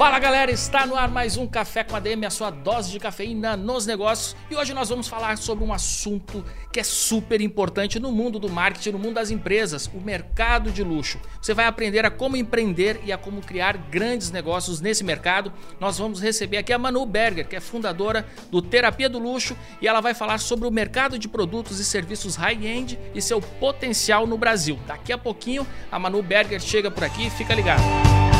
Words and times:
Fala 0.00 0.18
galera, 0.18 0.50
está 0.50 0.86
no 0.86 0.96
ar 0.96 1.10
mais 1.10 1.36
um 1.36 1.46
Café 1.46 1.84
com 1.84 1.94
a 1.94 2.00
DM, 2.00 2.24
a 2.24 2.30
sua 2.30 2.48
dose 2.48 2.90
de 2.90 2.98
cafeína 2.98 3.54
nos 3.54 3.84
negócios. 3.84 4.34
E 4.50 4.56
hoje 4.56 4.72
nós 4.72 4.88
vamos 4.88 5.06
falar 5.08 5.36
sobre 5.36 5.62
um 5.62 5.74
assunto 5.74 6.42
que 6.72 6.80
é 6.80 6.82
super 6.82 7.38
importante 7.42 8.00
no 8.00 8.10
mundo 8.10 8.38
do 8.38 8.48
marketing, 8.48 8.92
no 8.92 8.98
mundo 8.98 9.16
das 9.16 9.30
empresas, 9.30 9.90
o 9.92 10.00
mercado 10.00 10.70
de 10.70 10.82
luxo. 10.82 11.20
Você 11.38 11.52
vai 11.52 11.66
aprender 11.66 12.06
a 12.06 12.10
como 12.10 12.34
empreender 12.34 12.98
e 13.04 13.12
a 13.12 13.18
como 13.18 13.42
criar 13.42 13.76
grandes 13.76 14.30
negócios 14.30 14.80
nesse 14.80 15.04
mercado. 15.04 15.52
Nós 15.78 15.98
vamos 15.98 16.18
receber 16.18 16.56
aqui 16.56 16.72
a 16.72 16.78
Manu 16.78 17.04
Berger, 17.04 17.46
que 17.46 17.56
é 17.56 17.60
fundadora 17.60 18.26
do 18.50 18.62
Terapia 18.62 19.06
do 19.10 19.18
Luxo, 19.18 19.54
e 19.82 19.86
ela 19.86 20.00
vai 20.00 20.14
falar 20.14 20.38
sobre 20.38 20.66
o 20.66 20.70
mercado 20.70 21.18
de 21.18 21.28
produtos 21.28 21.78
e 21.78 21.84
serviços 21.84 22.36
high-end 22.36 22.98
e 23.14 23.20
seu 23.20 23.38
potencial 23.38 24.26
no 24.26 24.38
Brasil. 24.38 24.78
Daqui 24.86 25.12
a 25.12 25.18
pouquinho 25.18 25.66
a 25.92 25.98
Manu 25.98 26.22
Berger 26.22 26.58
chega 26.58 26.90
por 26.90 27.04
aqui, 27.04 27.28
fica 27.28 27.54
ligado. 27.54 28.39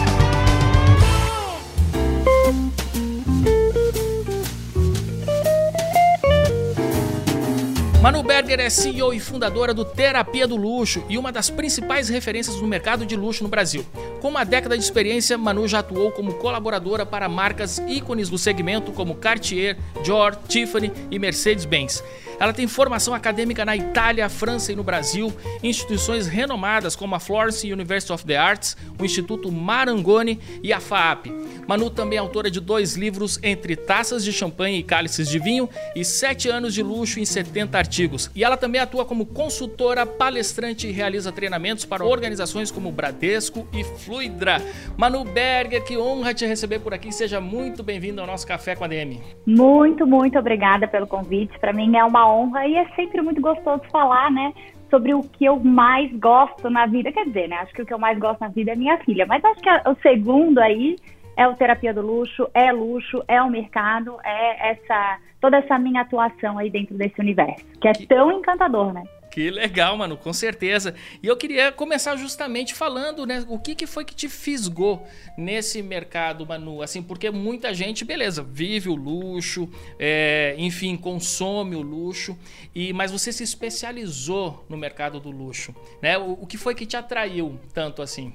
Manu 8.01 8.23
Berger 8.23 8.59
é 8.61 8.71
CEO 8.71 9.13
e 9.13 9.21
fundadora 9.21 9.75
do 9.75 9.85
Terapia 9.85 10.47
do 10.47 10.57
Luxo 10.57 11.05
e 11.07 11.19
uma 11.19 11.31
das 11.31 11.51
principais 11.51 12.09
referências 12.09 12.57
no 12.57 12.67
mercado 12.67 13.05
de 13.05 13.15
luxo 13.15 13.43
no 13.43 13.51
Brasil. 13.51 13.85
Com 14.21 14.29
uma 14.29 14.45
década 14.45 14.77
de 14.77 14.85
experiência, 14.85 15.39
Manu 15.39 15.67
já 15.67 15.79
atuou 15.79 16.13
como 16.13 16.35
colaboradora 16.35 17.07
para 17.07 17.27
marcas 17.27 17.79
ícones 17.89 18.29
do 18.29 18.37
segmento 18.37 18.93
como 18.93 19.15
Cartier, 19.15 19.79
Dior, 20.03 20.37
Tiffany 20.47 20.93
e 21.11 21.19
Mercedes-Benz. 21.19 22.05
Ela 22.41 22.55
tem 22.55 22.67
formação 22.67 23.13
acadêmica 23.13 23.67
na 23.67 23.77
Itália, 23.77 24.27
França 24.31 24.73
e 24.73 24.77
no 24.77 24.83
Brasil, 24.83 25.31
instituições 25.63 26.27
renomadas 26.27 26.97
como 26.97 27.15
a 27.15 27.21
Florence 27.21 27.71
University 27.71 28.11
of 28.13 28.25
the 28.25 28.35
Arts, 28.35 28.79
o 28.99 29.05
Instituto 29.05 29.53
Marangoni 29.53 30.41
e 30.63 30.73
a 30.73 30.81
FAAP. 30.81 31.27
Manu 31.67 31.91
também 31.91 32.17
é 32.17 32.21
autora 32.21 32.51
de 32.51 32.59
dois 32.59 32.97
livros, 32.97 33.39
Entre 33.43 33.77
Taças 33.77 34.25
de 34.25 34.33
Champanhe 34.33 34.79
e 34.79 34.83
Cálices 34.83 35.29
de 35.29 35.39
Vinho, 35.39 35.69
e 35.95 36.03
Sete 36.03 36.49
Anos 36.49 36.73
de 36.73 36.83
Luxo 36.83 37.21
em 37.21 37.27
70 37.27 37.77
artigos. 37.77 38.31
E 38.35 38.43
ela 38.43 38.57
também 38.57 38.81
atua 38.81 39.05
como 39.05 39.27
consultora, 39.27 40.07
palestrante 40.07 40.89
e 40.89 40.93
realiza 40.93 41.31
treinamentos 41.31 41.85
para 41.85 42.07
organizações 42.07 42.71
como 42.71 42.91
Bradesco 42.91 43.69
e 43.71 43.85
Fluidra. 44.11 44.57
Manu 44.99 45.23
Berger, 45.23 45.85
que 45.85 45.97
honra 45.97 46.35
te 46.35 46.45
receber 46.45 46.81
por 46.81 46.93
aqui. 46.93 47.13
Seja 47.13 47.41
muito 47.41 47.81
bem-vindo 47.81 48.21
ao 48.21 48.27
nosso 48.27 48.45
Café 48.45 48.75
com 48.75 48.83
a 48.83 48.89
DM. 48.89 49.21
Muito, 49.47 50.05
muito 50.05 50.37
obrigada 50.37 50.89
pelo 50.89 51.07
convite. 51.07 51.57
Para 51.61 51.73
mim 51.73 51.97
é 51.97 52.05
uma 52.05 52.29
honra 52.29 52.67
e 52.67 52.75
é 52.75 52.89
sempre 52.97 53.23
muito 53.23 53.41
gostoso 53.41 53.83
falar, 53.93 54.29
né? 54.33 54.53
Sobre 54.91 55.15
o 55.15 55.23
que 55.23 55.45
eu 55.45 55.61
mais 55.61 56.13
gosto 56.19 56.69
na 56.69 56.87
vida. 56.87 57.13
Quer 57.13 57.25
dizer, 57.27 57.49
né? 57.49 57.59
Acho 57.59 57.73
que 57.73 57.83
o 57.83 57.87
que 57.87 57.95
eu 57.95 58.01
mais 58.01 58.19
gosto 58.19 58.41
na 58.41 58.49
vida 58.49 58.73
é 58.73 58.75
minha 58.75 58.99
filha. 58.99 59.25
Mas 59.27 59.45
acho 59.45 59.61
que 59.61 59.71
o 59.71 59.97
segundo 60.03 60.59
aí 60.59 60.97
é 61.37 61.47
o 61.47 61.55
terapia 61.55 61.95
do 61.95 62.03
luxo, 62.03 62.51
é 62.53 62.73
luxo, 62.73 63.23
é 63.29 63.41
o 63.41 63.49
mercado, 63.49 64.17
é 64.25 64.73
essa 64.73 65.19
toda 65.41 65.59
essa 65.59 65.79
minha 65.79 66.03
atuação 66.03 66.59
aí 66.59 66.69
dentro 66.69 66.97
desse 66.97 67.19
universo, 67.21 67.65
que 67.81 67.87
é 67.87 67.93
tão 67.93 68.33
encantador, 68.33 68.93
né? 68.93 69.05
Que 69.31 69.49
legal, 69.49 69.97
mano, 69.97 70.17
com 70.17 70.33
certeza. 70.33 70.95
E 71.23 71.27
eu 71.27 71.37
queria 71.37 71.71
começar 71.71 72.17
justamente 72.17 72.75
falando, 72.75 73.25
né, 73.25 73.45
o 73.49 73.59
que, 73.59 73.77
que 73.77 73.87
foi 73.87 74.05
que 74.05 74.15
te 74.15 74.29
fisgou 74.29 75.07
nesse 75.39 75.83
mercado, 75.83 76.45
Manu? 76.45 76.83
Assim, 76.83 77.01
porque 77.01 77.31
muita 77.31 77.73
gente, 77.73 78.05
beleza, 78.05 78.43
vive 78.43 78.89
o 78.89 78.97
luxo, 78.97 79.69
é, 79.99 80.57
enfim, 80.59 80.97
consome 80.97 81.77
o 81.77 81.83
luxo, 81.83 82.37
e 82.75 82.93
mas 82.93 83.13
você 83.13 83.33
se 83.33 83.45
especializou 83.45 84.65
no 84.69 84.77
mercado 84.77 85.21
do 85.21 85.31
luxo, 85.31 85.75
né? 86.03 86.19
O, 86.19 86.33
o 86.33 86.47
que 86.47 86.59
foi 86.59 86.75
que 86.75 86.85
te 86.85 86.97
atraiu 86.97 87.59
tanto 87.73 88.03
assim? 88.03 88.33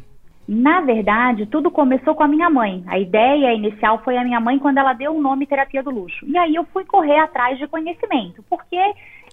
Na 0.47 0.79
verdade, 0.81 1.47
tudo 1.47 1.71
começou 1.71 2.13
com 2.13 2.23
a 2.23 2.27
minha 2.27 2.49
mãe. 2.49 2.83
A 2.87 2.99
ideia 2.99 3.53
inicial 3.53 4.01
foi 4.03 4.15
a 4.15 4.23
minha 4.23 4.39
mãe 4.39 4.59
quando 4.59 4.77
ela 4.77 4.93
deu 4.93 5.15
o 5.15 5.21
nome 5.21 5.47
Terapia 5.47 5.81
do 5.81 5.89
Luxo. 5.89 6.23
E 6.25 6.37
aí 6.37 6.53
eu 6.53 6.63
fui 6.65 6.85
correr 6.85 7.17
atrás 7.17 7.57
de 7.57 7.67
conhecimento, 7.67 8.43
porque 8.47 8.77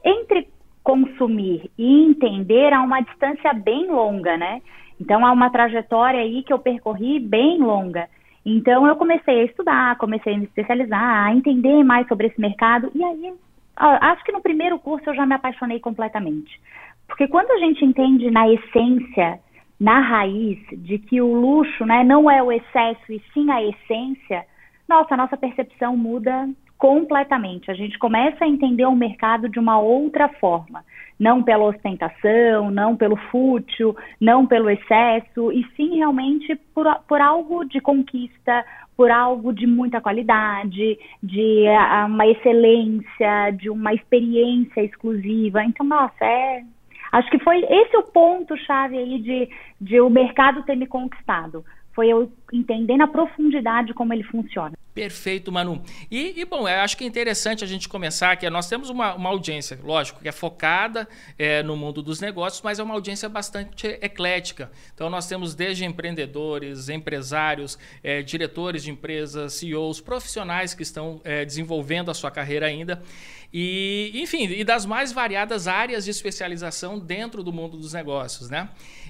entre 0.05 0.49
consumir 0.82 1.70
e 1.78 2.04
entender 2.04 2.72
há 2.72 2.81
uma 2.82 3.00
distância 3.00 3.53
bem 3.53 3.91
longa, 3.91 4.37
né? 4.37 4.60
Então 5.00 5.25
há 5.25 5.32
uma 5.32 5.50
trajetória 5.50 6.20
aí 6.20 6.43
que 6.43 6.53
eu 6.53 6.59
percorri 6.59 7.19
bem 7.19 7.59
longa. 7.59 8.09
Então 8.44 8.87
eu 8.87 8.97
comecei 8.97 9.41
a 9.41 9.44
estudar, 9.44 9.97
comecei 9.98 10.34
a 10.34 10.38
me 10.38 10.44
especializar, 10.44 11.26
a 11.26 11.32
entender 11.32 11.84
mais 11.84 12.06
sobre 12.09 12.26
esse 12.26 12.41
mercado 12.41 12.91
e 12.94 13.03
aí 13.03 13.32
acho 13.76 14.25
que 14.25 14.32
no 14.32 14.41
primeiro 14.41 14.78
curso 14.78 15.09
eu 15.10 15.15
já 15.15 15.25
me 15.25 15.34
apaixonei 15.34 15.81
completamente. 15.81 16.60
Porque 17.06 17.28
quando 17.28 17.50
a 17.53 17.59
gente 17.59 17.84
entende 17.84 18.31
na 18.31 18.49
essência, 18.49 19.41
na 19.78 20.00
raiz 20.00 20.59
de 20.72 20.99
que 20.99 21.20
o 21.20 21.34
luxo, 21.34 21.84
né, 21.84 22.04
não 22.04 22.31
é 22.31 22.43
o 22.43 22.53
excesso 22.53 23.12
e 23.12 23.22
sim 23.32 23.50
a 23.50 23.62
essência, 23.62 24.44
nossa, 24.88 25.14
a 25.14 25.16
nossa 25.16 25.37
percepção 25.37 25.97
muda 25.97 26.49
completamente. 26.82 27.70
A 27.70 27.75
gente 27.75 27.97
começa 27.97 28.44
a 28.44 28.48
entender 28.48 28.84
o 28.87 28.97
mercado 28.97 29.48
de 29.48 29.60
uma 29.60 29.78
outra 29.78 30.28
forma, 30.28 30.84
não 31.16 31.41
pela 31.41 31.66
ostentação, 31.66 32.72
não 32.72 32.97
pelo 32.97 33.15
fútil, 33.31 33.97
não 34.20 34.44
pelo 34.48 34.69
excesso, 34.69 35.53
e 35.53 35.65
sim 35.76 35.98
realmente 35.98 36.56
por, 36.75 36.93
por 37.06 37.20
algo 37.20 37.65
de 37.65 37.81
conquista, 37.81 38.65
por 38.97 39.12
algo 39.12 39.53
de 39.53 39.65
muita 39.65 40.00
qualidade, 40.00 40.98
de 41.22 41.66
uh, 41.69 42.06
uma 42.06 42.26
excelência, 42.26 43.53
de 43.53 43.70
uma 43.70 43.94
experiência 43.94 44.82
exclusiva. 44.82 45.62
Então, 45.62 45.87
nossa, 45.87 46.25
é. 46.25 46.64
Acho 47.12 47.31
que 47.31 47.38
foi 47.38 47.60
esse 47.62 47.97
o 47.97 48.03
ponto 48.03 48.56
chave 48.56 48.99
aí 48.99 49.20
de, 49.20 49.49
de 49.81 50.00
o 50.00 50.10
mercado 50.10 50.64
ter 50.64 50.75
me 50.75 50.88
conquistado 50.88 51.64
foi 51.94 52.09
eu 52.09 52.32
entender 52.53 52.97
na 52.97 53.06
profundidade 53.06 53.94
como 53.94 54.12
ele 54.12 54.25
funciona. 54.25 54.72
Perfeito, 54.95 55.51
Manu. 55.51 55.83
E, 56.11 56.39
e, 56.39 56.45
bom, 56.45 56.69
eu 56.69 56.81
acho 56.81 56.99
que 56.99 57.05
é 57.05 57.07
interessante 57.07 57.65
a 57.65 57.67
gente 57.67 57.89
começar 57.89 58.37
que 58.37 58.49
nós 58.51 58.69
temos 58.69 58.91
uma, 58.91 59.15
uma 59.15 59.31
audiência, 59.31 59.79
lógico, 59.83 60.21
que 60.21 60.29
é 60.29 60.33
focada 60.33 61.09
é, 61.39 61.63
no 61.63 61.75
mundo 61.79 62.03
dos 62.03 62.21
negócios, 62.21 62.61
mas 62.61 62.79
é 62.79 62.83
uma 62.83 62.93
audiência 62.93 63.27
bastante 63.27 63.87
eclética. 64.03 64.71
Então 64.95 65.09
nós 65.09 65.27
temos 65.27 65.55
desde 65.55 65.87
empreendedores, 65.87 66.91
empresários, 66.91 67.79
é, 68.03 68.21
diretores 68.21 68.83
de 68.83 68.91
empresas, 68.91 69.55
CEOs, 69.55 69.99
profissionais 69.99 70.75
que 70.75 70.83
estão 70.83 71.23
é, 71.25 71.43
desenvolvendo 71.43 72.11
a 72.11 72.15
sua 72.15 72.31
carreira 72.31 72.67
ainda. 72.67 73.03
E, 73.51 74.11
enfim, 74.15 74.45
e 74.45 74.63
das 74.63 74.85
mais 74.85 75.11
variadas 75.11 75.67
áreas 75.67 76.05
de 76.05 76.11
especialização 76.11 76.99
dentro 76.99 77.43
do 77.43 77.53
mundo 77.53 77.79
dos 77.79 77.95
negócios, 77.95 78.51
né? 78.51 78.69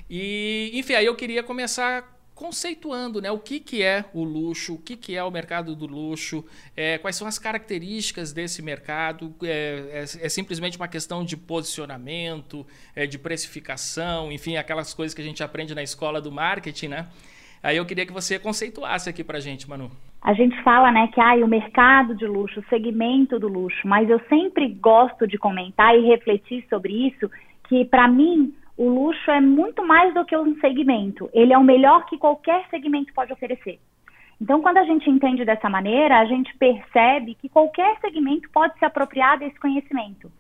E, 0.09 0.70
enfim, 0.75 0.94
aí 0.94 1.06
eu 1.06 1.16
queria 1.16 1.43
começar 1.43 2.21
conceituando 2.42 3.22
né, 3.22 3.30
o 3.30 3.38
que, 3.38 3.60
que 3.60 3.84
é 3.84 4.04
o 4.12 4.25
luxo, 4.25 4.75
o 4.75 4.78
que, 4.78 4.97
que 4.97 5.16
é 5.16 5.22
o 5.22 5.30
mercado 5.30 5.76
do 5.76 5.86
luxo, 5.86 6.44
é, 6.76 6.98
quais 6.98 7.14
são 7.14 7.28
as 7.28 7.38
características 7.38 8.32
desse 8.32 8.60
mercado, 8.60 9.32
é, 9.44 9.91
é, 9.92 10.03
é 10.03 10.28
simplesmente 10.28 10.76
uma 10.76 10.88
questão 10.88 11.25
de 11.25 11.36
posicionamento, 11.36 12.66
é, 12.97 13.06
de 13.06 13.16
precificação, 13.16 14.32
enfim, 14.32 14.56
aquelas 14.56 14.92
coisas 14.92 15.14
que 15.14 15.22
a 15.22 15.25
gente 15.25 15.41
aprende 15.41 15.72
na 15.72 15.84
escola 15.84 16.20
do 16.20 16.32
marketing, 16.32 16.88
né? 16.88 17.06
Aí 17.62 17.76
eu 17.76 17.86
queria 17.86 18.04
que 18.04 18.12
você 18.12 18.41
conceituasse 18.41 19.08
aqui 19.08 19.22
para 19.22 19.38
gente, 19.38 19.70
Manu. 19.70 19.88
A 20.20 20.34
gente 20.34 20.60
fala, 20.64 20.91
né, 20.91 21.08
que 21.14 21.20
ah, 21.20 21.36
o 21.36 21.47
mercado 21.47 22.12
de 22.16 22.26
luxo, 22.26 22.58
o 22.58 22.69
segmento 22.69 23.38
do 23.38 23.47
luxo, 23.47 23.86
mas 23.86 24.10
eu 24.10 24.20
sempre 24.28 24.69
gosto 24.69 25.28
de 25.28 25.38
comentar 25.38 25.96
e 25.96 26.08
refletir 26.08 26.66
sobre 26.69 27.06
isso, 27.06 27.31
que 27.69 27.84
para 27.84 28.08
mim 28.08 28.52
o 28.82 28.88
luxo 28.88 29.31
é 29.31 29.40
muito 29.40 29.87
mais 29.87 30.12
do 30.12 30.25
que 30.25 30.37
um 30.37 30.58
segmento. 30.58 31.31
Ele 31.32 31.52
é 31.52 31.58
o 31.58 31.62
melhor 31.62 32.05
que 32.06 32.19
qualquer 32.19 32.67
segmento 32.69 33.14
pode 33.14 33.32
oferecer. 33.32 33.79
Então, 34.40 34.61
quando 34.61 34.79
a 34.79 34.84
gente 34.84 35.08
entende 35.08 35.44
dessa 35.44 35.70
maneira, 35.70 36.19
a 36.19 36.25
gente 36.25 36.52
percebe 36.58 37.37
que 37.37 37.49
qualquer 37.49 37.96
segmento 38.00 38.50
pode 38.50 38.76
se 38.81 38.84
apropriar 38.84 39.38
desse 39.38 39.58
conhecimento. 39.61 40.32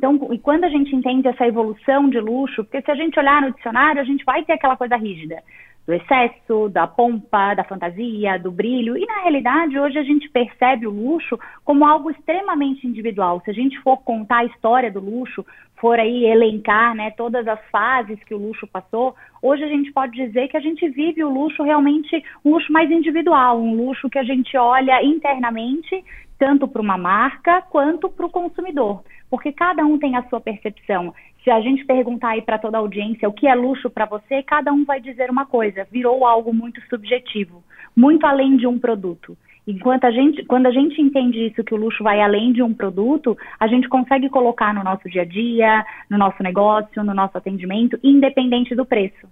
Então, 0.00 0.18
e 0.32 0.38
quando 0.38 0.64
a 0.64 0.70
gente 0.70 0.96
entende 0.96 1.28
essa 1.28 1.46
evolução 1.46 2.08
de 2.08 2.18
luxo, 2.18 2.64
porque 2.64 2.80
se 2.80 2.90
a 2.90 2.94
gente 2.94 3.18
olhar 3.20 3.42
no 3.42 3.52
dicionário, 3.52 4.00
a 4.00 4.04
gente 4.04 4.24
vai 4.24 4.42
ter 4.42 4.54
aquela 4.54 4.74
coisa 4.74 4.96
rígida 4.96 5.42
do 5.86 5.92
excesso, 5.92 6.70
da 6.70 6.86
pompa, 6.86 7.52
da 7.52 7.64
fantasia, 7.64 8.38
do 8.38 8.50
brilho. 8.50 8.96
E 8.96 9.04
na 9.04 9.20
realidade, 9.20 9.78
hoje 9.78 9.98
a 9.98 10.02
gente 10.02 10.26
percebe 10.30 10.86
o 10.86 10.90
luxo 10.90 11.38
como 11.66 11.84
algo 11.84 12.10
extremamente 12.10 12.86
individual. 12.86 13.42
Se 13.44 13.50
a 13.50 13.52
gente 13.52 13.78
for 13.80 13.98
contar 13.98 14.38
a 14.38 14.44
história 14.46 14.90
do 14.90 15.00
luxo, 15.00 15.44
for 15.76 16.00
aí 16.00 16.24
elencar 16.24 16.94
né, 16.94 17.10
todas 17.10 17.46
as 17.46 17.60
fases 17.70 18.18
que 18.24 18.34
o 18.34 18.38
luxo 18.38 18.66
passou, 18.66 19.14
hoje 19.42 19.64
a 19.64 19.68
gente 19.68 19.92
pode 19.92 20.12
dizer 20.12 20.48
que 20.48 20.56
a 20.56 20.60
gente 20.60 20.88
vive 20.88 21.22
o 21.22 21.28
luxo 21.28 21.62
realmente 21.62 22.24
um 22.42 22.54
luxo 22.54 22.72
mais 22.72 22.90
individual, 22.90 23.60
um 23.60 23.74
luxo 23.74 24.08
que 24.08 24.18
a 24.18 24.24
gente 24.24 24.56
olha 24.56 25.04
internamente 25.04 26.02
tanto 26.40 26.66
para 26.66 26.80
uma 26.80 26.96
marca 26.96 27.60
quanto 27.60 28.08
para 28.08 28.24
o 28.24 28.30
consumidor, 28.30 29.04
porque 29.30 29.52
cada 29.52 29.84
um 29.86 29.98
tem 29.98 30.16
a 30.16 30.24
sua 30.24 30.40
percepção. 30.40 31.14
Se 31.44 31.50
a 31.50 31.60
gente 31.60 31.84
perguntar 31.86 32.30
aí 32.30 32.42
para 32.42 32.58
toda 32.58 32.76
a 32.76 32.80
audiência 32.80 33.28
o 33.28 33.32
que 33.32 33.46
é 33.46 33.54
luxo 33.54 33.88
para 33.88 34.04
você, 34.04 34.42
cada 34.42 34.72
um 34.72 34.84
vai 34.84 35.00
dizer 35.00 35.30
uma 35.30 35.46
coisa. 35.46 35.86
Virou 35.90 36.26
algo 36.26 36.52
muito 36.52 36.80
subjetivo, 36.88 37.62
muito 37.96 38.26
além 38.26 38.56
de 38.56 38.66
um 38.66 38.78
produto. 38.78 39.36
Enquanto 39.66 40.04
a 40.04 40.10
gente, 40.10 40.44
quando 40.46 40.66
a 40.66 40.70
gente 40.70 41.00
entende 41.00 41.46
isso, 41.46 41.62
que 41.62 41.74
o 41.74 41.76
luxo 41.76 42.02
vai 42.02 42.20
além 42.20 42.52
de 42.52 42.62
um 42.62 42.74
produto, 42.74 43.38
a 43.58 43.66
gente 43.68 43.88
consegue 43.88 44.28
colocar 44.28 44.74
no 44.74 44.82
nosso 44.82 45.08
dia 45.08 45.22
a 45.22 45.24
dia, 45.24 45.84
no 46.10 46.18
nosso 46.18 46.42
negócio, 46.42 47.04
no 47.04 47.14
nosso 47.14 47.38
atendimento, 47.38 47.98
independente 48.02 48.74
do 48.74 48.84
preço. 48.84 49.28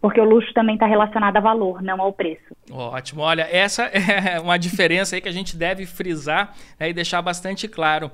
Porque 0.00 0.20
o 0.20 0.24
luxo 0.24 0.52
também 0.52 0.74
está 0.74 0.86
relacionado 0.86 1.36
a 1.36 1.40
valor, 1.40 1.82
não 1.82 2.00
ao 2.00 2.12
preço. 2.12 2.54
Ótimo. 2.70 3.22
Olha, 3.22 3.48
essa 3.50 3.84
é 3.88 4.38
uma 4.38 4.58
diferença 4.58 5.16
aí 5.16 5.20
que 5.20 5.28
a 5.28 5.32
gente 5.32 5.56
deve 5.56 5.86
frisar 5.86 6.54
né, 6.78 6.90
e 6.90 6.92
deixar 6.92 7.22
bastante 7.22 7.66
claro. 7.66 8.10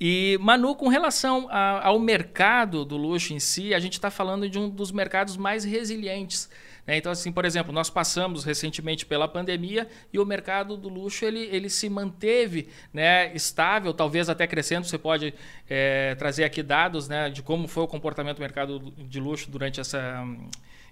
E, 0.00 0.38
Manu, 0.40 0.74
com 0.74 0.88
relação 0.88 1.46
a, 1.50 1.86
ao 1.86 1.98
mercado 1.98 2.84
do 2.84 2.96
luxo 2.96 3.32
em 3.32 3.38
si, 3.38 3.74
a 3.74 3.78
gente 3.78 3.94
está 3.94 4.10
falando 4.10 4.48
de 4.48 4.58
um 4.58 4.68
dos 4.68 4.90
mercados 4.90 5.36
mais 5.36 5.64
resilientes. 5.64 6.48
Né? 6.86 6.96
Então, 6.96 7.10
assim, 7.10 7.32
por 7.32 7.44
exemplo, 7.44 7.72
nós 7.72 7.90
passamos 7.90 8.44
recentemente 8.44 9.06
pela 9.06 9.26
pandemia 9.28 9.88
e 10.12 10.18
o 10.18 10.26
mercado 10.26 10.76
do 10.76 10.88
luxo 10.88 11.24
ele, 11.24 11.40
ele 11.50 11.70
se 11.70 11.88
manteve 11.88 12.68
né, 12.92 13.32
estável, 13.34 13.94
talvez 13.94 14.28
até 14.28 14.46
crescendo. 14.46 14.86
Você 14.86 14.98
pode 14.98 15.34
é, 15.68 16.14
trazer 16.16 16.44
aqui 16.44 16.62
dados 16.62 17.08
né, 17.08 17.30
de 17.30 17.42
como 17.42 17.68
foi 17.68 17.84
o 17.84 17.88
comportamento 17.88 18.36
do 18.36 18.42
mercado 18.42 18.80
de 18.96 19.20
luxo 19.20 19.50
durante 19.50 19.80
essa 19.80 20.24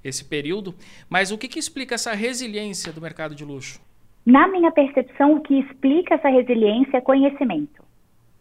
esse 0.05 0.25
período. 0.25 0.75
Mas 1.09 1.31
o 1.31 1.39
que, 1.39 1.49
que 1.49 1.59
explica 1.59 1.95
essa 1.95 2.13
resiliência 2.15 2.93
do 2.93 3.01
mercado 3.01 3.35
de 3.35 3.45
luxo? 3.45 3.81
Na 4.25 4.47
minha 4.47 4.71
percepção, 4.71 5.35
o 5.35 5.41
que 5.41 5.59
explica 5.59 6.15
essa 6.15 6.29
resiliência 6.29 6.99
é 6.99 7.01
conhecimento. 7.01 7.83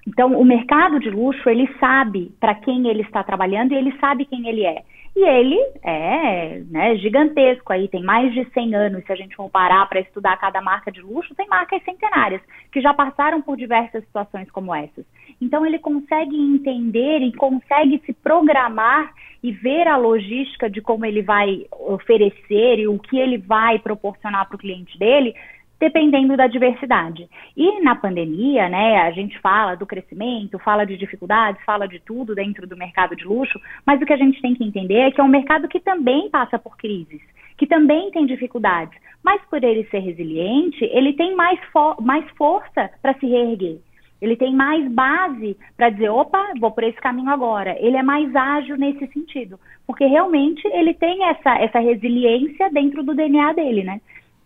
Então, 0.07 0.39
o 0.39 0.43
mercado 0.43 0.99
de 0.99 1.09
luxo, 1.09 1.47
ele 1.49 1.67
sabe 1.79 2.31
para 2.39 2.55
quem 2.55 2.87
ele 2.87 3.01
está 3.01 3.23
trabalhando 3.23 3.71
e 3.71 3.75
ele 3.75 3.95
sabe 3.99 4.25
quem 4.25 4.47
ele 4.47 4.65
é. 4.65 4.83
E 5.15 5.23
ele 5.23 5.59
é 5.83 6.61
né, 6.69 6.95
gigantesco 6.95 7.73
aí, 7.73 7.87
tem 7.87 8.01
mais 8.01 8.33
de 8.33 8.45
100 8.51 8.75
anos, 8.75 9.03
se 9.03 9.11
a 9.11 9.15
gente 9.15 9.35
for 9.35 9.49
parar 9.49 9.85
para 9.87 9.99
estudar 9.99 10.37
cada 10.37 10.61
marca 10.61 10.91
de 10.91 11.01
luxo, 11.01 11.35
tem 11.35 11.47
marcas 11.47 11.83
centenárias, 11.83 12.41
que 12.71 12.79
já 12.79 12.93
passaram 12.93 13.41
por 13.41 13.57
diversas 13.57 14.03
situações 14.05 14.49
como 14.51 14.73
essas. 14.73 15.05
Então 15.41 15.65
ele 15.65 15.79
consegue 15.79 16.38
entender 16.38 17.19
e 17.19 17.33
consegue 17.33 17.99
se 18.05 18.13
programar 18.13 19.11
e 19.43 19.51
ver 19.51 19.88
a 19.88 19.97
logística 19.97 20.69
de 20.69 20.81
como 20.81 21.03
ele 21.03 21.23
vai 21.23 21.65
oferecer 21.71 22.79
e 22.79 22.88
o 22.88 22.99
que 22.99 23.17
ele 23.17 23.39
vai 23.39 23.79
proporcionar 23.79 24.47
para 24.47 24.55
o 24.55 24.59
cliente 24.59 24.97
dele 24.99 25.33
dependendo 25.81 26.38
da 26.38 26.45
diversidade. 26.45 27.27
E 27.57 27.81
na 27.81 27.95
pandemia, 27.95 28.69
né, 28.69 29.01
a 29.01 29.09
gente 29.09 29.39
fala 29.39 29.73
do 29.73 29.88
crescimento, 29.88 30.59
fala 30.59 30.85
de 30.85 30.95
dificuldades, 30.95 31.59
fala 31.65 31.88
de 31.88 31.99
tudo 31.99 32.35
dentro 32.35 32.67
do 32.67 32.77
mercado 32.77 33.15
de 33.15 33.25
luxo, 33.25 33.59
mas 33.83 33.99
o 33.99 34.05
que 34.05 34.13
a 34.13 34.17
gente 34.17 34.39
tem 34.43 34.53
que 34.53 34.63
entender 34.63 34.99
é 34.99 35.11
que 35.11 35.19
é 35.19 35.23
um 35.23 35.27
mercado 35.27 35.67
que 35.67 35.79
também 35.79 36.29
passa 36.29 36.59
por 36.59 36.77
crises, 36.77 37.19
que 37.57 37.65
também 37.65 38.11
tem 38.11 38.27
dificuldades, 38.27 38.95
mas 39.23 39.41
por 39.49 39.63
ele 39.63 39.83
ser 39.85 39.99
resiliente, 39.99 40.85
ele 40.85 41.13
tem 41.13 41.35
mais, 41.35 41.59
fo 41.73 41.99
mais 41.99 42.29
força 42.38 42.91
para 43.01 43.15
se 43.15 43.25
reerguer. 43.25 43.79
Ele 44.21 44.35
tem 44.35 44.53
mais 44.53 44.88
base 44.91 45.57
para 45.75 45.89
dizer, 45.89 46.09
opa, 46.09 46.53
vou 46.59 46.71
por 46.71 46.83
esse 46.83 47.00
caminho 47.01 47.29
agora. 47.29 47.75
Ele 47.79 47.97
é 47.97 48.03
mais 48.03 48.33
ágil 48.35 48.77
nesse 48.77 49.07
sentido, 49.07 49.59
porque 49.88 50.06
realmente 50.06 50.65
ele 50.68 50.94
tem 50.94 51.23
essa, 51.25 51.56
essa 51.57 51.79
resiliência 51.79 52.69
dentro 52.69 53.03
do 53.03 53.15
DNA 53.15 53.53
dele, 53.53 53.83
né? 53.83 54.00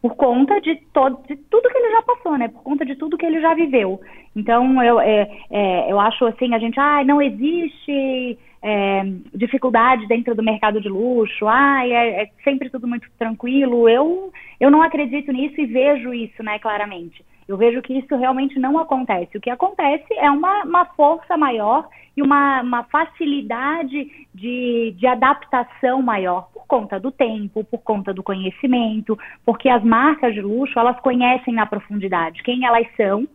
por 0.05 0.15
conta 0.15 0.61
de, 0.61 0.75
todo, 0.93 1.19
de 1.27 1.35
tudo 1.35 1.67
que 1.67 1.77
ele 1.79 1.91
já 1.91 2.01
passou, 2.03 2.37
né? 2.37 2.47
Por 2.47 2.61
conta 2.61 2.85
de 2.85 2.95
tudo 2.95 3.17
que 3.17 3.25
ele 3.25 3.41
já 3.41 3.55
viveu. 3.55 3.99
Então, 4.35 4.83
eu, 4.83 4.99
é, 4.99 5.27
é, 5.49 5.91
eu 5.91 5.99
acho 5.99 6.27
assim, 6.27 6.53
a 6.53 6.59
gente, 6.59 6.79
ah, 6.79 7.03
não 7.03 7.19
existe 7.19 8.37
é, 8.61 9.01
dificuldade 9.33 10.05
dentro 10.07 10.35
do 10.35 10.43
mercado 10.43 10.79
de 10.79 10.87
luxo, 10.87 11.47
ah, 11.47 11.87
é, 11.87 12.21
é, 12.21 12.29
sempre 12.43 12.69
tudo 12.69 12.87
muito 12.87 13.09
tranquilo. 13.17 13.89
Eu, 13.89 14.31
eu 14.59 14.69
não 14.69 14.83
acredito 14.83 15.31
nisso 15.31 15.59
e 15.59 15.65
vejo 15.65 16.13
isso, 16.13 16.43
né, 16.43 16.59
claramente. 16.59 17.25
Eu 17.47 17.57
vejo 17.57 17.81
que 17.81 17.93
isso 17.93 18.15
realmente 18.15 18.57
não 18.59 18.77
acontece. 18.79 19.37
O 19.37 19.41
que 19.41 19.49
acontece 19.49 20.13
é 20.13 20.29
uma, 20.31 20.63
uma 20.63 20.85
força 20.85 21.37
maior 21.37 21.87
e 22.17 22.21
uma, 22.21 22.61
uma 22.61 22.83
facilidade 22.85 24.27
de, 24.33 24.95
de 24.97 25.07
adaptação 25.07 26.01
maior 26.01 26.49
por 26.53 26.65
conta 26.65 26.99
do 26.99 27.11
tempo, 27.11 27.63
por 27.63 27.79
conta 27.79 28.13
do 28.13 28.23
conhecimento, 28.23 29.17
porque 29.45 29.69
as 29.69 29.83
marcas 29.83 30.33
de 30.33 30.41
luxo, 30.41 30.79
elas 30.79 30.99
conhecem 31.01 31.53
na 31.53 31.65
profundidade 31.65 32.41
quem 32.41 32.65
elas 32.65 32.87
são 32.95 33.27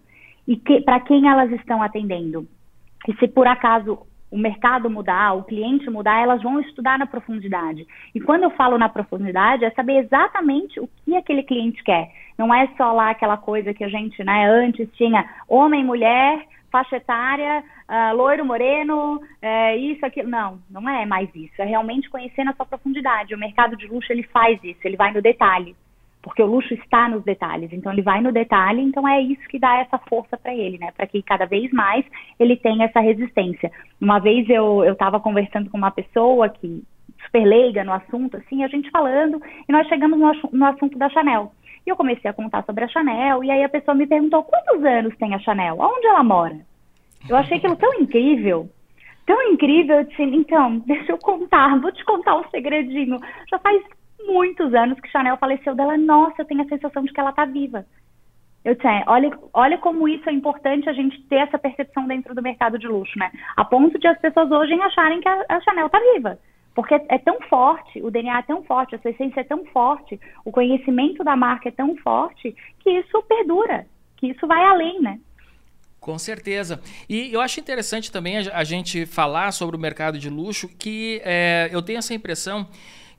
e 0.46 0.56
que, 0.56 0.80
para 0.80 0.98
quem 1.00 1.28
elas 1.28 1.50
estão 1.52 1.82
atendendo. 1.82 2.46
E 3.08 3.14
se 3.14 3.28
por 3.28 3.46
acaso 3.46 4.00
o 4.30 4.38
mercado 4.38 4.88
mudar, 4.88 5.32
o 5.34 5.42
cliente 5.42 5.90
mudar, 5.90 6.22
elas 6.22 6.42
vão 6.42 6.60
estudar 6.60 6.98
na 6.98 7.06
profundidade. 7.06 7.86
E 8.14 8.20
quando 8.20 8.44
eu 8.44 8.50
falo 8.50 8.78
na 8.78 8.88
profundidade, 8.88 9.64
é 9.64 9.70
saber 9.70 10.04
exatamente 10.04 10.78
o 10.78 10.88
que 11.04 11.16
aquele 11.16 11.42
cliente 11.42 11.82
quer. 11.82 12.12
Não 12.38 12.54
é 12.54 12.68
só 12.76 12.92
lá 12.92 13.10
aquela 13.10 13.36
coisa 13.36 13.74
que 13.74 13.84
a 13.84 13.88
gente, 13.88 14.22
né, 14.22 14.48
antes 14.48 14.88
tinha 14.92 15.28
homem, 15.48 15.84
mulher, 15.84 16.46
faixa 16.70 16.96
etária, 16.96 17.64
uh, 17.88 18.16
loiro, 18.16 18.44
moreno, 18.44 19.20
é, 19.42 19.76
isso, 19.76 20.06
aquilo. 20.06 20.28
Não, 20.28 20.60
não 20.70 20.88
é 20.88 21.04
mais 21.04 21.28
isso. 21.34 21.60
É 21.60 21.64
realmente 21.64 22.08
conhecer 22.08 22.44
na 22.44 22.54
sua 22.54 22.64
profundidade. 22.64 23.34
O 23.34 23.38
mercado 23.38 23.76
de 23.76 23.86
luxo, 23.88 24.12
ele 24.12 24.22
faz 24.22 24.62
isso, 24.62 24.80
ele 24.84 24.96
vai 24.96 25.12
no 25.12 25.20
detalhe 25.20 25.74
porque 26.22 26.42
o 26.42 26.46
luxo 26.46 26.74
está 26.74 27.08
nos 27.08 27.24
detalhes. 27.24 27.72
Então 27.72 27.92
ele 27.92 28.02
vai 28.02 28.20
no 28.20 28.32
detalhe, 28.32 28.82
então 28.82 29.06
é 29.08 29.20
isso 29.20 29.46
que 29.48 29.58
dá 29.58 29.78
essa 29.78 29.98
força 29.98 30.36
para 30.36 30.54
ele, 30.54 30.78
né? 30.78 30.90
Para 30.96 31.06
que 31.06 31.22
cada 31.22 31.46
vez 31.46 31.72
mais 31.72 32.04
ele 32.38 32.56
tenha 32.56 32.84
essa 32.84 33.00
resistência. 33.00 33.70
Uma 34.00 34.18
vez 34.18 34.48
eu 34.48 34.84
eu 34.84 34.92
estava 34.92 35.18
conversando 35.20 35.70
com 35.70 35.78
uma 35.78 35.90
pessoa 35.90 36.48
que 36.48 36.82
super 37.24 37.44
leiga 37.44 37.84
no 37.84 37.92
assunto, 37.92 38.36
assim, 38.36 38.64
a 38.64 38.68
gente 38.68 38.90
falando, 38.90 39.40
e 39.68 39.72
nós 39.72 39.86
chegamos 39.88 40.18
no, 40.18 40.32
no 40.52 40.66
assunto 40.66 40.98
da 40.98 41.08
Chanel. 41.10 41.52
E 41.86 41.90
eu 41.90 41.96
comecei 41.96 42.30
a 42.30 42.34
contar 42.34 42.64
sobre 42.64 42.84
a 42.84 42.88
Chanel, 42.88 43.42
e 43.44 43.50
aí 43.50 43.64
a 43.64 43.68
pessoa 43.68 43.94
me 43.94 44.06
perguntou 44.06 44.42
quantos 44.42 44.84
anos 44.84 45.16
tem 45.16 45.34
a 45.34 45.38
Chanel, 45.38 45.76
onde 45.78 46.06
ela 46.06 46.22
mora. 46.22 46.58
Eu 47.28 47.36
achei 47.36 47.58
aquilo 47.58 47.76
tão 47.76 47.94
incrível, 47.94 48.68
tão 49.26 49.40
incrível, 49.52 49.96
eu 49.96 50.04
disse, 50.04 50.22
então, 50.22 50.78
deixa 50.86 51.12
eu 51.12 51.18
contar, 51.18 51.78
vou 51.80 51.92
te 51.92 52.04
contar 52.04 52.36
um 52.36 52.48
segredinho. 52.50 53.18
Já 53.50 53.58
faz 53.58 53.82
muitos 54.26 54.74
anos 54.74 54.98
que 55.00 55.10
Chanel 55.10 55.36
faleceu 55.36 55.74
dela, 55.74 55.96
nossa, 55.96 56.42
eu 56.42 56.44
tenho 56.44 56.62
a 56.62 56.68
sensação 56.68 57.02
de 57.02 57.12
que 57.12 57.20
ela 57.20 57.30
está 57.30 57.44
viva. 57.44 57.84
Eu 58.64 58.74
disse, 58.74 58.86
é, 58.86 59.04
olha, 59.06 59.38
olha 59.54 59.78
como 59.78 60.06
isso 60.06 60.28
é 60.28 60.32
importante 60.32 60.88
a 60.88 60.92
gente 60.92 61.22
ter 61.22 61.36
essa 61.36 61.58
percepção 61.58 62.06
dentro 62.06 62.34
do 62.34 62.42
mercado 62.42 62.78
de 62.78 62.86
luxo, 62.86 63.18
né? 63.18 63.32
A 63.56 63.64
ponto 63.64 63.98
de 63.98 64.06
as 64.06 64.18
pessoas 64.20 64.50
hoje 64.50 64.74
acharem 64.74 65.20
que 65.20 65.28
a, 65.28 65.44
a 65.48 65.60
Chanel 65.62 65.86
está 65.86 65.98
viva. 66.14 66.38
Porque 66.74 66.94
é, 66.94 67.18
tão 67.18 67.40
forte, 67.48 68.00
o 68.02 68.10
DNA 68.10 68.38
é 68.38 68.42
tão 68.42 68.62
forte, 68.62 68.94
a 68.94 68.98
sua 68.98 69.10
essência 69.10 69.40
é 69.40 69.44
tão 69.44 69.64
forte, 69.66 70.20
o 70.44 70.52
conhecimento 70.52 71.24
da 71.24 71.34
marca 71.34 71.68
é 71.68 71.72
tão 71.72 71.96
forte, 71.96 72.54
que 72.80 72.90
isso 72.90 73.22
perdura, 73.22 73.86
que 74.16 74.28
isso 74.28 74.46
vai 74.46 74.62
além, 74.62 75.00
né? 75.00 75.18
Com 75.98 76.18
certeza. 76.18 76.80
E 77.08 77.32
eu 77.32 77.40
acho 77.40 77.60
interessante 77.60 78.12
também 78.12 78.38
a, 78.38 78.58
a 78.58 78.64
gente 78.64 79.04
falar 79.04 79.52
sobre 79.52 79.76
o 79.76 79.78
mercado 79.78 80.18
de 80.18 80.30
luxo, 80.30 80.68
que 80.68 81.20
é, 81.24 81.68
eu 81.72 81.82
tenho 81.82 81.98
essa 81.98 82.14
impressão 82.14 82.66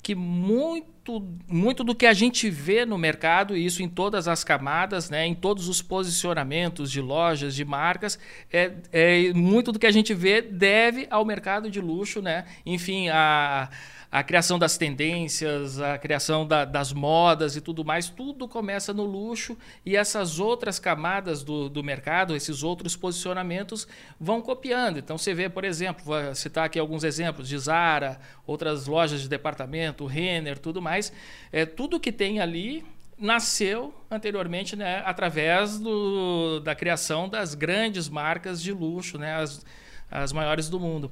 que 0.01 0.15
muito, 0.15 1.21
muito 1.47 1.83
do 1.83 1.93
que 1.93 2.05
a 2.05 2.13
gente 2.13 2.49
vê 2.49 2.85
no 2.85 2.97
mercado, 2.97 3.55
e 3.55 3.65
isso 3.65 3.83
em 3.83 3.89
todas 3.89 4.27
as 4.27 4.43
camadas, 4.43 5.09
né, 5.09 5.25
em 5.25 5.35
todos 5.35 5.69
os 5.69 5.81
posicionamentos 5.81 6.91
de 6.91 7.01
lojas, 7.01 7.53
de 7.55 7.63
marcas, 7.63 8.17
é, 8.51 8.71
é 8.91 9.33
muito 9.33 9.71
do 9.71 9.77
que 9.77 9.85
a 9.85 9.91
gente 9.91 10.13
vê 10.13 10.41
deve 10.41 11.07
ao 11.09 11.23
mercado 11.23 11.69
de 11.69 11.79
luxo, 11.79 12.21
né? 12.21 12.45
Enfim, 12.65 13.09
a 13.09 13.69
a 14.11 14.21
criação 14.23 14.59
das 14.59 14.77
tendências, 14.77 15.79
a 15.79 15.97
criação 15.97 16.45
da, 16.45 16.65
das 16.65 16.91
modas 16.91 17.55
e 17.55 17.61
tudo 17.61 17.85
mais, 17.85 18.09
tudo 18.09 18.45
começa 18.45 18.93
no 18.93 19.05
luxo 19.05 19.57
e 19.85 19.95
essas 19.95 20.37
outras 20.37 20.77
camadas 20.79 21.43
do, 21.43 21.69
do 21.69 21.81
mercado, 21.81 22.35
esses 22.35 22.61
outros 22.61 22.95
posicionamentos 22.97 23.87
vão 24.19 24.41
copiando. 24.41 24.99
Então 24.99 25.17
você 25.17 25.33
vê, 25.33 25.47
por 25.47 25.63
exemplo, 25.63 26.03
vou 26.03 26.35
citar 26.35 26.65
aqui 26.65 26.77
alguns 26.77 27.05
exemplos 27.05 27.47
de 27.47 27.57
Zara, 27.57 28.19
outras 28.45 28.85
lojas 28.85 29.21
de 29.21 29.29
departamento, 29.29 30.05
Renner, 30.05 30.59
tudo 30.59 30.81
mais. 30.81 31.13
É, 31.49 31.65
tudo 31.65 31.97
que 31.97 32.11
tem 32.11 32.41
ali 32.41 32.83
nasceu 33.17 33.93
anteriormente 34.09 34.75
né, 34.75 35.01
através 35.05 35.79
do, 35.79 36.59
da 36.59 36.75
criação 36.75 37.29
das 37.29 37.55
grandes 37.55 38.09
marcas 38.09 38.61
de 38.61 38.73
luxo, 38.73 39.17
né, 39.17 39.35
as, 39.35 39.65
as 40.09 40.33
maiores 40.33 40.67
do 40.67 40.79
mundo. 40.79 41.09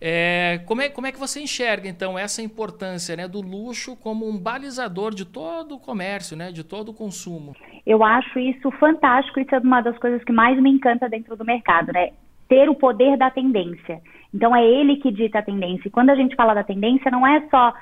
É, 0.00 0.60
como, 0.66 0.80
é, 0.80 0.88
como 0.88 1.06
é 1.06 1.12
que 1.12 1.18
você 1.18 1.40
enxerga, 1.40 1.86
então, 1.86 2.18
essa 2.18 2.40
importância 2.40 3.14
né, 3.14 3.28
do 3.28 3.42
luxo 3.42 3.94
como 3.96 4.26
um 4.26 4.38
balizador 4.38 5.14
de 5.14 5.26
todo 5.26 5.74
o 5.74 5.78
comércio, 5.78 6.36
né, 6.36 6.50
de 6.50 6.64
todo 6.64 6.88
o 6.88 6.94
consumo? 6.94 7.54
Eu 7.86 8.02
acho 8.02 8.38
isso 8.38 8.70
fantástico, 8.72 9.40
isso 9.40 9.54
é 9.54 9.58
uma 9.58 9.82
das 9.82 9.98
coisas 9.98 10.24
que 10.24 10.32
mais 10.32 10.58
me 10.60 10.70
encanta 10.70 11.08
dentro 11.08 11.36
do 11.36 11.44
mercado, 11.44 11.92
né? 11.92 12.10
Ter 12.48 12.68
o 12.68 12.74
poder 12.74 13.18
da 13.18 13.30
tendência. 13.30 14.00
Então, 14.32 14.56
é 14.56 14.64
ele 14.64 14.96
que 14.96 15.12
dita 15.12 15.40
a 15.40 15.42
tendência. 15.42 15.88
E 15.88 15.90
quando 15.90 16.10
a 16.10 16.14
gente 16.14 16.34
fala 16.34 16.54
da 16.54 16.64
tendência, 16.64 17.10
não 17.10 17.26
é 17.26 17.46
só 17.50 17.74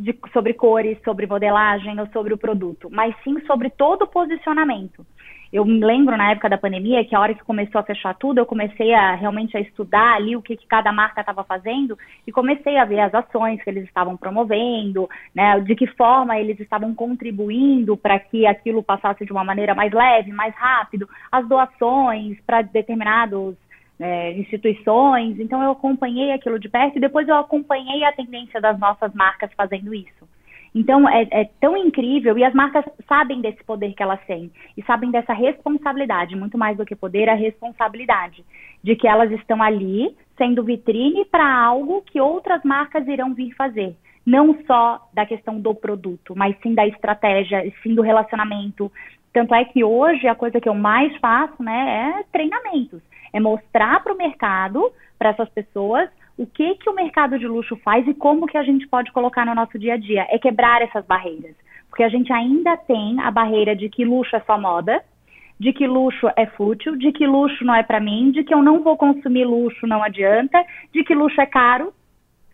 de, 0.00 0.18
sobre 0.32 0.54
cores, 0.54 0.98
sobre 1.04 1.26
modelagem 1.26 2.00
ou 2.00 2.06
sobre 2.08 2.32
o 2.32 2.38
produto, 2.38 2.88
mas 2.90 3.14
sim 3.22 3.38
sobre 3.46 3.68
todo 3.70 4.02
o 4.02 4.08
posicionamento. 4.08 5.06
Eu 5.52 5.64
me 5.64 5.80
lembro 5.80 6.16
na 6.16 6.30
época 6.30 6.48
da 6.48 6.56
pandemia 6.56 7.04
que 7.04 7.14
a 7.14 7.18
hora 7.20 7.34
que 7.34 7.42
começou 7.42 7.80
a 7.80 7.84
fechar 7.84 8.14
tudo, 8.14 8.38
eu 8.38 8.46
comecei 8.46 8.94
a 8.94 9.16
realmente 9.16 9.56
a 9.56 9.60
estudar 9.60 10.14
ali 10.14 10.36
o 10.36 10.42
que, 10.42 10.56
que 10.56 10.66
cada 10.66 10.92
marca 10.92 11.20
estava 11.20 11.42
fazendo 11.42 11.98
e 12.24 12.30
comecei 12.30 12.76
a 12.76 12.84
ver 12.84 13.00
as 13.00 13.12
ações 13.12 13.60
que 13.60 13.68
eles 13.68 13.82
estavam 13.84 14.16
promovendo, 14.16 15.10
né, 15.34 15.58
de 15.58 15.74
que 15.74 15.88
forma 15.88 16.38
eles 16.38 16.60
estavam 16.60 16.94
contribuindo 16.94 17.96
para 17.96 18.16
que 18.20 18.46
aquilo 18.46 18.80
passasse 18.80 19.24
de 19.26 19.32
uma 19.32 19.42
maneira 19.42 19.74
mais 19.74 19.92
leve, 19.92 20.30
mais 20.30 20.54
rápido, 20.54 21.08
as 21.32 21.48
doações 21.48 22.38
para 22.46 22.62
determinados 22.62 23.56
é, 23.98 24.32
instituições. 24.38 25.40
Então 25.40 25.60
eu 25.64 25.72
acompanhei 25.72 26.30
aquilo 26.30 26.60
de 26.60 26.68
perto 26.68 26.96
e 26.96 27.00
depois 27.00 27.26
eu 27.26 27.36
acompanhei 27.36 28.04
a 28.04 28.12
tendência 28.12 28.60
das 28.60 28.78
nossas 28.78 29.12
marcas 29.14 29.50
fazendo 29.56 29.92
isso. 29.92 30.29
Então 30.74 31.08
é, 31.08 31.26
é, 31.30 31.44
tão 31.60 31.76
incrível 31.76 32.38
e 32.38 32.44
as 32.44 32.54
marcas 32.54 32.84
sabem 33.08 33.40
desse 33.40 33.62
poder 33.64 33.92
que 33.92 34.02
elas 34.02 34.20
têm 34.24 34.50
e 34.76 34.82
sabem 34.84 35.10
dessa 35.10 35.32
responsabilidade, 35.32 36.36
muito 36.36 36.56
mais 36.56 36.76
do 36.76 36.86
que 36.86 36.94
poder, 36.94 37.28
a 37.28 37.34
responsabilidade 37.34 38.44
de 38.82 38.94
que 38.94 39.08
elas 39.08 39.30
estão 39.32 39.62
ali 39.62 40.16
sendo 40.38 40.62
vitrine 40.62 41.24
para 41.24 41.46
algo 41.46 42.02
que 42.02 42.20
outras 42.20 42.62
marcas 42.64 43.06
irão 43.08 43.34
vir 43.34 43.52
fazer. 43.54 43.96
Não 44.24 44.56
só 44.66 45.08
da 45.12 45.26
questão 45.26 45.60
do 45.60 45.74
produto, 45.74 46.34
mas 46.36 46.56
sim 46.62 46.74
da 46.74 46.86
estratégia, 46.86 47.62
sim 47.82 47.94
do 47.94 48.02
relacionamento. 48.02 48.90
Tanto 49.32 49.54
é 49.54 49.64
que 49.64 49.82
hoje 49.82 50.28
a 50.28 50.34
coisa 50.34 50.60
que 50.60 50.68
eu 50.68 50.74
mais 50.74 51.14
faço 51.18 51.62
né, 51.62 52.20
é 52.20 52.24
treinamentos 52.30 53.02
é 53.32 53.40
mostrar 53.40 54.02
para 54.02 54.12
o 54.12 54.16
mercado, 54.16 54.92
para 55.18 55.30
essas 55.30 55.48
pessoas, 55.50 56.08
o 56.40 56.46
que, 56.46 56.74
que 56.76 56.88
o 56.88 56.94
mercado 56.94 57.38
de 57.38 57.46
luxo 57.46 57.76
faz 57.84 58.08
e 58.08 58.14
como 58.14 58.46
que 58.46 58.56
a 58.56 58.62
gente 58.62 58.88
pode 58.88 59.12
colocar 59.12 59.44
no 59.44 59.54
nosso 59.54 59.78
dia 59.78 59.92
a 59.92 59.96
dia. 59.98 60.26
É 60.30 60.38
quebrar 60.38 60.80
essas 60.80 61.04
barreiras. 61.04 61.54
Porque 61.90 62.02
a 62.02 62.08
gente 62.08 62.32
ainda 62.32 62.78
tem 62.78 63.20
a 63.20 63.30
barreira 63.30 63.76
de 63.76 63.90
que 63.90 64.06
luxo 64.06 64.34
é 64.34 64.40
só 64.40 64.58
moda, 64.58 65.02
de 65.58 65.70
que 65.70 65.86
luxo 65.86 66.30
é 66.34 66.46
fútil, 66.46 66.96
de 66.96 67.12
que 67.12 67.26
luxo 67.26 67.62
não 67.62 67.74
é 67.74 67.82
para 67.82 68.00
mim, 68.00 68.30
de 68.30 68.42
que 68.42 68.54
eu 68.54 68.62
não 68.62 68.82
vou 68.82 68.96
consumir 68.96 69.44
luxo, 69.44 69.86
não 69.86 70.02
adianta, 70.02 70.64
de 70.94 71.04
que 71.04 71.14
luxo 71.14 71.38
é 71.38 71.44
caro. 71.44 71.92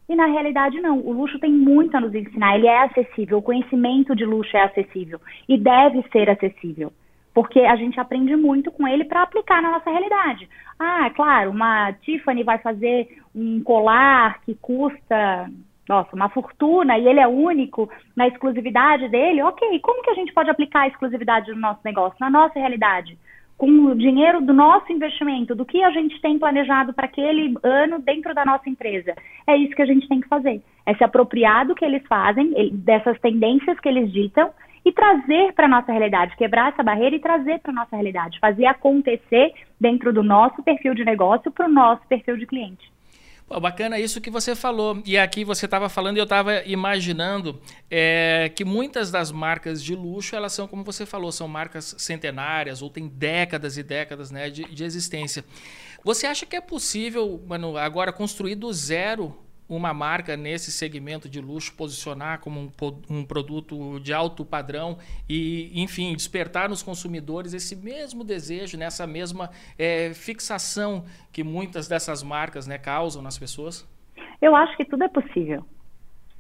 E 0.09 0.17
na 0.17 0.27
realidade 0.27 0.81
não, 0.81 0.99
o 0.99 1.13
luxo 1.13 1.39
tem 1.39 1.53
muito 1.53 1.97
a 1.97 2.01
nos 2.01 2.13
ensinar, 2.13 2.57
ele 2.57 2.67
é 2.67 2.83
acessível, 2.83 3.39
o 3.39 3.43
conhecimento 3.43 4.17
de 4.17 4.25
luxo 4.25 4.57
é 4.57 4.63
acessível 4.63 5.21
e 5.49 5.57
deve 5.57 6.03
ser 6.11 6.29
acessível 6.29 6.93
porque 7.37 7.61
a 7.61 7.77
gente 7.77 8.01
aprende 8.01 8.35
muito 8.35 8.73
com 8.73 8.89
ele 8.89 9.05
para 9.05 9.21
aplicar 9.21 9.61
na 9.61 9.73
nossa 9.73 9.91
realidade. 9.91 10.49
Ah, 10.79 11.11
claro, 11.11 11.51
uma 11.51 11.93
Tiffany 11.93 12.43
vai 12.43 12.57
fazer 12.57 13.09
um 13.35 13.63
colar 13.63 14.41
que 14.41 14.55
custa, 14.55 15.47
nossa, 15.87 16.17
uma 16.17 16.31
fortuna 16.31 16.97
e 16.97 17.07
ele 17.07 17.21
é 17.21 17.29
único 17.29 17.91
na 18.17 18.27
exclusividade 18.27 19.11
dele. 19.11 19.43
Ok, 19.43 19.79
como 19.81 20.03
que 20.03 20.09
a 20.09 20.15
gente 20.15 20.33
pode 20.33 20.49
aplicar 20.49 20.85
a 20.85 20.89
exclusividade 20.89 21.51
no 21.51 21.61
nosso 21.61 21.81
negócio, 21.85 22.17
na 22.19 22.31
nossa 22.31 22.59
realidade? 22.59 23.19
Com 23.59 23.69
o 23.69 23.95
dinheiro 23.95 24.41
do 24.41 24.55
nosso 24.55 24.91
investimento, 24.91 25.55
do 25.55 25.67
que 25.67 25.85
a 25.85 25.91
gente 25.91 26.19
tem 26.23 26.39
planejado 26.39 26.95
para 26.95 27.05
aquele 27.05 27.55
ano 27.63 27.99
dentro 27.99 28.35
da 28.35 28.47
nossa 28.47 28.71
empresa. 28.71 29.15
É 29.47 29.55
isso 29.55 29.77
que 29.77 29.83
a 29.83 29.87
gente 29.87 30.09
tem 30.09 30.23
que 30.23 30.29
fazer. 30.29 30.63
É 30.87 30.95
se 30.95 31.05
apropriar 31.05 31.67
do 31.67 31.75
que 31.75 31.85
eles 31.85 32.03
fazem, 32.07 32.55
dessas 32.73 33.21
tendências 33.21 33.79
que 33.79 33.89
eles 33.91 34.11
ditam 34.11 34.51
e 34.87 34.93
trazer 34.93 35.53
para 35.53 35.67
a 35.67 35.69
nossa 35.69 35.91
realidade, 35.91 36.37
quebrar 36.37 36.73
essa 36.73 36.81
barreira 36.81 37.17
e 37.17 37.21
trazer 37.21 37.59
para 37.59 37.73
a 37.73 37.75
nossa 37.75 37.97
realidade, 37.97 38.39
fazer 38.39 38.67
acontecer 38.67 39.53
dentro 39.81 40.13
do 40.13 40.23
nosso 40.23 40.63
perfil 40.63 40.95
de 40.95 41.05
negócio 41.05 41.51
para 41.51 41.67
o 41.67 41.69
nosso 41.69 42.07
perfil 42.07 42.37
de 42.37 42.47
cliente. 42.47 42.89
Pô, 43.49 43.59
bacana 43.59 43.99
isso 43.99 44.21
que 44.21 44.31
você 44.31 44.55
falou. 44.55 45.03
E 45.05 45.19
aqui 45.19 45.45
você 45.45 45.65
estava 45.65 45.89
falando 45.89 46.19
e 46.19 46.21
eu 46.21 46.25
estava 46.25 46.63
imaginando 46.65 47.61
é, 47.91 48.49
que 48.55 48.65
muitas 48.65 49.11
das 49.11 49.33
marcas 49.33 49.83
de 49.83 49.93
luxo, 49.97 50.37
elas 50.37 50.53
são, 50.53 50.69
como 50.69 50.85
você 50.85 51.05
falou, 51.05 51.33
são 51.33 51.49
marcas 51.49 51.97
centenárias 51.99 52.81
ou 52.81 52.89
têm 52.89 53.09
décadas 53.09 53.77
e 53.77 53.83
décadas 53.83 54.31
né, 54.31 54.51
de, 54.51 54.65
de 54.73 54.85
existência. 54.85 55.45
Você 56.05 56.29
acha 56.29 56.47
que 56.47 56.55
é 56.55 56.61
possível, 56.61 57.43
mano, 57.45 57.77
agora 57.77 58.13
construir 58.13 58.55
do 58.55 58.73
zero 58.73 59.37
uma 59.69 59.93
marca 59.93 60.37
nesse 60.37 60.71
segmento 60.71 61.29
de 61.29 61.41
luxo 61.41 61.75
posicionar 61.77 62.41
como 62.41 62.61
um, 62.61 62.71
um, 63.11 63.25
produto 63.25 63.99
de 64.01 64.13
alto 64.13 64.45
padrão 64.45 64.99
e, 65.29 65.71
enfim, 65.75 66.15
despertar 66.15 66.69
nos 66.69 66.83
consumidores 66.83 67.53
esse 67.53 67.75
mesmo 67.75 68.23
desejo, 68.23 68.79
nessa 68.79 69.07
mesma 69.07 69.51
é, 69.79 70.13
fixação 70.15 71.05
que 71.33 71.43
muitas 71.43 71.89
dessas 71.89 72.23
marcas 72.23 72.67
né, 72.67 72.79
causam 72.79 73.23
nas 73.23 73.39
pessoas? 73.39 73.87
Eu 74.41 74.55
acho 74.55 74.77
que 74.77 74.85
tudo 74.85 75.05
é 75.05 75.09
possível. 75.09 75.65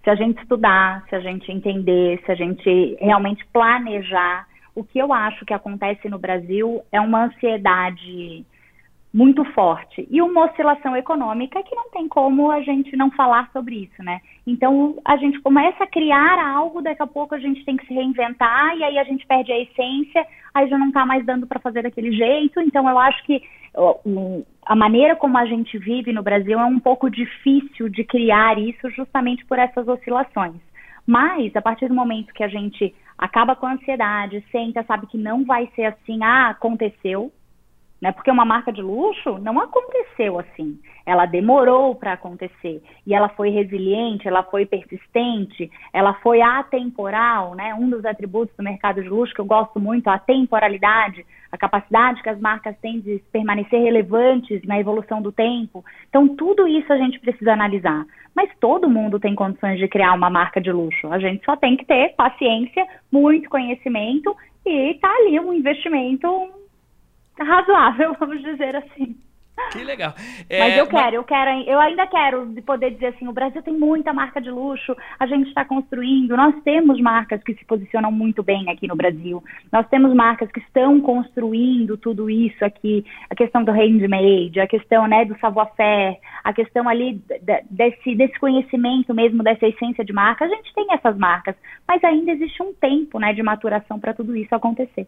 Se 0.04 0.10
a 0.10 0.14
gente 0.14 0.40
estudar, 0.40 1.04
se 1.08 1.16
a 1.16 1.20
gente 1.20 1.50
entender, 1.50 2.22
se 2.24 2.30
a 2.30 2.34
gente 2.34 2.96
realmente 3.00 3.44
planejar. 3.52 4.46
O 4.72 4.84
que 4.84 4.98
eu 4.98 5.12
acho 5.12 5.44
que 5.44 5.54
acontece 5.54 6.08
no 6.08 6.18
Brasil 6.18 6.82
é 6.92 7.00
uma 7.00 7.24
ansiedade 7.24 8.44
muito 9.16 9.42
forte. 9.52 10.06
E 10.10 10.20
uma 10.20 10.44
oscilação 10.44 10.94
econômica 10.94 11.62
que 11.62 11.74
não 11.74 11.88
tem 11.90 12.06
como 12.06 12.50
a 12.50 12.60
gente 12.60 12.94
não 12.94 13.10
falar 13.10 13.48
sobre 13.50 13.76
isso, 13.84 14.02
né? 14.02 14.20
Então 14.46 14.98
a 15.02 15.16
gente 15.16 15.40
começa 15.40 15.84
a 15.84 15.86
criar 15.86 16.38
algo, 16.38 16.82
daqui 16.82 17.02
a 17.02 17.06
pouco 17.06 17.34
a 17.34 17.38
gente 17.38 17.64
tem 17.64 17.78
que 17.78 17.86
se 17.86 17.94
reinventar 17.94 18.76
e 18.76 18.84
aí 18.84 18.98
a 18.98 19.04
gente 19.04 19.26
perde 19.26 19.50
a 19.50 19.58
essência, 19.58 20.22
aí 20.52 20.68
já 20.68 20.76
não 20.76 20.88
está 20.88 21.06
mais 21.06 21.24
dando 21.24 21.46
para 21.46 21.58
fazer 21.58 21.82
daquele 21.82 22.12
jeito. 22.12 22.60
Então 22.60 22.86
eu 22.86 22.98
acho 22.98 23.24
que 23.24 23.42
a 24.66 24.76
maneira 24.76 25.16
como 25.16 25.38
a 25.38 25.46
gente 25.46 25.78
vive 25.78 26.12
no 26.12 26.22
Brasil 26.22 26.60
é 26.60 26.64
um 26.66 26.78
pouco 26.78 27.08
difícil 27.08 27.88
de 27.88 28.04
criar 28.04 28.58
isso 28.58 28.90
justamente 28.90 29.46
por 29.46 29.58
essas 29.58 29.88
oscilações. 29.88 30.60
Mas 31.06 31.56
a 31.56 31.62
partir 31.62 31.88
do 31.88 31.94
momento 31.94 32.34
que 32.34 32.44
a 32.44 32.48
gente 32.48 32.94
acaba 33.16 33.56
com 33.56 33.64
a 33.64 33.72
ansiedade, 33.72 34.44
senta, 34.52 34.82
sabe 34.82 35.06
que 35.06 35.16
não 35.16 35.42
vai 35.42 35.70
ser 35.74 35.86
assim, 35.86 36.22
ah, 36.22 36.50
aconteceu, 36.50 37.32
né? 38.00 38.12
Porque 38.12 38.30
uma 38.30 38.44
marca 38.44 38.72
de 38.72 38.82
luxo 38.82 39.38
não 39.38 39.58
aconteceu 39.60 40.38
assim. 40.38 40.78
Ela 41.04 41.24
demorou 41.24 41.94
para 41.94 42.12
acontecer. 42.12 42.82
E 43.06 43.14
ela 43.14 43.28
foi 43.28 43.50
resiliente, 43.50 44.28
ela 44.28 44.42
foi 44.42 44.66
persistente, 44.66 45.70
ela 45.92 46.14
foi 46.14 46.42
atemporal. 46.42 47.54
Né? 47.54 47.74
Um 47.74 47.88
dos 47.88 48.04
atributos 48.04 48.54
do 48.56 48.62
mercado 48.62 49.02
de 49.02 49.08
luxo 49.08 49.34
que 49.34 49.40
eu 49.40 49.46
gosto 49.46 49.80
muito, 49.80 50.08
a 50.08 50.18
temporalidade, 50.18 51.24
a 51.50 51.56
capacidade 51.56 52.22
que 52.22 52.28
as 52.28 52.40
marcas 52.40 52.76
têm 52.78 53.00
de 53.00 53.22
permanecer 53.32 53.80
relevantes 53.80 54.62
na 54.64 54.78
evolução 54.78 55.22
do 55.22 55.32
tempo. 55.32 55.84
Então, 56.08 56.28
tudo 56.36 56.66
isso 56.68 56.92
a 56.92 56.98
gente 56.98 57.18
precisa 57.20 57.52
analisar. 57.52 58.04
Mas 58.34 58.50
todo 58.60 58.90
mundo 58.90 59.18
tem 59.18 59.34
condições 59.34 59.78
de 59.78 59.88
criar 59.88 60.12
uma 60.12 60.28
marca 60.28 60.60
de 60.60 60.70
luxo. 60.70 61.10
A 61.10 61.18
gente 61.18 61.42
só 61.44 61.56
tem 61.56 61.76
que 61.76 61.86
ter 61.86 62.14
paciência, 62.14 62.86
muito 63.10 63.48
conhecimento 63.48 64.36
e 64.66 64.94
tá 65.00 65.08
ali 65.08 65.38
um 65.40 65.54
investimento 65.54 66.28
razoável, 67.38 68.16
vamos 68.20 68.42
dizer 68.42 68.76
assim. 68.76 69.16
Que 69.72 69.82
legal. 69.82 70.14
É, 70.50 70.60
mas 70.60 70.76
eu 70.76 70.86
quero, 70.86 71.02
mas... 71.02 71.14
eu 71.14 71.24
quero, 71.24 71.50
eu 71.62 71.80
ainda 71.80 72.06
quero 72.06 72.46
poder 72.62 72.90
dizer 72.90 73.06
assim, 73.06 73.26
o 73.26 73.32
Brasil 73.32 73.62
tem 73.62 73.72
muita 73.72 74.12
marca 74.12 74.40
de 74.40 74.50
luxo, 74.50 74.94
a 75.18 75.26
gente 75.26 75.48
está 75.48 75.64
construindo, 75.64 76.36
nós 76.36 76.54
temos 76.62 77.00
marcas 77.00 77.42
que 77.42 77.54
se 77.54 77.64
posicionam 77.64 78.12
muito 78.12 78.42
bem 78.42 78.68
aqui 78.68 78.86
no 78.86 78.94
Brasil, 78.94 79.42
nós 79.72 79.88
temos 79.88 80.14
marcas 80.14 80.50
que 80.52 80.60
estão 80.60 81.00
construindo 81.00 81.96
tudo 81.96 82.28
isso 82.28 82.62
aqui, 82.64 83.04
a 83.30 83.34
questão 83.34 83.64
do 83.64 83.72
handmade, 83.72 84.60
a 84.60 84.66
questão 84.66 85.06
né, 85.06 85.24
do 85.24 85.38
savoir-faire, 85.38 86.18
a 86.44 86.52
questão 86.52 86.86
ali 86.86 87.20
desse, 87.70 88.14
desse 88.14 88.38
conhecimento 88.38 89.14
mesmo, 89.14 89.42
dessa 89.42 89.66
essência 89.66 90.04
de 90.04 90.12
marca, 90.12 90.44
a 90.44 90.48
gente 90.48 90.72
tem 90.74 90.86
essas 90.90 91.16
marcas, 91.16 91.56
mas 91.88 92.04
ainda 92.04 92.32
existe 92.32 92.62
um 92.62 92.74
tempo 92.74 93.18
né, 93.18 93.32
de 93.32 93.42
maturação 93.42 93.98
para 93.98 94.12
tudo 94.12 94.36
isso 94.36 94.54
acontecer. 94.54 95.06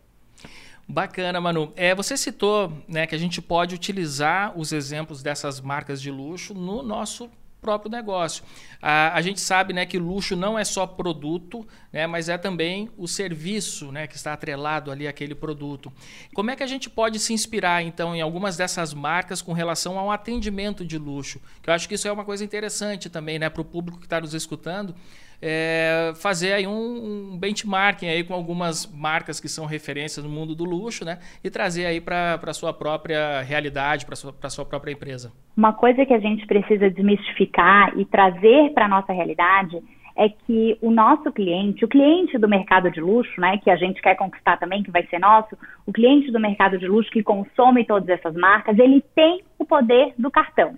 Bacana, 0.90 1.38
Manu. 1.38 1.71
É, 1.76 1.95
você 1.95 2.16
citou 2.16 2.73
né, 2.88 3.07
que 3.07 3.14
a 3.14 3.18
gente 3.18 3.42
pode 3.42 3.75
utilizar 3.75 4.59
os 4.59 4.73
exemplos 4.73 5.23
dessas 5.23 5.61
marcas 5.61 6.00
de 6.00 6.11
luxo 6.11 6.54
no 6.54 6.83
nosso 6.83 7.30
próprio 7.61 7.90
negócio. 7.90 8.42
A, 8.80 9.14
a 9.14 9.21
gente 9.21 9.38
sabe 9.38 9.75
né, 9.75 9.85
que 9.85 9.99
luxo 9.99 10.35
não 10.35 10.59
é 10.59 10.64
só 10.64 10.87
produto, 10.87 11.66
né, 11.92 12.07
mas 12.07 12.30
é 12.30 12.38
também 12.38 12.88
o 12.97 13.07
serviço 13.07 13.92
né, 13.92 14.07
que 14.07 14.16
está 14.16 14.33
atrelado 14.33 14.90
ali 14.90 15.07
àquele 15.07 15.35
produto. 15.35 15.92
Como 16.33 16.50
é 16.50 16.57
que 16.57 16.62
a 16.62 16.66
gente 16.66 16.88
pode 16.88 17.18
se 17.18 17.35
inspirar, 17.35 17.83
então, 17.83 18.16
em 18.16 18.23
algumas 18.23 18.57
dessas 18.57 18.95
marcas 18.95 19.42
com 19.42 19.52
relação 19.52 19.99
ao 19.99 20.11
atendimento 20.11 20.87
de 20.87 20.97
luxo? 20.97 21.38
Que 21.62 21.68
eu 21.68 21.75
acho 21.75 21.87
que 21.87 21.97
isso 21.97 22.09
é 22.09 22.12
uma 22.12 22.25
coisa 22.25 22.42
interessante 22.42 23.11
também 23.11 23.38
né, 23.38 23.50
para 23.50 23.61
o 23.61 23.64
público 23.64 23.99
que 23.99 24.07
está 24.07 24.23
nos 24.23 24.33
escutando 24.33 24.95
é, 25.40 26.12
fazer 26.21 26.52
aí 26.52 26.66
um, 26.66 27.33
um, 27.33 27.38
benchmarking 27.38 28.09
aí 28.09 28.25
com 28.25 28.35
algumas 28.35 28.87
marcas 28.92 29.38
que 29.40 29.49
são 29.49 29.66
referências 29.66 30.25
no 30.25 30.30
mundo 30.30 30.54
do 30.54 30.64
luxo, 30.64 31.04
né? 31.04 31.18
E 31.42 31.50
trazer 31.50 31.87
aí 31.87 32.00
para 32.00 32.40
a 32.42 32.52
sua 32.52 32.73
própria 32.73 33.40
realidade, 33.42 34.04
para 34.04 34.14
a 34.14 34.16
sua, 34.16 34.35
sua 34.50 34.64
própria 34.64 34.92
empresa. 34.92 35.33
Uma 35.57 35.73
coisa 35.73 36.04
que 36.04 36.14
a 36.14 36.18
gente 36.18 36.47
precisa 36.47 36.90
desmistificar 36.90 37.97
e 37.99 38.04
trazer 38.04 38.73
para 38.75 38.87
a 38.87 38.88
nossa 38.88 39.12
realidade 39.12 39.80
é 40.16 40.28
que 40.28 40.76
o 40.83 40.90
nosso 40.90 41.30
cliente, 41.30 41.85
o 41.85 41.88
cliente 41.88 42.37
do 42.37 42.49
mercado 42.49 42.90
de 42.90 43.00
luxo, 43.00 43.40
né, 43.40 43.57
que 43.59 43.71
a 43.71 43.76
gente 43.76 44.02
quer 44.02 44.16
conquistar 44.16 44.57
também, 44.57 44.83
que 44.83 44.90
vai 44.90 45.07
ser 45.07 45.21
nosso, 45.21 45.57
o 45.87 45.92
cliente 45.92 46.33
do 46.33 46.40
mercado 46.40 46.76
de 46.76 46.88
luxo 46.88 47.09
que 47.12 47.23
consome 47.23 47.85
todas 47.85 48.09
essas 48.09 48.35
marcas, 48.35 48.76
ele 48.76 49.00
tem 49.14 49.45
o 49.57 49.64
poder 49.64 50.12
do 50.18 50.28
cartão. 50.28 50.75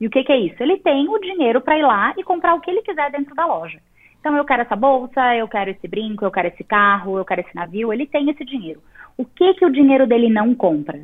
E 0.00 0.08
o 0.08 0.10
que, 0.10 0.24
que 0.24 0.32
é 0.32 0.40
isso? 0.40 0.60
Ele 0.60 0.76
tem 0.78 1.08
o 1.08 1.20
dinheiro 1.20 1.60
para 1.60 1.78
ir 1.78 1.82
lá 1.82 2.12
e 2.18 2.24
comprar 2.24 2.54
o 2.54 2.60
que 2.60 2.68
ele 2.68 2.82
quiser 2.82 3.12
dentro 3.12 3.32
da 3.32 3.46
loja. 3.46 3.78
Então, 4.20 4.36
eu 4.36 4.44
quero 4.44 4.62
essa 4.62 4.76
bolsa, 4.76 5.34
eu 5.34 5.48
quero 5.48 5.70
esse 5.70 5.88
brinco, 5.88 6.24
eu 6.24 6.30
quero 6.30 6.48
esse 6.48 6.62
carro, 6.62 7.18
eu 7.18 7.24
quero 7.24 7.40
esse 7.40 7.54
navio. 7.54 7.92
Ele 7.92 8.06
tem 8.06 8.28
esse 8.30 8.44
dinheiro. 8.44 8.82
O 9.16 9.24
que 9.24 9.54
que 9.54 9.64
o 9.64 9.72
dinheiro 9.72 10.06
dele 10.06 10.28
não 10.28 10.54
compra? 10.54 11.00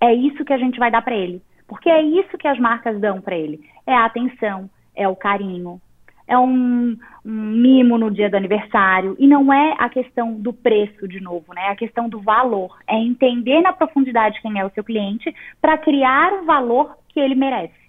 É 0.00 0.14
isso 0.14 0.44
que 0.44 0.52
a 0.52 0.58
gente 0.58 0.78
vai 0.78 0.90
dar 0.90 1.02
para 1.02 1.16
ele, 1.16 1.42
porque 1.66 1.88
é 1.88 2.02
isso 2.02 2.36
que 2.38 2.46
as 2.46 2.58
marcas 2.58 3.00
dão 3.00 3.20
para 3.20 3.36
ele. 3.36 3.60
É 3.86 3.94
a 3.94 4.04
atenção, 4.04 4.68
é 4.94 5.08
o 5.08 5.16
carinho, 5.16 5.80
é 6.26 6.36
um, 6.36 6.96
um, 7.24 7.30
mimo 7.30 7.96
no 7.96 8.10
dia 8.10 8.28
do 8.28 8.36
aniversário. 8.36 9.16
E 9.18 9.26
não 9.26 9.52
é 9.52 9.74
a 9.78 9.88
questão 9.88 10.34
do 10.34 10.52
preço, 10.52 11.06
de 11.06 11.20
novo, 11.20 11.54
né? 11.54 11.68
É 11.68 11.70
a 11.70 11.76
questão 11.76 12.08
do 12.08 12.20
valor. 12.20 12.76
É 12.86 12.96
entender 12.96 13.60
na 13.60 13.72
profundidade 13.72 14.40
quem 14.42 14.58
é 14.58 14.64
o 14.64 14.70
seu 14.70 14.82
cliente 14.82 15.34
para 15.60 15.78
criar 15.78 16.32
o 16.32 16.44
valor 16.44 16.96
que 17.08 17.20
ele 17.20 17.34
merece. 17.34 17.85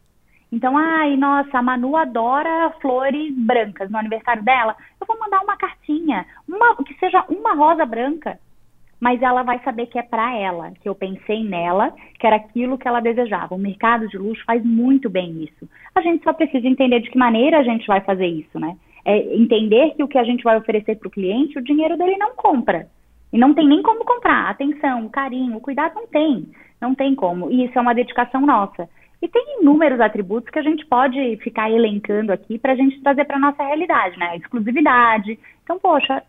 Então, 0.51 0.77
ai, 0.77 1.17
nossa, 1.17 1.57
a 1.57 1.61
Manu 1.61 1.97
adora 1.97 2.73
flores 2.81 3.33
brancas 3.35 3.89
no 3.89 3.97
aniversário 3.97 4.43
dela. 4.43 4.75
Eu 4.99 5.05
vou 5.05 5.19
mandar 5.19 5.41
uma 5.41 5.57
cartinha, 5.57 6.25
uma, 6.47 6.75
que 6.77 6.93
seja 6.99 7.23
uma 7.29 7.53
rosa 7.53 7.85
branca 7.85 8.39
mas 8.99 9.21
ela 9.21 9.43
vai 9.43 9.59
saber 9.63 9.87
que 9.87 9.99
é 9.99 10.03
para 10.03 10.35
ela, 10.35 10.71
que 10.81 10.89
eu 10.89 10.95
pensei 10.95 11.43
nela, 11.43 11.93
que 12.19 12.25
era 12.25 12.35
aquilo 12.35 12.77
que 12.77 12.87
ela 12.87 12.99
desejava. 12.99 13.53
O 13.53 13.59
mercado 13.59 14.07
de 14.07 14.17
luxo 14.17 14.43
faz 14.45 14.63
muito 14.63 15.09
bem 15.09 15.43
isso. 15.43 15.69
A 15.93 16.01
gente 16.01 16.23
só 16.23 16.33
precisa 16.33 16.67
entender 16.67 16.99
de 17.01 17.09
que 17.09 17.17
maneira 17.17 17.59
a 17.59 17.63
gente 17.63 17.85
vai 17.85 18.01
fazer 18.01 18.25
isso, 18.25 18.59
né? 18.59 18.75
É 19.05 19.35
entender 19.35 19.93
que 19.95 20.03
o 20.03 20.07
que 20.07 20.17
a 20.17 20.23
gente 20.23 20.43
vai 20.43 20.57
oferecer 20.57 20.95
para 20.95 21.07
o 21.07 21.11
cliente, 21.11 21.57
o 21.57 21.63
dinheiro 21.63 21.97
dele 21.97 22.17
não 22.17 22.35
compra. 22.35 22.87
E 23.31 23.37
não 23.37 23.53
tem 23.53 23.67
nem 23.67 23.81
como 23.81 24.03
comprar. 24.03 24.49
Atenção, 24.49 25.07
carinho, 25.09 25.59
cuidado 25.61 25.93
não 25.95 26.07
tem. 26.07 26.47
Não 26.81 26.95
tem 26.95 27.13
como. 27.13 27.51
E 27.51 27.65
isso 27.65 27.77
é 27.77 27.81
uma 27.81 27.93
dedicação 27.93 28.41
nossa. 28.41 28.89
E 29.21 29.27
tem 29.27 29.59
inúmeros 29.59 29.99
atributos 29.99 30.49
que 30.49 30.59
a 30.59 30.63
gente 30.63 30.85
pode 30.85 31.37
ficar 31.37 31.71
elencando 31.71 32.31
aqui 32.31 32.59
para 32.59 32.73
a 32.73 32.75
gente 32.75 33.01
trazer 33.01 33.25
para 33.25 33.39
nossa 33.39 33.63
realidade, 33.63 34.17
né? 34.19 34.37
Exclusividade. 34.37 35.39
Então, 35.63 35.79
poxa, 35.79 36.23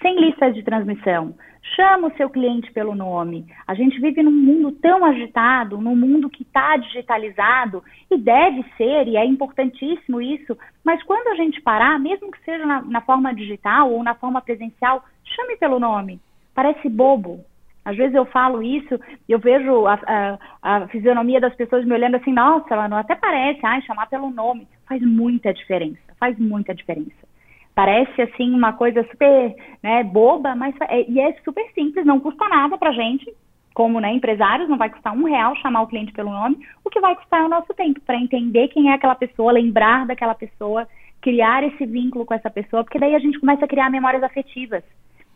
sem 0.00 0.18
listas 0.18 0.54
de 0.54 0.62
transmissão, 0.62 1.34
Chama 1.76 2.08
o 2.08 2.16
seu 2.16 2.30
cliente 2.30 2.72
pelo 2.72 2.94
nome. 2.94 3.46
A 3.66 3.74
gente 3.74 4.00
vive 4.00 4.22
num 4.22 4.32
mundo 4.32 4.72
tão 4.72 5.04
agitado, 5.04 5.78
num 5.78 5.96
mundo 5.96 6.30
que 6.30 6.42
está 6.42 6.76
digitalizado, 6.76 7.82
e 8.10 8.16
deve 8.16 8.64
ser, 8.76 9.06
e 9.06 9.16
é 9.16 9.24
importantíssimo 9.24 10.20
isso, 10.20 10.56
mas 10.84 11.02
quando 11.02 11.28
a 11.28 11.34
gente 11.34 11.60
parar, 11.60 11.98
mesmo 11.98 12.30
que 12.30 12.42
seja 12.44 12.64
na, 12.64 12.82
na 12.82 13.00
forma 13.00 13.34
digital 13.34 13.90
ou 13.90 14.02
na 14.02 14.14
forma 14.14 14.40
presencial, 14.40 15.04
chame 15.24 15.56
pelo 15.56 15.78
nome. 15.78 16.20
Parece 16.54 16.88
bobo, 16.88 17.44
às 17.88 17.96
vezes 17.96 18.14
eu 18.14 18.26
falo 18.26 18.62
isso, 18.62 19.00
eu 19.26 19.38
vejo 19.38 19.86
a, 19.86 19.98
a, 20.06 20.38
a, 20.60 20.88
fisionomia 20.88 21.40
das 21.40 21.54
pessoas 21.54 21.86
me 21.86 21.94
olhando 21.94 22.16
assim, 22.16 22.34
nossa, 22.34 22.74
ela 22.74 22.86
não 22.86 22.98
até 22.98 23.14
parece, 23.14 23.60
ai, 23.64 23.80
chamar 23.80 24.10
pelo 24.10 24.28
nome. 24.28 24.68
Faz 24.86 25.00
muita 25.00 25.54
diferença, 25.54 25.98
faz 26.20 26.38
muita 26.38 26.74
diferença. 26.74 27.26
Parece 27.74 28.20
assim 28.20 28.52
uma 28.52 28.74
coisa 28.74 29.02
super 29.04 29.56
né, 29.82 30.04
boba, 30.04 30.54
mas 30.54 30.74
é, 30.82 31.10
e 31.10 31.18
é 31.18 31.32
super 31.42 31.64
simples, 31.72 32.04
não 32.04 32.20
custa 32.20 32.46
nada 32.46 32.76
para 32.76 32.92
gente, 32.92 33.34
como 33.72 34.00
né, 34.00 34.12
empresários, 34.12 34.68
não 34.68 34.76
vai 34.76 34.90
custar 34.90 35.14
um 35.14 35.24
real 35.24 35.56
chamar 35.56 35.80
o 35.80 35.86
cliente 35.86 36.12
pelo 36.12 36.30
nome, 36.30 36.58
o 36.84 36.90
que 36.90 37.00
vai 37.00 37.16
custar 37.16 37.40
é 37.40 37.46
o 37.46 37.48
nosso 37.48 37.72
tempo 37.72 38.02
para 38.02 38.20
entender 38.20 38.68
quem 38.68 38.90
é 38.90 38.94
aquela 38.96 39.14
pessoa, 39.14 39.50
lembrar 39.50 40.06
daquela 40.06 40.34
pessoa, 40.34 40.86
criar 41.22 41.64
esse 41.64 41.86
vínculo 41.86 42.26
com 42.26 42.34
essa 42.34 42.50
pessoa, 42.50 42.84
porque 42.84 42.98
daí 42.98 43.14
a 43.14 43.18
gente 43.18 43.40
começa 43.40 43.64
a 43.64 43.68
criar 43.68 43.88
memórias 43.88 44.22
afetivas 44.22 44.84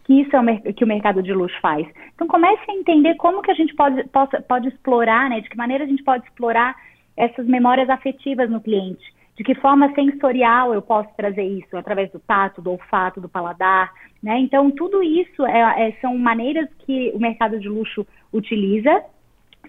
que 0.05 0.21
isso 0.21 0.35
é 0.35 0.41
o 0.41 0.75
que 0.75 0.85
o 0.85 0.87
mercado 0.87 1.23
de 1.23 1.33
luxo 1.33 1.59
faz. 1.61 1.87
Então 2.15 2.27
comece 2.27 2.63
a 2.69 2.75
entender 2.75 3.15
como 3.17 3.43
que 3.43 3.51
a 3.51 3.55
gente 3.55 3.75
pode, 3.75 4.03
pode, 4.09 4.43
pode 4.43 4.69
explorar, 4.69 5.31
né, 5.31 5.41
de 5.41 5.49
que 5.49 5.57
maneira 5.57 5.85
a 5.85 5.87
gente 5.87 6.03
pode 6.03 6.25
explorar 6.25 6.75
essas 7.17 7.47
memórias 7.47 7.89
afetivas 7.89 8.51
no 8.51 8.61
cliente. 8.61 9.03
De 9.37 9.45
que 9.45 9.55
forma 9.55 9.93
sensorial 9.95 10.75
eu 10.75 10.83
posso 10.83 11.09
trazer 11.17 11.45
isso? 11.45 11.77
Através 11.77 12.11
do 12.11 12.19
tato, 12.21 12.61
do 12.61 12.73
olfato, 12.73 13.21
do 13.21 13.29
paladar, 13.29 13.91
né? 14.23 14.39
Então, 14.39 14.71
tudo 14.71 15.03
isso 15.03 15.45
é, 15.47 15.89
é, 15.89 15.93
são 16.01 16.17
maneiras 16.19 16.69
que 16.81 17.11
o 17.15 17.19
mercado 17.19 17.59
de 17.59 17.69
luxo 17.69 18.07
utiliza, 18.33 19.03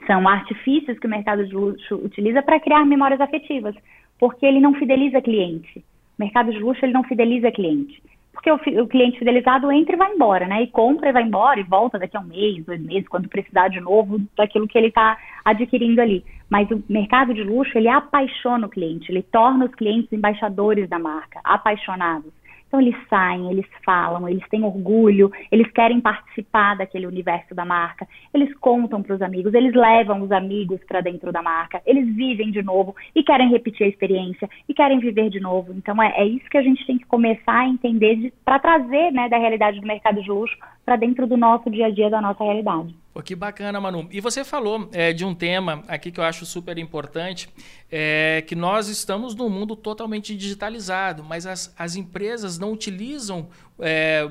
são 0.05 0.27
artifícios 0.27 0.99
que 0.99 1.07
o 1.07 1.09
mercado 1.09 1.47
de 1.47 1.55
luxo 1.55 1.95
utiliza 1.95 2.41
para 2.41 2.59
criar 2.59 2.85
memórias 2.85 3.21
afetivas, 3.21 3.73
porque 4.19 4.45
ele 4.45 4.59
não 4.59 4.73
fideliza 4.73 5.21
cliente. 5.21 5.79
O 6.19 6.21
mercado 6.21 6.51
de 6.51 6.59
luxo 6.59 6.83
ele 6.83 6.93
não 6.93 7.03
fideliza 7.03 7.51
cliente 7.51 8.01
porque 8.33 8.51
o, 8.51 8.55
o, 8.55 8.87
cliente 8.87 9.19
fidelizado 9.19 9.71
entra 9.71 9.95
e 9.95 9.97
vai 9.97 10.11
embora, 10.11 10.47
né? 10.47 10.63
E 10.63 10.67
compra 10.67 11.09
e 11.09 11.13
vai 11.13 11.23
embora 11.23 11.59
e 11.59 11.63
volta 11.63 11.99
daqui 11.99 12.17
a 12.17 12.19
um 12.19 12.25
mês, 12.25 12.65
dois 12.65 12.81
meses, 12.81 13.07
quando 13.07 13.29
precisar 13.29 13.67
de 13.67 13.79
novo 13.79 14.19
daquilo 14.35 14.67
que 14.67 14.77
ele 14.77 14.87
está 14.87 15.17
adquirindo 15.45 16.01
ali. 16.01 16.25
Mas 16.49 16.69
o 16.71 16.83
mercado 16.89 17.33
de 17.33 17.43
luxo, 17.43 17.77
ele 17.77 17.87
apaixona 17.87 18.65
o 18.65 18.69
cliente, 18.69 19.11
ele 19.11 19.21
torna 19.21 19.65
os 19.65 19.75
clientes 19.75 20.11
embaixadores 20.11 20.89
da 20.89 20.97
marca, 20.97 21.39
apaixonados. 21.43 22.33
Então 22.73 22.81
eles 22.81 22.95
saem, 23.07 23.51
eles 23.51 23.67
falam, 23.85 24.27
eles 24.27 24.43
têm 24.49 24.63
orgulho, 24.63 25.31
eles 25.51 25.69
querem 25.73 26.01
participar 26.01 26.75
daquele 26.75 27.05
universo 27.05 27.53
da 27.53 27.63
marca, 27.63 28.07
eles 28.33 28.51
contam 28.55 29.03
para 29.03 29.13
os 29.13 29.21
amigos, 29.21 29.53
eles 29.53 29.75
levam 29.75 30.23
os 30.23 30.31
amigos 30.31 30.83
para 30.87 30.99
dentro 30.99 31.31
da 31.31 31.43
marca, 31.43 31.83
eles 31.85 32.07
vivem 32.15 32.49
de 32.49 32.63
novo 32.63 32.95
e 33.15 33.21
querem 33.21 33.51
repetir 33.51 33.85
a 33.85 33.89
experiência 33.89 34.49
e 34.67 34.73
querem 34.73 34.97
viver 34.97 35.29
de 35.29 35.39
novo. 35.39 35.71
Então 35.71 36.01
é, 36.01 36.13
é 36.17 36.25
isso 36.25 36.49
que 36.49 36.57
a 36.57 36.63
gente 36.63 36.83
tem 36.87 36.97
que 36.97 37.05
começar 37.05 37.59
a 37.59 37.69
entender 37.69 38.33
para 38.43 38.57
trazer 38.57 39.11
né, 39.11 39.29
da 39.29 39.37
realidade 39.37 39.79
do 39.79 39.85
mercado 39.85 40.19
de 40.19 40.27
luxo 40.27 40.57
para 40.83 40.95
dentro 40.95 41.27
do 41.27 41.37
nosso 41.37 41.69
dia 41.69 41.85
a 41.85 41.91
dia, 41.91 42.09
da 42.09 42.21
nossa 42.21 42.43
realidade. 42.43 43.02
Pô, 43.13 43.21
que 43.21 43.35
bacana, 43.35 43.79
Manu. 43.79 44.07
E 44.11 44.19
você 44.19 44.43
falou 44.43 44.89
é, 44.91 45.13
de 45.13 45.23
um 45.23 45.35
tema 45.35 45.83
aqui 45.87 46.11
que 46.11 46.19
eu 46.19 46.23
acho 46.23 46.47
super 46.47 46.79
importante, 46.79 47.47
é 47.91 48.43
que 48.47 48.55
nós 48.55 48.87
estamos 48.87 49.35
num 49.35 49.49
mundo 49.49 49.75
totalmente 49.75 50.35
digitalizado, 50.35 51.23
mas 51.23 51.45
as, 51.45 51.71
as 51.77 51.95
empresas 51.95 52.57
não 52.57 52.73
utilizam 52.73 53.47
é, 53.79 54.27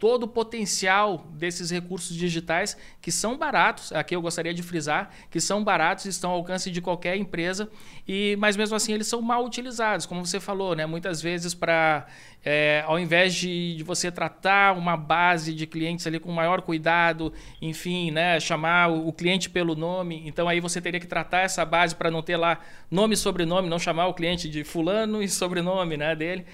todo 0.00 0.22
o 0.22 0.28
potencial 0.28 1.26
desses 1.34 1.70
recursos 1.70 2.16
digitais 2.16 2.74
que 3.02 3.12
são 3.12 3.36
baratos, 3.36 3.92
aqui 3.92 4.16
eu 4.16 4.22
gostaria 4.22 4.54
de 4.54 4.62
frisar, 4.62 5.10
que 5.30 5.38
são 5.42 5.62
baratos, 5.62 6.06
estão 6.06 6.30
ao 6.30 6.38
alcance 6.38 6.70
de 6.70 6.80
qualquer 6.80 7.18
empresa, 7.18 7.70
e 8.08 8.34
mas 8.38 8.56
mesmo 8.56 8.74
assim 8.74 8.94
eles 8.94 9.06
são 9.06 9.20
mal 9.20 9.44
utilizados, 9.44 10.06
como 10.06 10.24
você 10.24 10.40
falou, 10.40 10.74
né? 10.74 10.86
muitas 10.86 11.20
vezes 11.20 11.52
para, 11.52 12.06
é, 12.42 12.82
ao 12.86 12.98
invés 12.98 13.34
de, 13.34 13.76
de, 13.76 13.84
você 13.84 14.10
tratar 14.10 14.74
uma 14.74 14.96
base 14.96 15.52
de 15.52 15.66
clientes 15.66 16.06
ali 16.06 16.18
com 16.18 16.32
maior 16.32 16.62
cuidado, 16.62 17.30
enfim, 17.60 18.10
né? 18.10 18.40
chamar 18.40 18.90
o, 18.90 19.08
o 19.08 19.12
cliente 19.12 19.50
pelo 19.50 19.76
nome, 19.76 20.22
então 20.24 20.48
aí 20.48 20.60
você 20.60 20.80
teria 20.80 20.98
que 20.98 21.06
tratar 21.06 21.40
essa 21.40 21.62
base 21.62 21.94
para 21.94 22.10
não 22.10 22.22
ter 22.22 22.38
lá 22.38 22.58
nome 22.90 23.12
e 23.12 23.18
sobrenome, 23.18 23.68
não 23.68 23.78
chamar 23.78 24.06
o 24.06 24.14
cliente 24.14 24.48
de 24.48 24.64
fulano 24.64 25.22
e 25.22 25.28
sobrenome 25.28 25.98
né, 25.98 26.16
dele. 26.16 26.46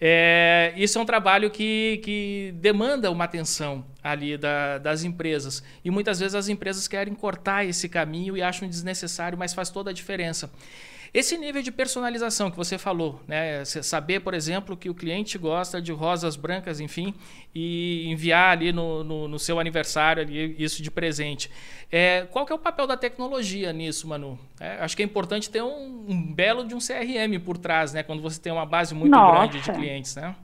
É, 0.00 0.72
isso 0.76 0.98
é 0.98 1.02
um 1.02 1.04
trabalho 1.04 1.50
que, 1.50 2.00
que 2.02 2.54
demanda 2.56 3.10
uma 3.10 3.24
atenção 3.24 3.84
ali 4.02 4.38
da, 4.38 4.78
das 4.78 5.04
empresas. 5.04 5.62
E 5.84 5.90
muitas 5.90 6.18
vezes 6.18 6.34
as 6.34 6.48
empresas 6.48 6.88
querem 6.88 7.14
cortar 7.14 7.66
esse 7.66 7.88
caminho 7.88 8.36
e 8.36 8.42
acham 8.42 8.66
desnecessário, 8.66 9.36
mas 9.36 9.52
faz 9.52 9.68
toda 9.68 9.90
a 9.90 9.92
diferença. 9.92 10.50
Esse 11.12 11.36
nível 11.36 11.60
de 11.60 11.72
personalização 11.72 12.50
que 12.50 12.56
você 12.56 12.78
falou, 12.78 13.20
né? 13.26 13.64
saber, 13.64 14.20
por 14.20 14.32
exemplo, 14.32 14.76
que 14.76 14.88
o 14.88 14.94
cliente 14.94 15.36
gosta 15.36 15.82
de 15.82 15.90
rosas 15.90 16.36
brancas, 16.36 16.78
enfim, 16.78 17.12
e 17.54 18.08
enviar 18.08 18.52
ali 18.52 18.72
no, 18.72 19.02
no, 19.02 19.28
no 19.28 19.38
seu 19.38 19.58
aniversário 19.58 20.22
ali, 20.22 20.54
isso 20.58 20.80
de 20.82 20.90
presente. 20.90 21.50
É, 21.90 22.26
qual 22.30 22.46
que 22.46 22.52
é 22.52 22.54
o 22.54 22.58
papel 22.58 22.86
da 22.86 22.96
tecnologia 22.96 23.72
nisso, 23.72 24.06
Manu? 24.06 24.38
É, 24.60 24.76
acho 24.80 24.96
que 24.96 25.02
é 25.02 25.04
importante 25.04 25.50
ter 25.50 25.62
um, 25.62 26.06
um, 26.08 26.32
belo 26.32 26.64
de 26.64 26.74
um 26.74 26.78
CRM 26.78 27.40
por 27.44 27.58
trás, 27.58 27.92
né? 27.92 28.04
Quando 28.04 28.22
você 28.22 28.40
tem 28.40 28.52
uma 28.52 28.66
base 28.66 28.94
muito 28.94 29.10
Nossa. 29.10 29.48
grande 29.48 29.60
de 29.60 29.72
clientes, 29.72 30.14
né? 30.14 30.36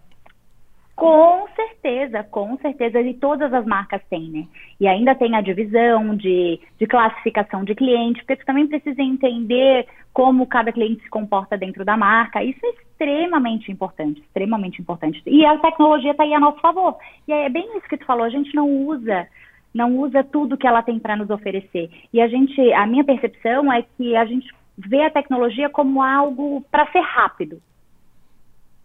Com 0.96 1.46
certeza, 1.54 2.24
com 2.24 2.56
certeza, 2.56 2.98
e 3.02 3.12
todas 3.12 3.52
as 3.52 3.66
marcas 3.66 4.02
têm, 4.08 4.30
né? 4.30 4.46
E 4.80 4.88
ainda 4.88 5.14
tem 5.14 5.36
a 5.36 5.42
divisão 5.42 6.16
de, 6.16 6.58
de 6.78 6.86
classificação 6.86 7.64
de 7.64 7.74
cliente, 7.74 8.20
porque 8.20 8.36
você 8.36 8.44
também 8.46 8.66
precisa 8.66 9.02
entender 9.02 9.86
como 10.14 10.46
cada 10.46 10.72
cliente 10.72 11.02
se 11.02 11.10
comporta 11.10 11.58
dentro 11.58 11.84
da 11.84 11.98
marca. 11.98 12.42
Isso 12.42 12.64
é 12.64 12.70
extremamente 12.70 13.70
importante, 13.70 14.22
extremamente 14.22 14.80
importante. 14.80 15.22
E 15.26 15.44
a 15.44 15.58
tecnologia 15.58 16.12
está 16.12 16.22
aí 16.22 16.32
a 16.32 16.40
nosso 16.40 16.60
favor. 16.60 16.96
E 17.28 17.32
é 17.32 17.50
bem 17.50 17.76
isso 17.76 17.86
que 17.88 17.98
tu 17.98 18.06
falou, 18.06 18.24
a 18.24 18.30
gente 18.30 18.54
não 18.54 18.66
usa 18.66 19.28
não 19.74 19.98
usa 19.98 20.24
tudo 20.24 20.56
que 20.56 20.66
ela 20.66 20.82
tem 20.82 20.98
para 20.98 21.16
nos 21.16 21.28
oferecer. 21.28 21.90
E 22.10 22.22
a 22.22 22.26
gente, 22.26 22.58
a 22.72 22.86
minha 22.86 23.04
percepção 23.04 23.70
é 23.70 23.82
que 23.82 24.16
a 24.16 24.24
gente 24.24 24.50
vê 24.78 25.04
a 25.04 25.10
tecnologia 25.10 25.68
como 25.68 26.02
algo 26.02 26.64
para 26.70 26.90
ser 26.90 27.00
rápido. 27.00 27.60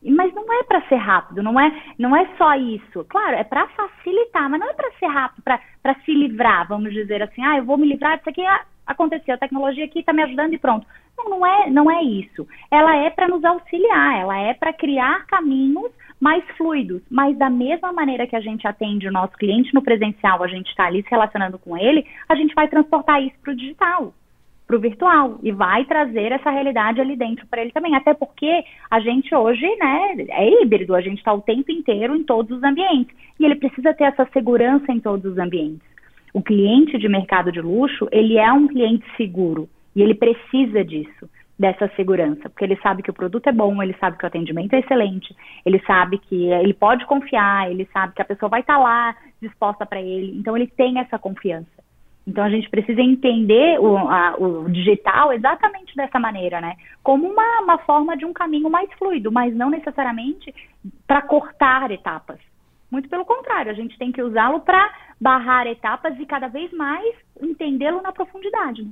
Mas 0.03 0.33
não 0.33 0.51
é 0.51 0.63
para 0.63 0.81
ser 0.87 0.95
rápido, 0.95 1.43
não 1.43 1.59
é, 1.59 1.71
não 1.97 2.15
é 2.15 2.27
só 2.37 2.55
isso. 2.55 3.05
Claro, 3.07 3.35
é 3.35 3.43
para 3.43 3.67
facilitar, 3.67 4.49
mas 4.49 4.59
não 4.59 4.69
é 4.69 4.73
para 4.73 4.91
ser 4.93 5.05
rápido, 5.05 5.43
para 5.43 5.95
se 6.03 6.11
livrar, 6.11 6.67
vamos 6.67 6.91
dizer 6.91 7.21
assim, 7.21 7.43
ah, 7.43 7.57
eu 7.57 7.65
vou 7.65 7.77
me 7.77 7.87
livrar 7.87 8.17
disso 8.17 8.29
aqui, 8.29 8.43
ah, 8.43 8.65
aconteceu, 8.87 9.35
a 9.35 9.37
tecnologia 9.37 9.85
aqui 9.85 9.99
está 9.99 10.11
me 10.11 10.23
ajudando 10.23 10.53
e 10.53 10.57
pronto. 10.57 10.87
Não, 11.17 11.29
não 11.29 11.45
é, 11.45 11.69
não 11.69 11.91
é 11.91 12.01
isso. 12.03 12.47
Ela 12.71 12.95
é 12.95 13.09
para 13.11 13.27
nos 13.27 13.43
auxiliar, 13.43 14.19
ela 14.19 14.37
é 14.39 14.53
para 14.53 14.73
criar 14.73 15.25
caminhos 15.27 15.91
mais 16.19 16.43
fluidos, 16.57 17.01
mas 17.09 17.37
da 17.37 17.49
mesma 17.49 17.91
maneira 17.91 18.27
que 18.27 18.35
a 18.35 18.41
gente 18.41 18.67
atende 18.67 19.07
o 19.07 19.11
nosso 19.11 19.33
cliente 19.33 19.73
no 19.73 19.81
presencial, 19.81 20.43
a 20.43 20.47
gente 20.47 20.69
está 20.69 20.85
ali 20.85 21.01
se 21.03 21.09
relacionando 21.09 21.59
com 21.59 21.77
ele, 21.77 22.05
a 22.29 22.35
gente 22.35 22.53
vai 22.55 22.67
transportar 22.67 23.21
isso 23.21 23.35
para 23.41 23.53
o 23.53 23.55
digital 23.55 24.13
para 24.71 24.77
o 24.77 24.79
virtual 24.79 25.37
e 25.43 25.51
vai 25.51 25.83
trazer 25.83 26.31
essa 26.31 26.49
realidade 26.49 27.01
ali 27.01 27.17
dentro 27.17 27.45
para 27.47 27.61
ele 27.61 27.71
também. 27.71 27.93
Até 27.93 28.13
porque 28.13 28.63
a 28.89 29.01
gente 29.01 29.35
hoje 29.35 29.67
né, 29.75 30.15
é 30.29 30.49
híbrido, 30.49 30.95
a 30.95 31.01
gente 31.01 31.17
está 31.17 31.33
o 31.33 31.41
tempo 31.41 31.69
inteiro 31.69 32.15
em 32.15 32.23
todos 32.23 32.57
os 32.57 32.63
ambientes 32.63 33.13
e 33.37 33.43
ele 33.43 33.55
precisa 33.55 33.93
ter 33.93 34.05
essa 34.05 34.25
segurança 34.31 34.89
em 34.89 35.01
todos 35.01 35.29
os 35.29 35.37
ambientes. 35.37 35.85
O 36.33 36.41
cliente 36.41 36.97
de 36.97 37.09
mercado 37.09 37.51
de 37.51 37.59
luxo, 37.59 38.07
ele 38.13 38.37
é 38.37 38.51
um 38.53 38.65
cliente 38.65 39.05
seguro 39.17 39.67
e 39.93 40.01
ele 40.01 40.15
precisa 40.15 40.85
disso, 40.85 41.29
dessa 41.59 41.89
segurança, 41.97 42.49
porque 42.49 42.63
ele 42.63 42.77
sabe 42.77 43.03
que 43.03 43.09
o 43.09 43.13
produto 43.13 43.47
é 43.47 43.51
bom, 43.51 43.83
ele 43.83 43.95
sabe 43.99 44.17
que 44.17 44.23
o 44.23 44.27
atendimento 44.27 44.73
é 44.73 44.79
excelente, 44.79 45.35
ele 45.65 45.81
sabe 45.85 46.17
que 46.17 46.45
ele 46.45 46.73
pode 46.73 47.05
confiar, 47.05 47.69
ele 47.69 47.85
sabe 47.91 48.13
que 48.15 48.21
a 48.21 48.25
pessoa 48.25 48.47
vai 48.47 48.61
estar 48.61 48.77
lá 48.77 49.13
disposta 49.41 49.85
para 49.85 50.01
ele, 50.01 50.37
então 50.37 50.55
ele 50.55 50.67
tem 50.67 50.97
essa 50.97 51.19
confiança. 51.19 51.90
Então 52.31 52.45
a 52.45 52.49
gente 52.49 52.69
precisa 52.69 53.01
entender 53.01 53.77
o, 53.77 53.97
a, 53.97 54.35
o 54.37 54.69
digital 54.69 55.33
exatamente 55.33 55.93
dessa 55.97 56.17
maneira, 56.17 56.61
né? 56.61 56.77
Como 57.03 57.29
uma, 57.29 57.61
uma 57.61 57.77
forma 57.79 58.15
de 58.15 58.23
um 58.23 58.31
caminho 58.31 58.69
mais 58.69 58.89
fluido, 58.93 59.29
mas 59.29 59.53
não 59.53 59.69
necessariamente 59.69 60.55
para 61.05 61.21
cortar 61.21 61.91
etapas. 61.91 62.39
Muito 62.89 63.09
pelo 63.09 63.25
contrário, 63.25 63.69
a 63.69 63.75
gente 63.75 63.97
tem 63.97 64.13
que 64.13 64.21
usá-lo 64.21 64.61
para 64.61 64.89
barrar 65.19 65.67
etapas 65.67 66.17
e 66.19 66.25
cada 66.25 66.47
vez 66.47 66.71
mais 66.71 67.13
entendê-lo 67.41 68.01
na 68.01 68.13
profundidade. 68.13 68.83
Né? 68.83 68.91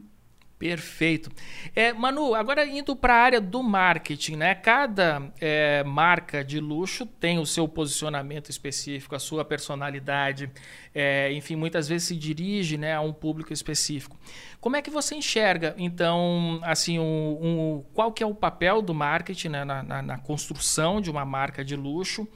Perfeito. 0.59 1.31
É, 1.73 1.93
Manu, 1.93 2.35
agora 2.35 2.65
indo 2.65 2.93
para 2.93 3.13
a 3.15 3.17
área 3.17 3.39
do 3.39 3.63
marketing, 3.63 4.35
né? 4.35 4.53
Cada 4.53 5.31
é, 5.39 5.85
marca 5.85 6.43
de 6.43 6.59
luxo 6.59 7.05
tem 7.05 7.39
o 7.39 7.45
seu 7.45 7.65
posicionamento 7.65 8.49
específico, 8.49 9.15
a 9.15 9.19
sua 9.19 9.45
personalidade, 9.45 10.51
é, 10.93 11.31
enfim, 11.31 11.55
muitas 11.55 11.87
vezes 11.87 12.09
se 12.09 12.15
dirige 12.17 12.77
né, 12.77 12.93
a 12.93 12.99
um 12.99 13.13
público 13.13 13.53
específico. 13.53 14.17
Como 14.59 14.75
é 14.75 14.81
que 14.81 14.89
você 14.89 15.15
enxerga, 15.15 15.73
então, 15.77 16.59
assim, 16.61 16.99
um, 16.99 17.37
um 17.41 17.85
qual 17.93 18.11
que 18.11 18.21
é 18.21 18.27
o 18.27 18.35
papel 18.35 18.81
do 18.81 18.93
marketing 18.93 19.47
né, 19.47 19.63
na, 19.63 19.81
na, 19.81 20.01
na 20.01 20.17
construção 20.17 20.99
de 20.99 21.09
uma 21.09 21.23
marca 21.23 21.63
de 21.63 21.77
luxo 21.77 22.27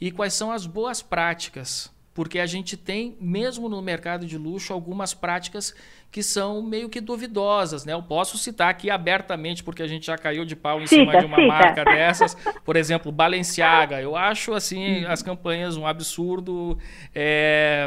e 0.00 0.10
quais 0.10 0.32
são 0.32 0.50
as 0.50 0.64
boas 0.64 1.02
práticas 1.02 1.94
porque 2.16 2.38
a 2.38 2.46
gente 2.46 2.78
tem, 2.78 3.14
mesmo 3.20 3.68
no 3.68 3.82
mercado 3.82 4.24
de 4.24 4.38
luxo, 4.38 4.72
algumas 4.72 5.12
práticas 5.12 5.74
que 6.10 6.22
são 6.22 6.62
meio 6.62 6.88
que 6.88 6.98
duvidosas, 6.98 7.84
né? 7.84 7.92
Eu 7.92 8.02
posso 8.02 8.38
citar 8.38 8.70
aqui 8.70 8.88
abertamente, 8.88 9.62
porque 9.62 9.82
a 9.82 9.86
gente 9.86 10.06
já 10.06 10.16
caiu 10.16 10.42
de 10.46 10.56
pau 10.56 10.80
em 10.80 10.86
cima 10.86 11.18
de 11.18 11.26
uma 11.26 11.36
cita. 11.36 11.46
marca 11.46 11.84
dessas. 11.84 12.34
Por 12.64 12.74
exemplo, 12.74 13.12
Balenciaga. 13.12 14.00
Eu 14.00 14.16
acho, 14.16 14.54
assim, 14.54 15.04
as 15.04 15.22
campanhas 15.22 15.76
um 15.76 15.86
absurdo. 15.86 16.78
É, 17.14 17.86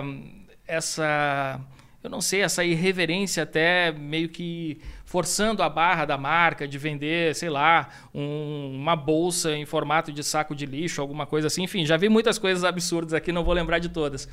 essa 0.68 1.60
eu 2.04 2.10
não 2.10 2.22
sei, 2.22 2.42
essa 2.42 2.64
irreverência 2.64 3.44
até 3.44 3.92
meio 3.92 4.30
que 4.30 4.80
forçando 5.10 5.64
a 5.64 5.70
barra 5.70 6.06
da 6.06 6.20
marca 6.20 6.68
de 6.68 6.78
vender, 6.78 7.34
sei 7.34 7.50
lá, 7.50 7.90
um, 8.14 8.76
uma 8.76 8.96
bolsa 8.96 9.52
em 9.56 9.66
formato 9.66 10.12
de 10.12 10.24
saco 10.24 10.54
de 10.54 10.68
lixo, 10.68 11.02
alguma 11.02 11.26
coisa 11.26 11.48
assim. 11.48 11.64
Enfim, 11.64 11.84
já 11.84 11.98
vi 11.98 12.08
muitas 12.08 12.38
coisas 12.38 12.64
absurdas 12.64 13.16
aqui, 13.16 13.32
não 13.32 13.44
vou 13.44 13.56
lembrar 13.56 13.80
de 13.80 13.90
todas. 13.90 14.30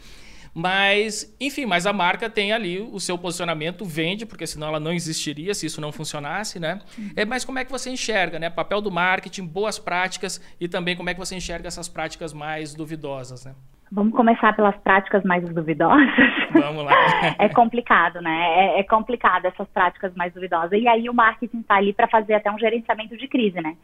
Mas, 0.53 1.35
enfim, 1.41 1.65
mas 1.65 1.87
a 1.87 1.95
marca 1.95 2.29
tem 2.29 2.53
ali 2.53 2.79
o 2.79 3.01
seu 3.01 3.17
posicionamento, 3.17 3.87
vende, 3.87 4.27
porque 4.27 4.47
senão 4.47 4.69
ela 4.69 4.79
não 4.79 4.93
existiria 4.93 5.55
se 5.55 5.65
isso 5.65 5.81
não 5.81 5.91
funcionasse, 5.91 6.61
né? 6.61 6.83
É, 7.17 7.25
mas 7.25 7.43
como 7.43 7.59
é 7.59 7.65
que 7.65 7.73
você 7.73 7.89
enxerga, 7.89 8.39
né? 8.39 8.51
Papel 8.51 8.83
do 8.83 8.91
marketing, 8.91 9.47
boas 9.47 9.79
práticas 9.79 10.43
e 10.61 10.69
também 10.69 10.95
como 10.95 11.09
é 11.09 11.15
que 11.15 11.21
você 11.21 11.35
enxerga 11.35 11.69
essas 11.69 11.89
práticas 11.89 12.35
mais 12.35 12.75
duvidosas, 12.75 13.47
né? 13.47 13.55
Vamos 13.91 14.15
começar 14.15 14.55
pelas 14.57 14.77
práticas 14.79 15.23
mais 15.23 15.45
duvidosas. 15.49 16.09
Vamos 16.53 16.85
lá. 16.85 16.93
é 17.39 17.49
complicado, 17.49 18.21
né? 18.21 18.75
É, 18.77 18.81
é, 18.81 18.83
complicado 18.83 19.47
essas 19.47 19.69
práticas 19.69 20.13
mais 20.15 20.33
duvidosas. 20.35 20.73
E 20.73 20.89
aí 20.89 21.09
o 21.09 21.15
marketing 21.15 21.61
está 21.61 21.77
ali 21.77 21.93
para 21.93 22.09
fazer 22.09 22.35
até 22.35 22.51
um 22.51 22.59
gerenciamento 22.59 23.17
de 23.17 23.29
crise, 23.29 23.61
né? 23.61 23.77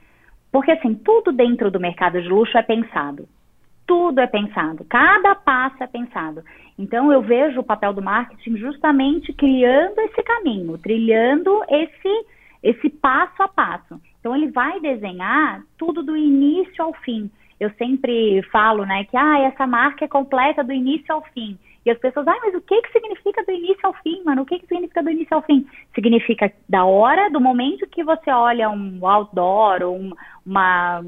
Porque 0.51 0.73
assim, 0.73 0.95
tudo 0.95 1.33
dentro 1.33 1.71
do 1.71 1.79
mercado 1.79 2.21
de 2.21 2.29
luxo 2.29 2.59
é 2.59 2.63
pensado. 2.63 3.29
Tudo 3.87 4.21
é 4.21 4.27
pensado. 4.27 4.85
Cada 4.89 5.37
passo 5.37 5.83
é 5.83 5.87
pensado. 5.87 6.43
Então 6.77 7.13
eu 7.13 7.23
vejo 7.23 7.61
o 7.61 7.65
papel 7.65 7.93
do 7.93 8.03
marketing 8.03 8.57
justamente 8.57 9.33
criando 9.33 9.99
esse 10.01 10.23
caminho, 10.23 10.77
trilhando 10.79 11.63
esse 11.69 12.27
esse 12.63 12.89
passo 12.89 13.43
a 13.43 13.49
passo. 13.49 14.01
Então 14.21 14.37
ele 14.37 14.51
vai 14.53 14.79
desenhar 14.79 15.63
tudo 15.77 16.03
do 16.03 16.17
início 16.17 16.85
ao 16.85 16.93
fim 16.93 17.29
eu 17.63 17.71
sempre 17.79 18.43
falo, 18.51 18.85
né, 18.85 19.05
que 19.05 19.17
ah, 19.17 19.41
essa 19.41 19.67
marca 19.67 20.05
é 20.05 20.09
completa 20.09 20.65
do 20.65 20.73
início 20.73 21.15
ao 21.15 21.23
fim. 21.23 21.57
E 21.85 21.91
as 21.91 21.99
pessoas, 21.99 22.27
ah, 22.29 22.39
mas 22.43 22.55
o 22.55 22.61
que 22.61 22.81
que 22.81 22.93
significa 22.93 23.45
do 23.45 23.51
início 23.51 23.81
ao 23.85 23.93
fim, 23.95 24.23
mano? 24.25 24.43
O 24.43 24.47
que 24.47 24.59
que 24.59 24.67
significa 24.67 25.03
do 25.03 25.11
início 25.11 25.35
ao 25.35 25.43
fim? 25.43 25.67
Significa 25.95 26.53
da 26.69 26.85
hora, 26.85 27.29
do 27.29 27.41
momento 27.41 27.89
que 27.89 28.05
você 28.05 28.31
olha 28.31 28.71
um 28.71 29.05
outdoor 29.05 29.83
ou 29.83 29.97
um, 29.97 30.13
uma 30.47 31.03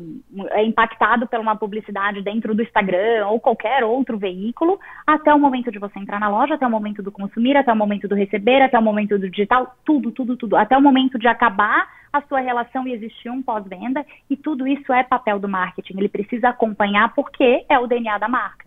é 0.50 0.64
impactado 0.64 1.28
por 1.28 1.38
uma 1.38 1.56
publicidade 1.56 2.22
dentro 2.22 2.54
do 2.54 2.62
Instagram 2.62 3.26
ou 3.28 3.38
qualquer 3.38 3.84
outro 3.84 4.18
veículo, 4.18 4.80
até 5.06 5.32
o 5.32 5.38
momento 5.38 5.70
de 5.70 5.78
você 5.78 5.98
entrar 5.98 6.18
na 6.18 6.28
loja, 6.28 6.54
até 6.54 6.66
o 6.66 6.70
momento 6.70 7.02
do 7.02 7.12
consumir, 7.12 7.56
até 7.56 7.72
o 7.72 7.76
momento 7.76 8.08
do 8.08 8.16
receber, 8.16 8.60
até 8.60 8.76
o 8.76 8.82
momento 8.82 9.16
do 9.16 9.30
digital, 9.30 9.76
tudo, 9.84 10.10
tudo, 10.10 10.36
tudo, 10.36 10.56
até 10.56 10.76
o 10.76 10.82
momento 10.82 11.18
de 11.20 11.28
acabar 11.28 11.88
a 12.14 12.22
sua 12.22 12.40
relação 12.40 12.86
e 12.86 12.92
existir 12.92 13.28
um 13.28 13.42
pós-venda, 13.42 14.06
e 14.30 14.36
tudo 14.36 14.66
isso 14.68 14.92
é 14.92 15.02
papel 15.02 15.40
do 15.40 15.48
marketing. 15.48 15.98
Ele 15.98 16.08
precisa 16.08 16.50
acompanhar 16.50 17.12
porque 17.12 17.64
é 17.68 17.78
o 17.78 17.88
DNA 17.88 18.18
da 18.18 18.28
marca. 18.28 18.66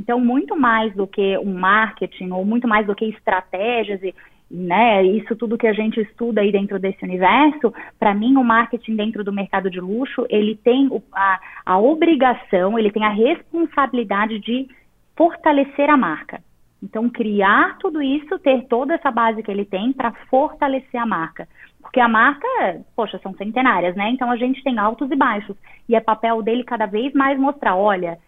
Então, 0.00 0.18
muito 0.18 0.56
mais 0.56 0.94
do 0.94 1.06
que 1.06 1.36
um 1.38 1.52
marketing, 1.52 2.30
ou 2.30 2.44
muito 2.44 2.66
mais 2.66 2.86
do 2.86 2.94
que 2.94 3.04
estratégias 3.04 4.02
e 4.02 4.14
né, 4.50 5.04
isso 5.04 5.36
tudo 5.36 5.58
que 5.58 5.66
a 5.66 5.74
gente 5.74 6.00
estuda 6.00 6.40
aí 6.40 6.50
dentro 6.50 6.78
desse 6.78 7.04
universo, 7.04 7.72
para 7.98 8.14
mim 8.14 8.34
o 8.36 8.44
marketing 8.44 8.96
dentro 8.96 9.22
do 9.22 9.30
mercado 9.30 9.70
de 9.70 9.78
luxo, 9.78 10.26
ele 10.30 10.56
tem 10.56 10.88
a, 11.12 11.40
a 11.66 11.78
obrigação, 11.78 12.78
ele 12.78 12.90
tem 12.90 13.04
a 13.04 13.10
responsabilidade 13.10 14.38
de 14.38 14.66
fortalecer 15.14 15.90
a 15.90 15.96
marca. 15.98 16.40
Então, 16.82 17.10
criar 17.10 17.76
tudo 17.78 18.00
isso, 18.00 18.38
ter 18.38 18.66
toda 18.68 18.94
essa 18.94 19.10
base 19.10 19.42
que 19.42 19.50
ele 19.50 19.64
tem 19.64 19.92
para 19.92 20.12
fortalecer 20.30 21.00
a 21.00 21.04
marca. 21.04 21.48
Porque 21.80 22.00
a 22.00 22.08
marca, 22.08 22.46
poxa, 22.94 23.18
são 23.22 23.34
centenárias, 23.34 23.94
né? 23.94 24.10
Então 24.10 24.30
a 24.30 24.36
gente 24.36 24.62
tem 24.62 24.78
altos 24.78 25.10
e 25.10 25.16
baixos. 25.16 25.56
E 25.88 25.94
é 25.94 26.00
papel 26.00 26.42
dele 26.42 26.64
cada 26.64 26.86
vez 26.86 27.12
mais 27.14 27.38
mostrar, 27.38 27.76
olha, 27.76 28.18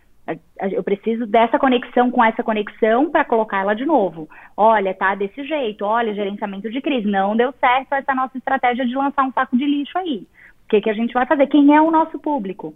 eu 0.71 0.83
preciso 0.83 1.27
dessa 1.27 1.59
conexão 1.59 2.11
com 2.11 2.23
essa 2.23 2.43
conexão 2.43 3.11
para 3.11 3.25
colocar 3.25 3.61
ela 3.61 3.75
de 3.75 3.85
novo. 3.85 4.29
Olha, 4.57 4.95
tá 4.95 5.15
desse 5.15 5.43
jeito. 5.45 5.85
Olha, 5.85 6.15
gerenciamento 6.15 6.71
de 6.71 6.81
crise. 6.81 7.07
Não 7.07 7.37
deu 7.37 7.53
certo 7.53 7.95
essa 7.95 8.15
nossa 8.15 8.37
estratégia 8.37 8.87
de 8.87 8.95
lançar 8.95 9.25
um 9.25 9.33
saco 9.33 9.57
de 9.57 9.65
lixo 9.65 9.97
aí. 9.99 10.27
O 10.65 10.69
que, 10.69 10.81
que 10.81 10.91
a 10.91 10.95
gente 10.95 11.13
vai 11.13 11.27
fazer? 11.27 11.47
Quem 11.49 11.75
é 11.75 11.81
o 11.81 11.91
nosso 11.91 12.19
público? 12.19 12.75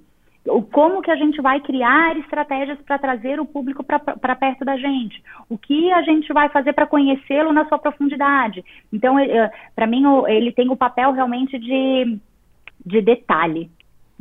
Como 0.70 1.00
que 1.00 1.10
a 1.10 1.16
gente 1.16 1.40
vai 1.40 1.60
criar 1.60 2.16
estratégias 2.18 2.78
para 2.82 2.98
trazer 2.98 3.40
o 3.40 3.46
público 3.46 3.82
para 3.82 4.36
perto 4.36 4.64
da 4.64 4.76
gente, 4.76 5.22
o 5.48 5.56
que 5.56 5.90
a 5.92 6.02
gente 6.02 6.32
vai 6.32 6.48
fazer 6.50 6.74
para 6.74 6.86
conhecê-lo 6.86 7.52
na 7.52 7.66
sua 7.66 7.78
profundidade. 7.78 8.62
Então, 8.92 9.16
para 9.74 9.86
mim, 9.86 10.02
ele 10.28 10.52
tem 10.52 10.70
o 10.70 10.76
papel 10.76 11.12
realmente 11.12 11.58
de, 11.58 12.18
de 12.84 13.00
detalhe, 13.00 13.70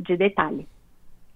de 0.00 0.16
detalhe. 0.16 0.66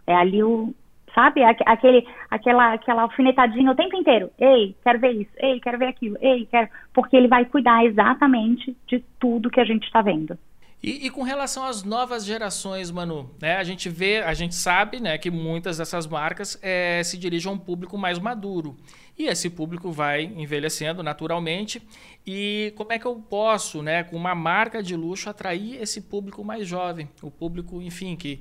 É 0.07 0.15
ali 0.15 0.43
o, 0.43 0.73
sabe, 1.15 1.43
aquele, 1.45 2.07
aquela, 2.31 2.73
aquela 2.73 3.03
alfinetadinha 3.03 3.71
o 3.71 3.77
tempo 3.77 3.95
inteiro. 3.95 4.31
Ei, 4.39 4.75
quero 4.83 4.99
ver 5.01 5.13
isso. 5.13 5.33
Ei, 5.37 5.61
quero 5.61 5.79
ver 5.79 5.89
aquilo. 5.89 6.17
Ei, 6.21 6.47
quero, 6.47 6.69
porque 6.95 7.17
ele 7.17 7.29
vai 7.29 7.45
cuidar 7.45 7.85
exatamente 7.85 8.75
de 8.87 9.05
tudo 9.21 9.51
que 9.51 9.61
a 9.61 9.65
gente 9.65 9.85
está 9.85 10.01
vendo. 10.01 10.39
E, 10.81 11.07
e, 11.07 11.11
com 11.11 11.23
relação 11.23 11.65
às 11.65 11.83
novas 11.83 12.25
gerações, 12.25 12.89
Manu, 12.89 13.35
né, 13.41 13.57
a 13.57 13.65
gente 13.65 13.89
vê, 13.89 14.19
a 14.19 14.33
gente 14.33 14.55
sabe 14.55 15.01
né, 15.01 15.19
que 15.19 15.29
muitas 15.29 15.79
dessas 15.79 16.07
marcas 16.07 16.57
é, 16.63 17.03
se 17.03 17.19
dirigem 17.19 17.51
a 17.51 17.55
um 17.55 17.59
público 17.59 17.99
mais 17.99 18.19
maduro. 18.21 18.77
E 19.19 19.27
esse 19.27 19.51
público 19.51 19.91
vai 19.91 20.23
envelhecendo 20.23 21.03
naturalmente. 21.03 21.83
E 22.25 22.73
como 22.77 22.93
é 22.93 22.99
que 22.99 23.07
eu 23.07 23.17
posso, 23.17 23.83
né, 23.83 24.05
com 24.05 24.15
uma 24.15 24.37
marca 24.37 24.81
de 24.81 24.95
luxo, 24.95 25.29
atrair 25.29 25.83
esse 25.83 26.01
público 26.03 26.45
mais 26.45 26.69
jovem? 26.69 27.11
O 27.21 27.31
público, 27.31 27.83
enfim, 27.83 28.15
que, 28.15 28.41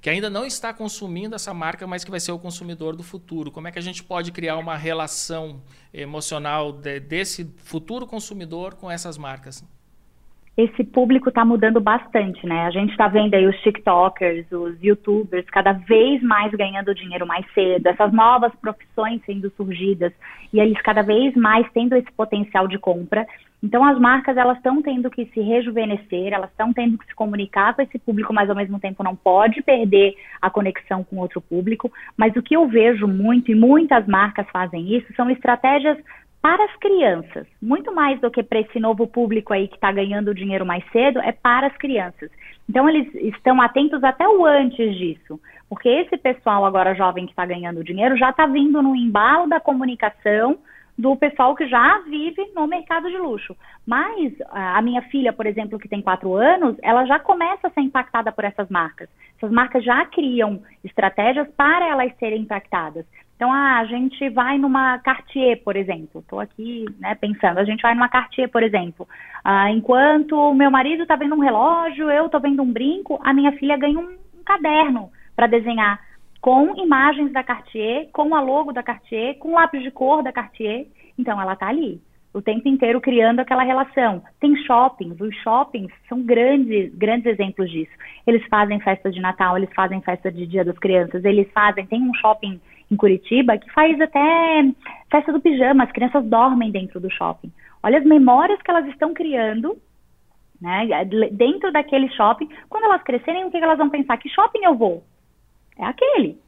que 0.00 0.10
ainda 0.10 0.28
não 0.28 0.44
está 0.44 0.74
consumindo 0.74 1.36
essa 1.36 1.54
marca, 1.54 1.86
mas 1.86 2.02
que 2.02 2.10
vai 2.10 2.18
ser 2.18 2.32
o 2.32 2.38
consumidor 2.40 2.96
do 2.96 3.04
futuro. 3.04 3.52
Como 3.52 3.68
é 3.68 3.70
que 3.70 3.78
a 3.78 3.82
gente 3.82 4.02
pode 4.02 4.32
criar 4.32 4.56
uma 4.56 4.76
relação 4.76 5.62
emocional 5.94 6.72
de, 6.72 6.98
desse 6.98 7.48
futuro 7.58 8.08
consumidor 8.08 8.74
com 8.74 8.90
essas 8.90 9.16
marcas? 9.16 9.62
Esse 10.56 10.82
público 10.84 11.28
está 11.28 11.44
mudando 11.44 11.80
bastante, 11.80 12.46
né? 12.46 12.62
A 12.66 12.70
gente 12.70 12.90
está 12.90 13.08
vendo 13.08 13.34
aí 13.34 13.46
os 13.46 13.56
TikTokers, 13.60 14.50
os 14.50 14.82
YouTubers 14.82 15.44
cada 15.50 15.72
vez 15.72 16.22
mais 16.22 16.50
ganhando 16.52 16.94
dinheiro 16.94 17.26
mais 17.26 17.44
cedo, 17.52 17.86
essas 17.86 18.10
novas 18.10 18.54
profissões 18.56 19.20
sendo 19.26 19.50
surgidas 19.50 20.12
e 20.52 20.58
eles 20.58 20.80
cada 20.80 21.02
vez 21.02 21.34
mais 21.34 21.70
tendo 21.72 21.94
esse 21.94 22.10
potencial 22.12 22.66
de 22.66 22.78
compra. 22.78 23.26
Então 23.62 23.84
as 23.84 23.98
marcas 23.98 24.36
elas 24.38 24.56
estão 24.56 24.80
tendo 24.80 25.10
que 25.10 25.26
se 25.26 25.40
rejuvenescer, 25.40 26.32
elas 26.32 26.50
estão 26.50 26.72
tendo 26.72 26.96
que 26.96 27.06
se 27.06 27.14
comunicar 27.14 27.74
com 27.74 27.82
esse 27.82 27.98
público, 27.98 28.32
mas 28.32 28.48
ao 28.48 28.56
mesmo 28.56 28.80
tempo 28.80 29.02
não 29.02 29.14
pode 29.14 29.62
perder 29.62 30.14
a 30.40 30.48
conexão 30.48 31.04
com 31.04 31.18
outro 31.18 31.40
público. 31.40 31.92
Mas 32.16 32.34
o 32.34 32.42
que 32.42 32.56
eu 32.56 32.66
vejo 32.66 33.06
muito 33.06 33.50
e 33.50 33.54
muitas 33.54 34.06
marcas 34.06 34.46
fazem 34.50 34.96
isso 34.96 35.12
são 35.14 35.28
estratégias 35.28 35.98
para 36.46 36.64
as 36.64 36.76
crianças, 36.76 37.44
muito 37.60 37.92
mais 37.92 38.20
do 38.20 38.30
que 38.30 38.40
para 38.40 38.60
esse 38.60 38.78
novo 38.78 39.04
público 39.04 39.52
aí 39.52 39.66
que 39.66 39.74
está 39.74 39.90
ganhando 39.90 40.32
dinheiro 40.32 40.64
mais 40.64 40.84
cedo, 40.92 41.18
é 41.18 41.32
para 41.32 41.66
as 41.66 41.76
crianças. 41.76 42.30
Então, 42.70 42.88
eles 42.88 43.12
estão 43.16 43.60
atentos 43.60 44.04
até 44.04 44.28
o 44.28 44.46
antes 44.46 44.96
disso, 44.96 45.40
porque 45.68 45.88
esse 45.88 46.16
pessoal 46.16 46.64
agora 46.64 46.94
jovem 46.94 47.26
que 47.26 47.32
está 47.32 47.44
ganhando 47.44 47.82
dinheiro 47.82 48.16
já 48.16 48.30
está 48.30 48.46
vindo 48.46 48.80
no 48.80 48.94
embalo 48.94 49.48
da 49.48 49.58
comunicação 49.58 50.56
do 50.96 51.16
pessoal 51.16 51.56
que 51.56 51.66
já 51.66 51.98
vive 52.02 52.40
no 52.54 52.68
mercado 52.68 53.10
de 53.10 53.18
luxo. 53.18 53.56
Mas 53.84 54.32
a 54.52 54.80
minha 54.82 55.02
filha, 55.02 55.32
por 55.32 55.46
exemplo, 55.46 55.80
que 55.80 55.88
tem 55.88 56.00
quatro 56.00 56.34
anos, 56.34 56.76
ela 56.80 57.04
já 57.06 57.18
começa 57.18 57.66
a 57.66 57.70
ser 57.70 57.80
impactada 57.80 58.30
por 58.30 58.44
essas 58.44 58.68
marcas. 58.70 59.08
Essas 59.36 59.50
marcas 59.50 59.82
já 59.82 60.06
criam 60.06 60.62
estratégias 60.84 61.48
para 61.56 61.88
elas 61.88 62.16
serem 62.18 62.42
impactadas. 62.42 63.04
Então, 63.36 63.52
ah, 63.52 63.80
a 63.80 63.84
gente 63.84 64.30
vai 64.30 64.56
numa 64.56 64.98
Cartier, 64.98 65.62
por 65.62 65.76
exemplo. 65.76 66.20
Estou 66.20 66.40
aqui 66.40 66.86
né, 66.98 67.14
pensando, 67.14 67.58
a 67.58 67.64
gente 67.64 67.82
vai 67.82 67.94
numa 67.94 68.08
Cartier, 68.08 68.48
por 68.48 68.62
exemplo. 68.62 69.06
Ah, 69.44 69.70
enquanto 69.70 70.32
o 70.32 70.54
meu 70.54 70.70
marido 70.70 71.02
está 71.02 71.16
vendo 71.16 71.34
um 71.34 71.40
relógio, 71.40 72.10
eu 72.10 72.26
estou 72.26 72.40
vendo 72.40 72.62
um 72.62 72.72
brinco, 72.72 73.20
a 73.22 73.34
minha 73.34 73.52
filha 73.52 73.76
ganha 73.76 73.98
um, 73.98 74.16
um 74.38 74.42
caderno 74.44 75.10
para 75.34 75.46
desenhar 75.46 76.00
com 76.40 76.74
imagens 76.76 77.30
da 77.32 77.42
Cartier, 77.42 78.08
com 78.10 78.34
a 78.34 78.40
logo 78.40 78.72
da 78.72 78.82
Cartier, 78.82 79.36
com 79.38 79.54
lápis 79.54 79.82
de 79.82 79.90
cor 79.90 80.22
da 80.22 80.32
Cartier. 80.32 80.86
Então, 81.18 81.38
ela 81.38 81.52
está 81.52 81.68
ali, 81.68 82.00
o 82.32 82.40
tempo 82.40 82.68
inteiro 82.68 83.02
criando 83.02 83.40
aquela 83.40 83.64
relação. 83.64 84.22
Tem 84.40 84.56
shoppings, 84.64 85.20
os 85.20 85.34
shoppings 85.42 85.92
são 86.08 86.22
grandes, 86.22 86.94
grandes 86.94 87.26
exemplos 87.26 87.70
disso. 87.70 87.92
Eles 88.26 88.42
fazem 88.46 88.80
festa 88.80 89.10
de 89.10 89.20
Natal, 89.20 89.58
eles 89.58 89.72
fazem 89.74 90.00
festa 90.00 90.32
de 90.32 90.46
Dia 90.46 90.64
das 90.64 90.78
Crianças, 90.78 91.24
eles 91.24 91.50
fazem, 91.52 91.84
tem 91.84 92.00
um 92.00 92.14
shopping 92.14 92.60
em 92.90 92.96
Curitiba 92.96 93.58
que 93.58 93.70
faz 93.72 94.00
até 94.00 94.64
festa 95.10 95.32
do 95.32 95.40
pijama, 95.40 95.84
as 95.84 95.92
crianças 95.92 96.24
dormem 96.24 96.70
dentro 96.70 97.00
do 97.00 97.10
shopping. 97.10 97.52
Olha 97.82 97.98
as 97.98 98.04
memórias 98.04 98.60
que 98.62 98.70
elas 98.70 98.86
estão 98.88 99.12
criando 99.14 99.76
né, 100.60 100.88
dentro 101.32 101.72
daquele 101.72 102.08
shopping. 102.10 102.48
Quando 102.68 102.84
elas 102.84 103.02
crescerem, 103.02 103.44
o 103.44 103.50
que 103.50 103.56
elas 103.56 103.78
vão 103.78 103.90
pensar? 103.90 104.16
Que 104.16 104.28
shopping 104.28 104.64
eu 104.64 104.74
vou? 104.74 105.04
É 105.78 105.84
aquele. 105.84 106.38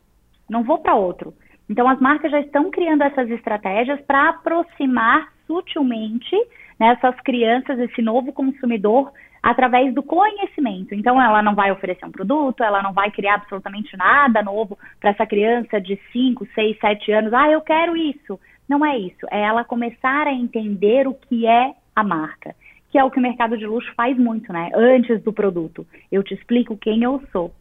Não 0.49 0.63
vou 0.63 0.79
para 0.79 0.95
outro. 0.95 1.35
Então, 1.69 1.89
as 1.89 2.01
marcas 2.01 2.31
já 2.31 2.41
estão 2.41 2.71
criando 2.71 3.03
essas 3.03 3.31
estratégias 3.31 4.01
para 4.03 4.31
aproximar 4.31 5.29
sutilmente 5.47 6.35
né, 6.79 6.89
essas 6.93 7.15
crianças, 7.21 7.79
esse 7.79 8.01
novo 8.01 8.33
consumidor, 8.33 9.13
através 9.43 9.95
do 9.95 10.03
conhecimento. 10.03 10.95
Então, 10.95 11.21
ela 11.21 11.43
não 11.43 11.55
vai 11.55 11.71
oferecer 11.71 12.05
um 12.05 12.11
produto, 12.11 12.63
ela 12.63 12.83
não 12.83 12.93
vai 12.93 13.11
criar 13.11 13.35
absolutamente 13.35 13.97
nada 13.97 14.43
novo 14.43 14.79
para 15.01 15.11
essa 15.11 15.27
criança 15.27 15.81
de 15.81 15.99
5, 16.13 16.47
6, 16.55 16.79
7 16.79 17.13
anos. 17.13 17.33
Ah, 17.33 17.51
eu 17.51 17.61
quero 17.61 17.97
isso. 17.97 18.39
Não 18.69 18.85
é 18.85 18.99
isso. 18.99 19.27
É 19.31 19.41
ela 19.41 19.65
começar 19.65 20.27
a 20.27 20.33
entender 20.33 21.07
o 21.09 21.15
que 21.15 21.47
é 21.47 21.73
a 21.95 22.05
marca, 22.05 22.55
que 22.91 22.99
é 22.99 23.05
o 23.05 23.11
que 23.11 23.19
o 23.19 23.23
mercado 23.23 23.57
de 23.57 23.67
luxo 23.67 23.93
faz 23.97 24.17
muito, 24.19 24.53
né? 24.53 24.71
Antes 24.75 25.23
do 25.23 25.33
produto. 25.33 25.87
Eu 26.13 26.23
te 26.23 26.35
explico 26.35 26.77
quem 26.77 27.03
eu 27.03 27.23
sou. 27.33 27.53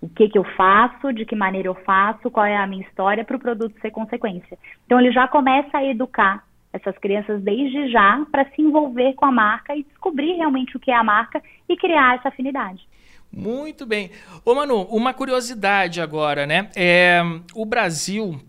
O 0.00 0.08
que, 0.08 0.28
que 0.28 0.38
eu 0.38 0.44
faço, 0.44 1.12
de 1.12 1.24
que 1.24 1.34
maneira 1.34 1.68
eu 1.68 1.74
faço, 1.74 2.30
qual 2.30 2.46
é 2.46 2.56
a 2.56 2.66
minha 2.66 2.86
história 2.86 3.24
para 3.24 3.36
o 3.36 3.40
produto 3.40 3.80
ser 3.80 3.90
consequência. 3.90 4.56
Então, 4.86 5.00
ele 5.00 5.10
já 5.10 5.26
começa 5.26 5.78
a 5.78 5.84
educar 5.84 6.44
essas 6.72 6.96
crianças 6.98 7.42
desde 7.42 7.90
já 7.90 8.26
para 8.30 8.44
se 8.50 8.60
envolver 8.60 9.14
com 9.14 9.24
a 9.24 9.32
marca 9.32 9.74
e 9.76 9.84
descobrir 9.84 10.34
realmente 10.36 10.76
o 10.76 10.80
que 10.80 10.90
é 10.90 10.94
a 10.94 11.04
marca 11.04 11.42
e 11.68 11.76
criar 11.76 12.16
essa 12.16 12.28
afinidade. 12.28 12.86
Muito 13.32 13.84
bem. 13.84 14.10
Ô 14.44 14.54
Manu, 14.54 14.82
uma 14.84 15.12
curiosidade 15.12 16.00
agora, 16.00 16.46
né? 16.46 16.70
É, 16.74 17.20
o 17.54 17.64
Brasil 17.64 18.40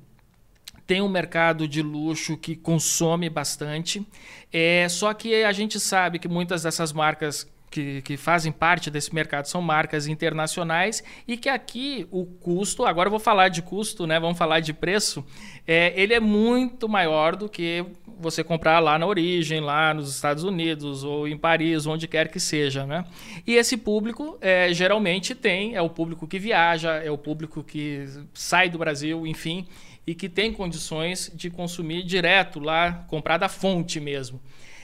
tem 0.88 1.02
um 1.02 1.10
mercado 1.10 1.68
de 1.68 1.82
luxo 1.82 2.36
que 2.38 2.56
consome 2.56 3.30
bastante, 3.30 4.06
é, 4.52 4.88
só 4.90 5.14
que 5.14 5.44
a 5.44 5.52
gente 5.52 5.80
sabe 5.80 6.18
que 6.18 6.28
muitas 6.28 6.64
dessas 6.64 6.92
marcas 6.92 7.48
que, 7.70 8.02
que, 8.02 8.18
fazem 8.18 8.52
parte 8.52 8.90
desse 8.90 9.14
mercado 9.14 9.46
são 9.46 9.62
marcas 9.62 10.08
internacionais 10.08 11.04
e 11.28 11.38
que 11.38 11.48
aqui 11.48 12.08
o 12.10 12.26
custo, 12.26 12.86
agora 12.86 13.08
eu 13.08 13.12
vou 13.12 13.20
falar 13.20 13.50
de 13.50 13.62
custo, 13.62 14.08
né? 14.08 14.20
Vamos 14.20 14.38
falar 14.38 14.62
de 14.62 14.74
preço, 14.74 15.24
é, 15.68 15.94
ele 15.96 16.14
é 16.14 16.20
muito 16.20 16.90
maior 16.90 17.36
do 17.36 17.48
que 17.48 17.86
você 18.20 18.44
comprar 18.44 18.80
lá 18.80 19.00
na 19.00 19.06
origem, 19.06 19.62
lá 19.62 19.94
nos 19.94 20.14
Estados 20.14 20.44
Unidos 20.44 21.04
ou 21.04 21.28
em 21.28 21.38
Paris, 21.38 21.88
onde 21.88 22.08
quer 22.08 22.30
que 22.30 22.40
seja, 22.40 22.86
né? 22.86 23.06
E 23.48 23.56
esse 23.56 23.78
público 23.78 24.38
é, 24.42 24.74
geralmente 24.74 25.34
tem, 25.34 25.76
é 25.76 25.82
o 25.82 25.90
público 25.90 26.28
que 26.28 26.38
viaja, 26.38 26.92
é 26.96 27.10
o 27.10 27.18
público 27.18 27.64
que 27.64 28.06
sai 28.34 28.70
do 28.70 28.78
Brasil, 28.78 29.26
enfim, 29.26 29.66
e 30.06 30.14
que 30.14 30.28
tem 30.28 30.52
condições 30.52 31.32
de 31.34 31.50
consumir 31.50 32.04
direto 32.04 32.60
lá, 32.60 33.06
comprar 33.08 33.38
da 33.38 33.48
fonte 33.48 34.00
mesmo. 34.00 34.42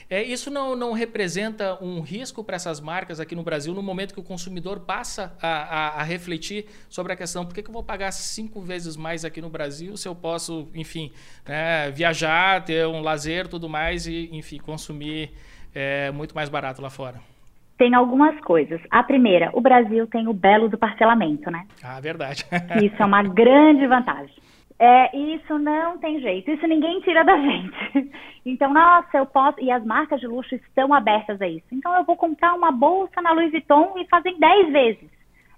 É, 0.08 0.22
isso 0.22 0.50
não, 0.50 0.76
não 0.76 0.92
representa 0.92 1.82
um 1.82 2.00
risco 2.00 2.44
para 2.44 2.54
essas 2.54 2.80
marcas 2.80 3.18
aqui 3.18 3.34
no 3.34 3.42
Brasil 3.42 3.74
no 3.74 3.82
momento 3.82 4.14
que 4.14 4.20
o 4.20 4.22
consumidor 4.22 4.80
passa 4.80 5.36
a, 5.42 5.48
a, 5.48 6.00
a 6.00 6.02
refletir 6.04 6.66
sobre 6.88 7.12
a 7.12 7.16
questão: 7.16 7.44
por 7.44 7.52
que, 7.54 7.62
que, 7.62 7.68
eu 7.68 7.72
vou 7.72 7.82
pagar 7.82 8.12
cinco 8.12 8.60
vezes 8.60 8.96
mais 8.96 9.24
aqui 9.24 9.40
no 9.40 9.50
Brasil 9.50 9.96
se 9.96 10.06
eu 10.06 10.14
posso, 10.14 10.68
enfim, 10.74 11.10
né, 11.46 11.90
viajar, 11.90 12.64
ter 12.64 12.86
um 12.86 13.00
lazer 13.00 13.48
tudo 13.48 13.68
mais 13.68 14.06
e, 14.06 14.28
enfim, 14.32 14.58
consumir 14.58 15.32
é, 15.74 16.10
muito 16.12 16.34
mais 16.34 16.48
barato 16.48 16.80
lá 16.80 16.88
fora? 16.88 17.20
Tem 17.76 17.94
algumas 17.94 18.40
coisas. 18.40 18.80
A 18.90 19.02
primeira, 19.02 19.50
o 19.52 19.60
Brasil 19.60 20.06
tem 20.06 20.28
o 20.28 20.32
belo 20.32 20.68
do 20.68 20.78
parcelamento, 20.78 21.50
né? 21.50 21.66
Ah, 21.82 22.00
verdade. 22.00 22.46
Isso 22.82 23.02
é 23.02 23.04
uma 23.04 23.22
grande 23.22 23.86
vantagem. 23.86 24.34
É, 24.78 25.16
isso 25.16 25.58
não 25.58 25.96
tem 25.98 26.20
jeito, 26.20 26.50
isso 26.50 26.66
ninguém 26.66 27.00
tira 27.00 27.24
da 27.24 27.36
gente. 27.40 28.10
Então, 28.44 28.72
nossa, 28.72 29.16
eu 29.16 29.26
posso. 29.26 29.60
E 29.60 29.70
as 29.70 29.84
marcas 29.84 30.20
de 30.20 30.26
luxo 30.26 30.54
estão 30.54 30.92
abertas 30.92 31.40
a 31.40 31.48
isso. 31.48 31.66
Então, 31.72 31.94
eu 31.96 32.04
vou 32.04 32.16
comprar 32.16 32.54
uma 32.54 32.70
bolsa 32.70 33.20
na 33.22 33.32
Louis 33.32 33.50
Vuitton 33.50 33.94
e 33.96 34.06
fazer 34.06 34.30
em 34.30 34.38
10 34.38 34.72
vezes. 34.72 35.10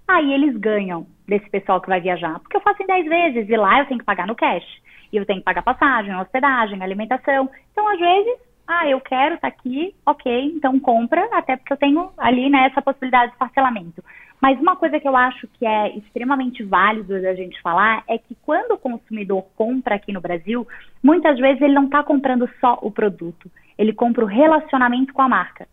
Aí 0.07 0.33
eles 0.33 0.57
ganham 0.57 1.07
desse 1.27 1.51
pessoal 1.51 1.81
que 1.81 1.89
vai 1.89 2.01
viajar, 2.01 2.39
porque 2.39 2.57
eu 2.57 2.63
faço 2.63 2.83
em 2.83 2.87
10 2.87 3.07
vezes 3.07 3.51
e 3.51 3.57
lá 3.57 3.81
eu 3.81 3.87
tenho 3.87 4.01
que 4.01 4.07
pagar 4.07 4.27
no 4.27 4.35
cash. 4.35 4.65
E 5.13 5.17
eu 5.17 5.27
tenho 5.27 5.41
que 5.41 5.45
pagar 5.45 5.63
passagem, 5.63 6.15
hospedagem, 6.17 6.83
alimentação. 6.83 7.51
Então, 7.73 7.87
às 7.89 7.99
vezes, 7.99 8.39
ah, 8.67 8.89
eu 8.89 9.01
quero, 9.01 9.39
tá 9.39 9.49
aqui, 9.49 9.95
ok, 10.05 10.53
então 10.55 10.79
compra, 10.79 11.27
até 11.33 11.57
porque 11.57 11.73
eu 11.73 11.77
tenho 11.77 12.11
ali 12.19 12.51
né, 12.51 12.67
essa 12.67 12.83
possibilidade 12.83 13.33
de 13.33 13.39
parcelamento. 13.39 14.05
Mas 14.41 14.61
uma 14.61 14.77
coisa 14.77 15.01
que 15.01 15.09
eu 15.09 15.17
acho 15.17 15.49
que 15.49 15.67
é 15.67 15.97
extremamente 15.97 16.63
válido 16.63 17.21
da 17.21 17.35
gente 17.35 17.61
falar 17.61 18.05
é 18.07 18.19
que 18.19 18.37
quando 18.43 18.73
o 18.73 18.79
consumidor 18.79 19.45
compra 19.57 19.97
aqui 19.97 20.13
no 20.13 20.21
Brasil, 20.21 20.67
muitas 21.03 21.39
vezes 21.39 21.61
ele 21.61 21.75
não 21.75 21.87
está 21.87 22.03
comprando 22.03 22.49
só 22.61 22.79
o 22.81 22.91
produto, 22.91 23.51
ele 23.77 23.93
compra 23.93 24.25
o 24.25 24.29
relacionamento 24.29 25.13
com 25.13 25.23
a 25.23 25.29
marca. 25.29 25.67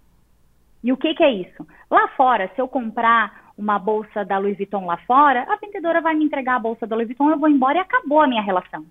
E 0.84 0.92
o 0.92 0.98
que, 0.98 1.14
que 1.14 1.24
é 1.24 1.32
isso? 1.32 1.66
Lá 1.90 2.08
fora, 2.10 2.50
se 2.56 2.62
eu 2.62 2.68
comprar 2.68 3.52
uma 3.58 3.80
bolsa 3.80 4.26
da 4.26 4.38
Louis 4.38 4.58
Vuitton 4.58 4.86
lá 4.86 4.98
fora, 4.98 5.46
a 5.50 5.56
vendedora 5.58 6.02
vai 6.02 6.14
me 6.14 6.26
entregar 6.26 6.56
a 6.56 6.60
bolsa 6.60 6.86
da 6.86 6.96
Louis 6.96 7.08
Vuitton, 7.08 7.30
eu 7.30 7.40
vou 7.40 7.50
embora 7.50 7.78
e 7.78 7.82
acabou 7.82 8.22
a 8.22 8.28
minha 8.28 8.42
relação. 8.42 8.86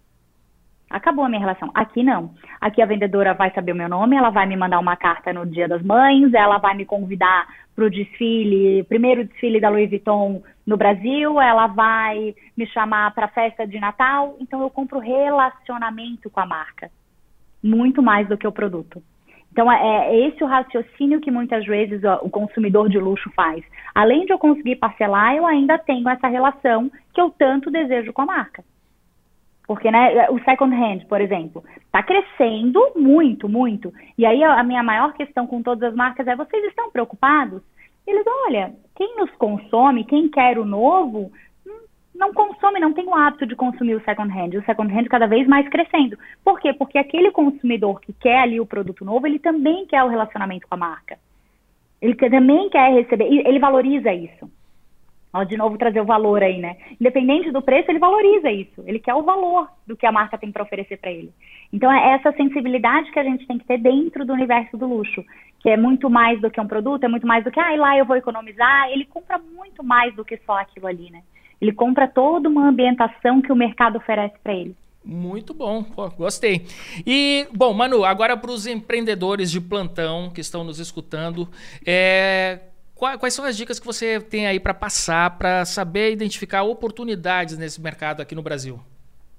Acabou 0.95 1.25
a 1.25 1.29
minha 1.29 1.41
relação. 1.41 1.73
Aqui 1.75 2.05
não. 2.05 2.31
Aqui 2.61 2.81
a 2.81 2.87
vendedora 2.87 3.35
vai 3.35 3.51
saber 3.51 3.73
o 3.73 3.75
meu 3.75 3.89
nome, 3.89 4.15
ela 4.15 4.31
vai 4.31 4.47
me 4.47 4.57
mandar 4.57 4.79
uma 4.79 4.95
carta 4.95 5.33
no 5.33 5.45
Dia 5.45 5.67
das 5.67 5.83
Mães, 5.83 6.33
ela 6.33 6.59
vai 6.59 6.77
me 6.77 6.85
convidar 6.85 7.49
para 7.75 7.85
o 7.85 7.91
desfile, 7.91 8.85
primeiro 8.85 9.25
desfile 9.25 9.61
da 9.61 9.69
Louis 9.69 9.91
Vuitton 9.91 10.41
no 10.65 10.77
Brasil, 10.77 11.41
ela 11.41 11.67
vai 11.67 12.33
me 12.57 12.65
chamar 12.69 13.13
para 13.13 13.25
a 13.25 13.29
festa 13.29 13.67
de 13.67 13.81
Natal. 13.81 14.37
Então 14.39 14.63
eu 14.63 14.71
compro 14.71 15.01
relacionamento 15.01 16.31
com 16.31 16.39
a 16.39 16.47
marca, 16.47 16.89
muito 17.61 18.01
mais 18.01 18.29
do 18.29 18.39
que 18.39 18.47
o 18.47 18.53
produto. 18.53 19.03
Então 19.51 19.71
é, 19.73 20.15
é 20.15 20.29
esse 20.29 20.45
o 20.45 20.47
raciocínio 20.47 21.21
que 21.21 21.31
muitas 21.33 21.67
vezes 21.67 22.05
ó, 22.05 22.21
o 22.23 22.31
consumidor 22.31 22.89
de 22.89 23.01
luxo 23.01 23.29
faz. 23.35 23.65
Além 23.93 24.27
de 24.27 24.33
eu 24.33 24.39
conseguir 24.39 24.77
parcelar, 24.77 25.35
eu 25.35 25.45
ainda 25.45 25.77
tenho 25.77 26.09
essa 26.09 26.29
relação 26.29 26.89
que 27.13 27.21
eu 27.21 27.31
tanto 27.31 27.69
desejo 27.69 28.13
com 28.13 28.23
a 28.23 28.27
marca. 28.27 28.63
Porque, 29.67 29.91
né, 29.91 30.29
o 30.31 30.39
second 30.41 30.75
hand, 30.75 31.07
por 31.09 31.21
exemplo, 31.21 31.65
está 31.77 32.03
crescendo 32.03 32.81
muito, 32.97 33.49
muito. 33.49 33.93
E 34.17 34.27
aí 34.27 34.43
a 34.45 34.63
minha 34.63 34.83
maior 34.83 35.15
questão 35.15 35.47
com 35.47 35.63
todas 35.63 35.91
as 35.91 35.97
marcas 35.97 36.27
é: 36.27 36.37
vocês 36.37 36.65
estão 36.65 36.91
preocupados? 36.91 37.63
Eles, 38.07 38.25
olha, 38.47 38.75
quem 38.95 39.17
nos 39.17 39.31
consome, 39.33 40.05
quem 40.05 40.29
quer 40.29 40.59
o 40.59 40.67
novo, 40.67 41.33
hum, 41.67 41.87
não 42.15 42.35
consome, 42.35 42.79
não 42.79 42.93
tem 42.93 43.07
o 43.07 43.15
hábito 43.15 43.47
de 43.47 43.57
consumir 43.57 43.95
o 43.95 44.05
second 44.05 44.31
hand. 44.31 44.59
O 44.59 44.65
second 44.65 44.93
hand 44.93 45.05
cada 45.05 45.27
vez 45.27 45.47
mais 45.49 45.67
crescendo. 45.71 46.19
Por 46.45 46.61
quê? 46.61 46.75
Porque 46.75 46.99
aquele 46.99 47.31
consumidor 47.31 48.01
que 48.03 48.13
quer 48.13 48.41
ali 48.41 48.61
o 48.61 48.67
produto 48.67 49.03
novo, 49.03 49.27
ele 49.27 49.39
também 49.39 49.87
quer 49.87 50.05
o 50.05 50.09
relacionamento 50.09 50.69
com 50.69 50.75
a 50.75 50.79
marca. 50.79 51.19
Ele 52.03 52.15
também 52.15 52.69
quer 52.69 52.93
receber, 52.93 53.25
ele 53.25 53.59
valoriza 53.59 54.13
isso. 54.13 54.51
De 55.43 55.57
novo 55.57 55.77
trazer 55.77 56.01
o 56.01 56.05
valor 56.05 56.43
aí, 56.45 56.59
né? 56.59 56.77
Independente 57.01 57.51
do 57.51 57.61
preço, 57.61 57.91
ele 57.91 57.99
valoriza 57.99 58.51
isso. 58.53 58.85
Ele 58.87 59.01
quer 59.01 59.15
o 59.15 59.23
valor 59.23 59.69
do 59.85 59.97
que 59.97 60.07
a 60.07 60.13
marca 60.13 60.39
tem 60.39 60.53
para 60.53 60.63
oferecer 60.63 60.97
para 60.99 61.11
ele. 61.11 61.33
Então 61.73 61.91
é 61.91 62.15
essa 62.15 62.31
sensibilidade 62.33 63.11
que 63.11 63.19
a 63.19 63.25
gente 63.25 63.45
tem 63.47 63.59
que 63.59 63.65
ter 63.65 63.79
dentro 63.79 64.25
do 64.25 64.33
universo 64.33 64.77
do 64.77 64.87
luxo, 64.87 65.25
que 65.59 65.69
é 65.69 65.77
muito 65.77 66.09
mais 66.09 66.41
do 66.41 66.51
que 66.51 66.61
um 66.61 66.69
produto, 66.69 67.03
é 67.03 67.09
muito 67.09 67.27
mais 67.27 67.43
do 67.43 67.51
que, 67.51 67.59
ah, 67.59 67.75
lá 67.77 67.99
eu 67.99 68.05
vou 68.05 68.17
economizar. 68.17 68.89
Ele 68.91 69.05
compra 69.07 69.39
muito 69.39 69.83
mais 69.83 70.15
do 70.15 70.25
que 70.25 70.37
só 70.47 70.59
aquilo 70.59 70.87
ali, 70.87 71.11
né? 71.11 71.23
Ele 71.61 71.73
compra 71.73 72.07
toda 72.07 72.49
uma 72.49 72.69
ambientação 72.69 73.43
que 73.43 73.51
o 73.51 73.57
mercado 73.57 73.97
oferece 73.97 74.35
para 74.43 74.55
ele. 74.55 74.77
Muito 75.05 75.53
bom, 75.53 75.83
Pô, 75.83 76.09
gostei. 76.11 76.65
E, 77.07 77.47
bom, 77.53 77.75
Manu, 77.75 78.05
agora 78.05 78.37
para 78.37 78.51
os 78.51 78.67
empreendedores 78.67 79.51
de 79.51 79.61
plantão 79.61 80.31
que 80.31 80.41
estão 80.41 80.65
nos 80.65 80.79
escutando, 80.79 81.47
é, 81.85 82.61
Quais 82.95 83.35
são 83.35 83.45
as 83.45 83.57
dicas 83.57 83.81
que 83.81 83.87
você 83.87 84.21
tem 84.21 84.47
aí 84.47 84.61
para 84.61 84.73
passar 84.73 85.37
para 85.37 85.65
saber 85.65 86.13
identificar 86.13 86.63
oportunidades 86.63 87.59
nesse 87.59 87.81
mercado 87.81 88.23
aqui 88.23 88.35
no 88.35 88.43
Brasil? 88.43 88.81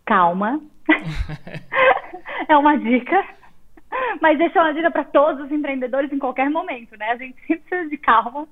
Calma. 0.06 0.62
é 2.48 2.58
uma 2.58 2.78
dica. 2.78 3.26
Mas 4.22 4.38
deixa 4.38 4.62
uma 4.62 4.74
dica 4.74 4.92
para 4.92 5.06
todos 5.06 5.46
os 5.46 5.52
empreendedores 5.52 6.12
em 6.12 6.20
qualquer 6.20 6.50
momento, 6.50 6.98
né? 6.98 7.12
A 7.12 7.18
gente 7.18 7.36
sempre 7.48 7.64
precisa 7.70 7.90
de 7.90 7.98
calma. 7.98 8.48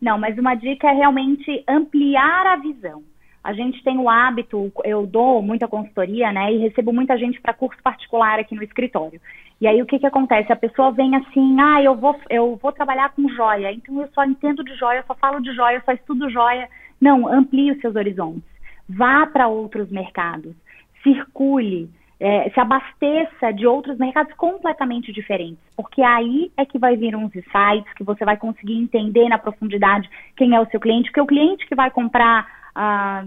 Não, 0.00 0.18
mas 0.18 0.38
uma 0.38 0.54
dica 0.54 0.88
é 0.88 0.92
realmente 0.92 1.64
ampliar 1.68 2.46
a 2.46 2.56
visão. 2.56 3.02
A 3.42 3.52
gente 3.52 3.82
tem 3.82 3.98
o 3.98 4.08
hábito, 4.08 4.70
eu 4.84 5.06
dou 5.06 5.42
muita 5.42 5.66
consultoria, 5.66 6.30
né? 6.30 6.52
E 6.52 6.58
recebo 6.58 6.92
muita 6.92 7.16
gente 7.16 7.40
para 7.40 7.54
curso 7.54 7.82
particular 7.82 8.38
aqui 8.38 8.54
no 8.54 8.62
escritório. 8.62 9.20
E 9.60 9.66
aí 9.66 9.82
o 9.82 9.86
que 9.86 9.98
que 9.98 10.06
acontece? 10.06 10.50
A 10.50 10.56
pessoa 10.56 10.90
vem 10.90 11.14
assim, 11.16 11.60
ah, 11.60 11.82
eu 11.82 11.94
vou, 11.94 12.18
eu 12.30 12.56
vou 12.56 12.72
trabalhar 12.72 13.10
com 13.10 13.28
joia, 13.28 13.70
então 13.70 14.00
eu 14.00 14.08
só 14.14 14.24
entendo 14.24 14.64
de 14.64 14.74
joia, 14.74 14.98
eu 15.00 15.04
só 15.04 15.14
falo 15.14 15.40
de 15.40 15.52
joia, 15.52 15.76
eu 15.76 15.82
só 15.82 15.92
estudo 15.92 16.30
joia. 16.30 16.66
Não, 17.00 17.28
amplie 17.28 17.70
os 17.70 17.80
seus 17.80 17.94
horizontes. 17.94 18.48
Vá 18.88 19.26
para 19.26 19.48
outros 19.48 19.90
mercados, 19.90 20.54
circule, 21.02 21.90
é, 22.18 22.50
se 22.50 22.58
abasteça 22.58 23.52
de 23.52 23.66
outros 23.66 23.98
mercados 23.98 24.32
completamente 24.34 25.12
diferentes, 25.12 25.62
porque 25.76 26.02
aí 26.02 26.50
é 26.56 26.64
que 26.64 26.78
vai 26.78 26.96
vir 26.96 27.14
uns 27.14 27.34
insights 27.34 27.92
que 27.96 28.04
você 28.04 28.24
vai 28.24 28.36
conseguir 28.36 28.74
entender 28.74 29.28
na 29.28 29.38
profundidade 29.38 30.08
quem 30.36 30.54
é 30.54 30.60
o 30.60 30.66
seu 30.66 30.80
cliente, 30.80 31.10
porque 31.10 31.20
o 31.20 31.26
cliente 31.26 31.66
que 31.66 31.74
vai 31.74 31.90
comprar 31.90 32.46
a, 32.74 33.24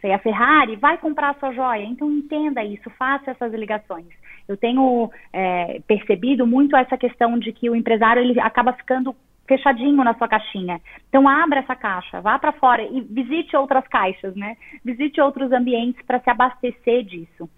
sei, 0.00 0.12
a 0.12 0.18
Ferrari 0.18 0.76
vai 0.76 0.98
comprar 0.98 1.30
a 1.30 1.34
sua 1.34 1.52
joia, 1.52 1.84
então 1.84 2.10
entenda 2.10 2.62
isso, 2.64 2.88
faça 2.90 3.30
essas 3.30 3.52
ligações. 3.52 4.06
Eu 4.48 4.56
tenho 4.56 5.10
é, 5.32 5.80
percebido 5.86 6.46
muito 6.46 6.76
essa 6.76 6.96
questão 6.96 7.38
de 7.38 7.52
que 7.52 7.68
o 7.70 7.76
empresário 7.76 8.22
ele 8.22 8.38
acaba 8.40 8.72
ficando 8.72 9.14
fechadinho 9.46 10.02
na 10.02 10.14
sua 10.14 10.28
caixinha. 10.28 10.80
Então 11.08 11.28
abra 11.28 11.60
essa 11.60 11.76
caixa, 11.76 12.20
vá 12.20 12.38
para 12.38 12.52
fora 12.52 12.82
e 12.82 13.00
visite 13.00 13.56
outras 13.56 13.86
caixas, 13.88 14.34
né? 14.34 14.56
Visite 14.84 15.20
outros 15.20 15.52
ambientes 15.52 16.02
para 16.06 16.20
se 16.20 16.30
abastecer 16.30 17.04
disso. 17.04 17.48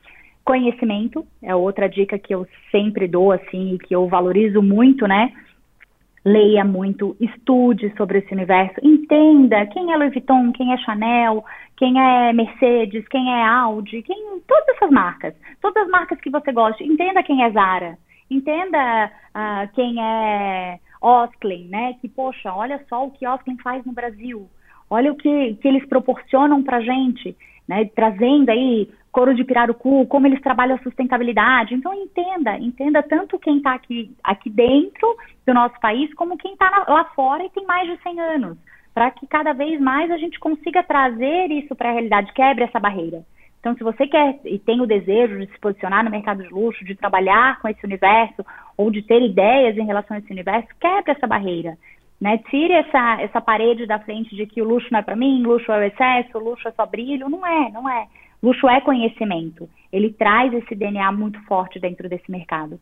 Conhecimento 0.44 1.26
é 1.42 1.54
outra 1.54 1.88
dica 1.88 2.18
que 2.18 2.34
eu 2.34 2.46
sempre 2.70 3.08
dou, 3.08 3.32
assim, 3.32 3.74
e 3.74 3.78
que 3.78 3.94
eu 3.94 4.06
valorizo 4.06 4.62
muito, 4.62 5.06
né? 5.06 5.32
Leia 6.26 6.64
muito, 6.64 7.16
estude 7.20 7.94
sobre 7.96 8.18
esse 8.18 8.34
universo, 8.34 8.74
entenda 8.82 9.64
quem 9.66 9.92
é 9.92 9.96
Louis 9.96 10.12
Vuitton, 10.12 10.50
quem 10.50 10.72
é 10.72 10.76
Chanel, 10.78 11.44
quem 11.76 12.00
é 12.00 12.32
Mercedes, 12.32 13.06
quem 13.06 13.32
é 13.32 13.44
Audi, 13.44 14.02
quem, 14.02 14.40
todas 14.44 14.68
essas 14.74 14.90
marcas, 14.90 15.34
todas 15.62 15.84
as 15.84 15.88
marcas 15.88 16.20
que 16.20 16.28
você 16.28 16.50
gosta, 16.50 16.82
entenda 16.82 17.22
quem 17.22 17.44
é 17.44 17.50
Zara, 17.52 17.96
entenda 18.28 19.08
uh, 19.36 19.72
quem 19.72 20.02
é 20.02 20.80
Osklen, 21.00 21.68
né? 21.68 21.94
Que, 22.00 22.08
poxa, 22.08 22.52
olha 22.52 22.84
só 22.88 23.06
o 23.06 23.12
que 23.12 23.24
Osklen 23.24 23.58
faz 23.58 23.84
no 23.84 23.92
Brasil, 23.92 24.48
olha 24.90 25.12
o 25.12 25.16
que, 25.16 25.54
que 25.54 25.68
eles 25.68 25.86
proporcionam 25.86 26.60
pra 26.60 26.80
gente, 26.80 27.36
né? 27.68 27.84
Trazendo 27.94 28.50
aí 28.50 28.88
couro 29.10 29.34
de 29.34 29.44
pirarucu, 29.44 30.06
como 30.06 30.26
eles 30.26 30.42
trabalham 30.42 30.76
a 30.76 30.82
sustentabilidade. 30.82 31.74
Então 31.74 31.94
entenda, 31.94 32.58
entenda 32.58 33.02
tanto 33.02 33.38
quem 33.38 33.56
está 33.56 33.74
aqui, 33.74 34.14
aqui 34.22 34.50
dentro 34.50 35.16
do 35.46 35.54
nosso 35.54 35.80
país, 35.80 36.12
como 36.14 36.36
quem 36.36 36.52
está 36.52 36.84
lá 36.86 37.04
fora 37.14 37.42
e 37.42 37.50
tem 37.50 37.64
mais 37.64 37.88
de 37.88 38.02
100 38.02 38.20
anos, 38.20 38.58
para 38.92 39.10
que 39.10 39.26
cada 39.26 39.54
vez 39.54 39.80
mais 39.80 40.10
a 40.10 40.18
gente 40.18 40.38
consiga 40.38 40.82
trazer 40.82 41.50
isso 41.50 41.74
para 41.74 41.88
a 41.88 41.92
realidade, 41.92 42.32
quebre 42.34 42.64
essa 42.64 42.78
barreira. 42.78 43.24
Então, 43.58 43.74
se 43.74 43.82
você 43.82 44.06
quer 44.06 44.38
e 44.44 44.58
tem 44.58 44.80
o 44.80 44.86
desejo 44.86 45.38
de 45.38 45.50
se 45.50 45.58
posicionar 45.58 46.04
no 46.04 46.10
mercado 46.10 46.42
de 46.42 46.48
luxo, 46.50 46.84
de 46.84 46.94
trabalhar 46.94 47.58
com 47.60 47.68
esse 47.68 47.84
universo, 47.84 48.44
ou 48.76 48.90
de 48.90 49.02
ter 49.02 49.20
ideias 49.20 49.76
em 49.76 49.84
relação 49.84 50.16
a 50.16 50.20
esse 50.20 50.30
universo, 50.30 50.68
quebre 50.78 51.12
essa 51.12 51.26
barreira. 51.26 51.76
Né? 52.20 52.38
Tire 52.50 52.72
essa, 52.72 53.20
essa 53.20 53.40
parede 53.40 53.86
da 53.86 53.98
frente 53.98 54.34
de 54.34 54.46
que 54.46 54.62
o 54.62 54.64
luxo 54.64 54.88
não 54.90 55.00
é 55.00 55.02
para 55.02 55.16
mim, 55.16 55.42
luxo 55.42 55.70
é 55.70 55.78
o 55.78 55.82
excesso, 55.82 56.38
luxo 56.38 56.66
é 56.68 56.72
só 56.72 56.86
brilho. 56.86 57.28
Não 57.28 57.46
é, 57.46 57.70
não 57.70 57.88
é. 57.88 58.06
Luxo 58.42 58.68
é 58.68 58.80
conhecimento. 58.80 59.68
Ele 59.92 60.12
traz 60.12 60.52
esse 60.52 60.74
DNA 60.74 61.10
muito 61.12 61.40
forte 61.44 61.78
dentro 61.78 62.08
desse 62.08 62.30
mercado. 62.30 62.80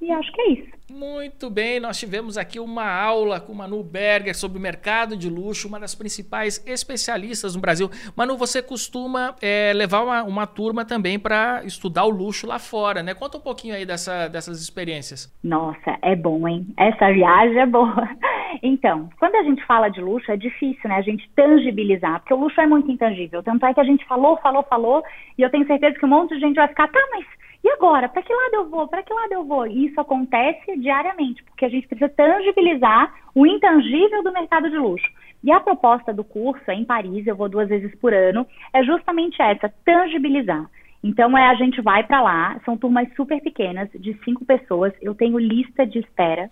E 0.00 0.10
acho 0.12 0.32
que 0.32 0.40
é 0.40 0.50
isso. 0.52 0.78
Muito 0.90 1.50
bem, 1.50 1.78
nós 1.78 1.98
tivemos 1.98 2.38
aqui 2.38 2.58
uma 2.58 2.90
aula 2.90 3.38
com 3.38 3.52
Manu 3.52 3.82
Berger 3.84 4.34
sobre 4.34 4.58
o 4.58 4.60
mercado 4.60 5.18
de 5.18 5.28
luxo, 5.28 5.68
uma 5.68 5.78
das 5.78 5.94
principais 5.94 6.64
especialistas 6.66 7.54
no 7.54 7.60
Brasil. 7.60 7.90
Manu, 8.16 8.38
você 8.38 8.62
costuma 8.62 9.34
é, 9.42 9.72
levar 9.74 10.02
uma, 10.02 10.22
uma, 10.22 10.46
turma 10.46 10.86
também 10.86 11.18
para 11.18 11.62
estudar 11.64 12.04
o 12.04 12.10
luxo 12.10 12.46
lá 12.46 12.58
fora, 12.58 13.02
né? 13.02 13.12
Conta 13.12 13.36
um 13.36 13.40
pouquinho 13.40 13.74
aí 13.74 13.84
dessa, 13.84 14.28
dessas 14.28 14.62
experiências. 14.62 15.30
Nossa, 15.44 15.98
é 16.00 16.16
bom, 16.16 16.48
hein? 16.48 16.66
Essa 16.78 17.12
viagem 17.12 17.58
é 17.58 17.66
boa. 17.66 18.08
Então, 18.62 19.10
quando 19.20 19.36
a 19.36 19.42
gente 19.42 19.64
fala 19.66 19.90
de 19.90 20.00
luxo, 20.00 20.32
é 20.32 20.36
difícil, 20.36 20.88
né? 20.88 20.96
A 20.96 21.02
gente 21.02 21.30
tangibilizar, 21.36 22.18
porque 22.20 22.32
o 22.32 22.40
luxo 22.40 22.58
é 22.58 22.66
muito 22.66 22.90
intangível. 22.90 23.42
Tanto 23.42 23.64
é 23.66 23.74
que 23.74 23.80
a 23.80 23.84
gente 23.84 24.04
falou, 24.06 24.38
falou, 24.38 24.62
falou, 24.64 25.04
e 25.36 25.42
eu 25.42 25.50
tenho 25.50 25.66
certeza 25.66 25.98
que 25.98 26.06
um 26.06 26.08
monte 26.08 26.34
de 26.34 26.40
gente 26.40 26.56
vai 26.56 26.66
ficar, 26.66 26.88
tá, 26.88 26.98
mas 27.12 27.26
e 27.62 27.68
agora? 27.70 28.08
Para 28.08 28.22
que 28.22 28.32
lado 28.32 28.54
eu 28.54 28.68
vou? 28.68 28.86
Para 28.86 29.02
que 29.02 29.12
lado 29.12 29.32
eu 29.32 29.44
vou? 29.44 29.66
E 29.66 29.86
isso 29.86 30.00
acontece 30.00 30.76
diariamente, 30.76 31.42
porque 31.44 31.64
a 31.64 31.68
gente 31.68 31.88
precisa 31.88 32.08
tangibilizar 32.08 33.12
o 33.34 33.46
intangível 33.46 34.22
do 34.22 34.32
mercado 34.32 34.70
de 34.70 34.76
luxo. 34.76 35.08
E 35.42 35.52
a 35.52 35.60
proposta 35.60 36.12
do 36.12 36.24
curso 36.24 36.70
é 36.70 36.74
em 36.74 36.84
Paris, 36.84 37.26
eu 37.26 37.36
vou 37.36 37.48
duas 37.48 37.68
vezes 37.68 37.94
por 37.96 38.12
ano, 38.12 38.46
é 38.72 38.82
justamente 38.82 39.40
essa, 39.40 39.72
tangibilizar. 39.84 40.68
Então 41.02 41.36
é 41.38 41.46
a 41.46 41.54
gente 41.54 41.80
vai 41.80 42.02
para 42.02 42.20
lá, 42.20 42.60
são 42.64 42.76
turmas 42.76 43.08
super 43.14 43.40
pequenas, 43.40 43.88
de 43.92 44.14
cinco 44.24 44.44
pessoas. 44.44 44.92
Eu 45.00 45.14
tenho 45.14 45.38
lista 45.38 45.86
de 45.86 46.00
espera, 46.00 46.50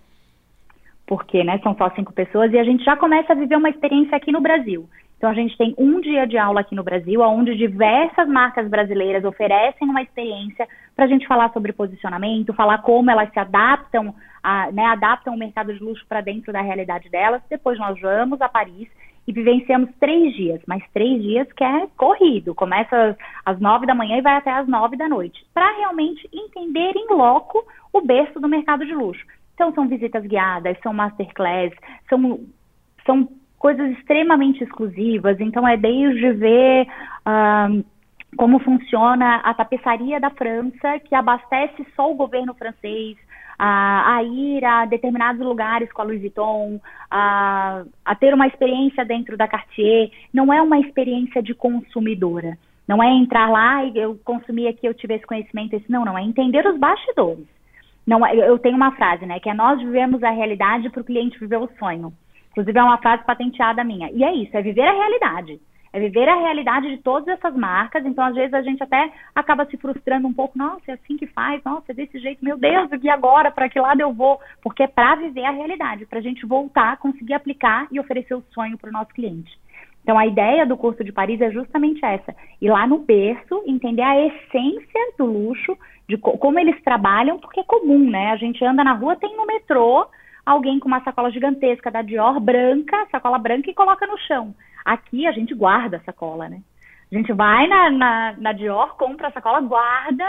porque 1.05 1.43
né, 1.43 1.59
são 1.59 1.75
só 1.75 1.89
cinco 1.91 2.13
pessoas, 2.13 2.51
e 2.53 2.57
a 2.57 2.63
gente 2.63 2.83
já 2.83 2.95
começa 2.95 3.33
a 3.33 3.35
viver 3.35 3.57
uma 3.57 3.69
experiência 3.69 4.15
aqui 4.15 4.31
no 4.31 4.41
Brasil. 4.41 4.87
Então, 5.17 5.31
a 5.31 5.33
gente 5.33 5.57
tem 5.57 5.73
um 5.79 5.99
dia 5.99 6.27
de 6.27 6.37
aula 6.37 6.61
aqui 6.61 6.75
no 6.75 6.83
Brasil, 6.83 7.21
onde 7.21 7.55
diversas 7.55 8.27
marcas 8.27 8.69
brasileiras 8.69 9.25
oferecem 9.25 9.89
uma 9.89 10.01
experiência 10.01 10.67
para 10.95 11.05
a 11.05 11.07
gente 11.07 11.27
falar 11.27 11.51
sobre 11.51 11.73
posicionamento, 11.73 12.53
falar 12.53 12.79
como 12.83 13.09
elas 13.09 13.31
se 13.33 13.39
adaptam, 13.39 14.13
a, 14.43 14.71
né, 14.71 14.85
adaptam 14.85 15.33
o 15.33 15.37
mercado 15.37 15.73
de 15.73 15.83
luxo 15.83 16.05
para 16.07 16.21
dentro 16.21 16.53
da 16.53 16.61
realidade 16.61 17.09
delas. 17.09 17.41
Depois, 17.49 17.79
nós 17.79 17.99
vamos 17.99 18.39
a 18.41 18.47
Paris 18.47 18.87
e 19.27 19.33
vivenciamos 19.33 19.89
três 19.99 20.33
dias, 20.35 20.61
mas 20.67 20.83
três 20.93 21.21
dias 21.21 21.51
que 21.51 21.63
é 21.63 21.87
corrido, 21.97 22.53
começa 22.55 23.17
às 23.43 23.59
nove 23.59 23.85
da 23.85 23.95
manhã 23.95 24.17
e 24.17 24.21
vai 24.21 24.35
até 24.35 24.51
às 24.51 24.67
nove 24.67 24.95
da 24.95 25.09
noite, 25.09 25.45
para 25.53 25.77
realmente 25.77 26.29
entender 26.31 26.95
em 26.95 27.13
loco 27.13 27.65
o 27.91 28.01
berço 28.01 28.39
do 28.39 28.47
mercado 28.47 28.85
de 28.85 28.93
luxo. 28.93 29.25
Então, 29.55 29.73
são 29.73 29.87
visitas 29.87 30.23
guiadas, 30.23 30.77
são 30.83 30.93
masterclass, 30.93 31.73
são, 32.07 32.39
são 33.05 33.27
coisas 33.57 33.91
extremamente 33.97 34.63
exclusivas. 34.63 35.39
Então, 35.39 35.67
é 35.67 35.77
desde 35.77 36.31
ver 36.33 36.87
uh, 37.25 37.83
como 38.35 38.59
funciona 38.59 39.37
a 39.37 39.53
tapeçaria 39.53 40.19
da 40.19 40.29
França, 40.29 40.99
que 40.99 41.15
abastece 41.15 41.85
só 41.95 42.11
o 42.11 42.15
governo 42.15 42.53
francês, 42.53 43.17
a, 43.57 44.17
a, 44.17 44.23
ir 44.23 44.63
a 44.63 44.85
determinados 44.85 45.41
lugares 45.41 45.91
com 45.91 46.01
a 46.01 46.05
Louis 46.05 46.21
Vuitton, 46.21 46.79
a, 47.09 47.83
a, 48.05 48.15
ter 48.15 48.33
uma 48.33 48.47
experiência 48.47 49.03
dentro 49.03 49.35
da 49.35 49.47
Cartier, 49.47 50.11
não 50.31 50.53
é 50.53 50.61
uma 50.61 50.79
experiência 50.79 51.41
de 51.41 51.55
consumidora. 51.55 52.57
Não 52.87 53.03
é 53.03 53.09
entrar 53.09 53.49
lá 53.49 53.83
e 53.83 53.97
eu 53.97 54.17
consumi 54.23 54.67
aqui, 54.67 54.87
eu 54.87 54.93
tive 54.93 55.15
esse 55.15 55.25
conhecimento, 55.25 55.73
esse 55.73 55.91
não, 55.91 56.05
não, 56.05 56.17
é 56.17 56.21
entender 56.21 56.65
os 56.65 56.77
bastidores. 56.79 57.45
Não, 58.05 58.25
é, 58.25 58.33
eu 58.35 58.57
tenho 58.59 58.77
uma 58.77 58.93
frase, 58.93 59.25
né, 59.25 59.39
que 59.39 59.49
é 59.49 59.53
nós 59.53 59.79
vivemos 59.79 60.23
a 60.23 60.29
realidade 60.29 60.89
para 60.89 61.01
o 61.01 61.05
cliente 61.05 61.39
viver 61.39 61.57
o 61.57 61.69
sonho. 61.79 62.13
Inclusive, 62.57 62.79
é 62.79 62.83
uma 62.83 62.97
frase 62.97 63.23
patenteada 63.23 63.83
minha. 63.83 64.09
E 64.09 64.23
é 64.23 64.33
isso, 64.33 64.57
é 64.57 64.63
viver 64.63 64.81
a 64.81 64.91
realidade. 64.91 65.61
É 65.93 65.99
viver 65.99 66.27
a 66.27 66.39
realidade 66.39 66.89
de 66.89 66.97
todas 67.03 67.27
essas 67.27 67.55
marcas. 67.55 68.03
Então, 68.03 68.25
às 68.25 68.33
vezes, 68.33 68.51
a 68.51 68.63
gente 68.63 68.81
até 68.81 69.11
acaba 69.35 69.67
se 69.67 69.77
frustrando 69.77 70.27
um 70.27 70.33
pouco. 70.33 70.57
Nossa, 70.57 70.81
é 70.87 70.93
assim 70.95 71.17
que 71.17 71.27
faz. 71.27 71.63
Nossa, 71.63 71.91
é 71.91 71.93
desse 71.93 72.17
jeito. 72.17 72.43
Meu 72.43 72.57
Deus, 72.57 72.89
e 72.99 73.09
agora? 73.09 73.51
Para 73.51 73.69
que 73.69 73.79
lado 73.79 74.01
eu 74.01 74.11
vou? 74.11 74.39
Porque 74.59 74.81
é 74.81 74.87
para 74.87 75.17
viver 75.17 75.45
a 75.45 75.51
realidade, 75.51 76.07
para 76.07 76.17
a 76.17 76.21
gente 76.21 76.47
voltar, 76.47 76.97
conseguir 76.97 77.35
aplicar 77.35 77.87
e 77.91 77.99
oferecer 77.99 78.33
o 78.33 78.43
sonho 78.51 78.75
para 78.75 78.89
o 78.89 78.93
nosso 78.93 79.13
cliente. 79.13 79.55
Então, 80.01 80.17
a 80.17 80.25
ideia 80.25 80.65
do 80.65 80.75
curso 80.75 81.03
de 81.03 81.11
Paris 81.11 81.39
é 81.39 81.51
justamente 81.51 82.03
essa: 82.03 82.35
ir 82.59 82.71
lá 82.71 82.87
no 82.87 82.97
berço, 82.97 83.63
entender 83.67 84.01
a 84.01 84.19
essência 84.19 85.13
do 85.15 85.25
luxo, 85.25 85.77
de 86.09 86.17
como 86.17 86.57
eles 86.57 86.81
trabalham, 86.81 87.37
porque 87.37 87.59
é 87.59 87.63
comum, 87.63 88.09
né? 88.09 88.31
A 88.31 88.35
gente 88.35 88.65
anda 88.65 88.83
na 88.83 88.93
rua, 88.93 89.15
tem 89.15 89.37
no 89.37 89.45
metrô 89.45 90.07
alguém 90.47 90.79
com 90.79 90.87
uma 90.87 91.03
sacola 91.03 91.29
gigantesca 91.29 91.91
da 91.91 92.01
Dior 92.01 92.39
branca, 92.39 93.05
sacola 93.11 93.37
branca, 93.37 93.69
e 93.69 93.73
coloca 93.73 94.07
no 94.07 94.17
chão. 94.19 94.55
Aqui 94.85 95.27
a 95.27 95.31
gente 95.33 95.53
guarda 95.53 95.97
a 95.97 96.01
sacola, 96.01 96.47
né? 96.47 96.61
A 97.11 97.15
gente 97.15 97.33
vai 97.33 97.67
na, 97.67 97.89
na, 97.89 98.35
na 98.37 98.51
Dior, 98.53 98.95
compra 98.95 99.27
a 99.27 99.31
sacola, 99.31 99.59
guarda, 99.59 100.25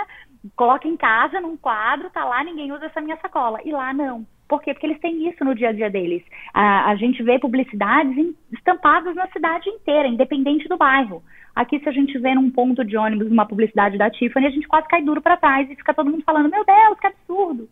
coloca 0.56 0.88
em 0.88 0.96
casa, 0.96 1.40
num 1.40 1.56
quadro, 1.56 2.10
tá 2.10 2.24
lá, 2.24 2.42
ninguém 2.42 2.72
usa 2.72 2.86
essa 2.86 3.00
minha 3.00 3.16
sacola. 3.18 3.60
E 3.64 3.70
lá 3.70 3.92
não. 3.92 4.26
Por 4.48 4.60
quê? 4.60 4.72
Porque 4.72 4.86
eles 4.86 5.00
têm 5.00 5.28
isso 5.28 5.44
no 5.44 5.54
dia 5.54 5.68
a 5.68 5.72
dia 5.72 5.90
deles. 5.90 6.24
A, 6.52 6.90
a 6.90 6.96
gente 6.96 7.22
vê 7.22 7.38
publicidades 7.38 8.34
estampadas 8.52 9.14
na 9.14 9.28
cidade 9.28 9.68
inteira, 9.68 10.08
independente 10.08 10.68
do 10.68 10.76
bairro. 10.76 11.22
Aqui, 11.54 11.78
se 11.78 11.88
a 11.88 11.92
gente 11.92 12.18
vê 12.18 12.34
num 12.34 12.50
ponto 12.50 12.84
de 12.84 12.96
ônibus 12.96 13.30
uma 13.30 13.46
publicidade 13.46 13.98
da 13.98 14.10
Tiffany, 14.10 14.46
a 14.46 14.50
gente 14.50 14.66
quase 14.66 14.88
cai 14.88 15.02
duro 15.02 15.20
para 15.20 15.36
trás 15.36 15.70
e 15.70 15.76
fica 15.76 15.94
todo 15.94 16.10
mundo 16.10 16.24
falando: 16.24 16.50
Meu 16.50 16.64
Deus, 16.64 16.98
que 16.98 17.06
absurdo! 17.06 17.68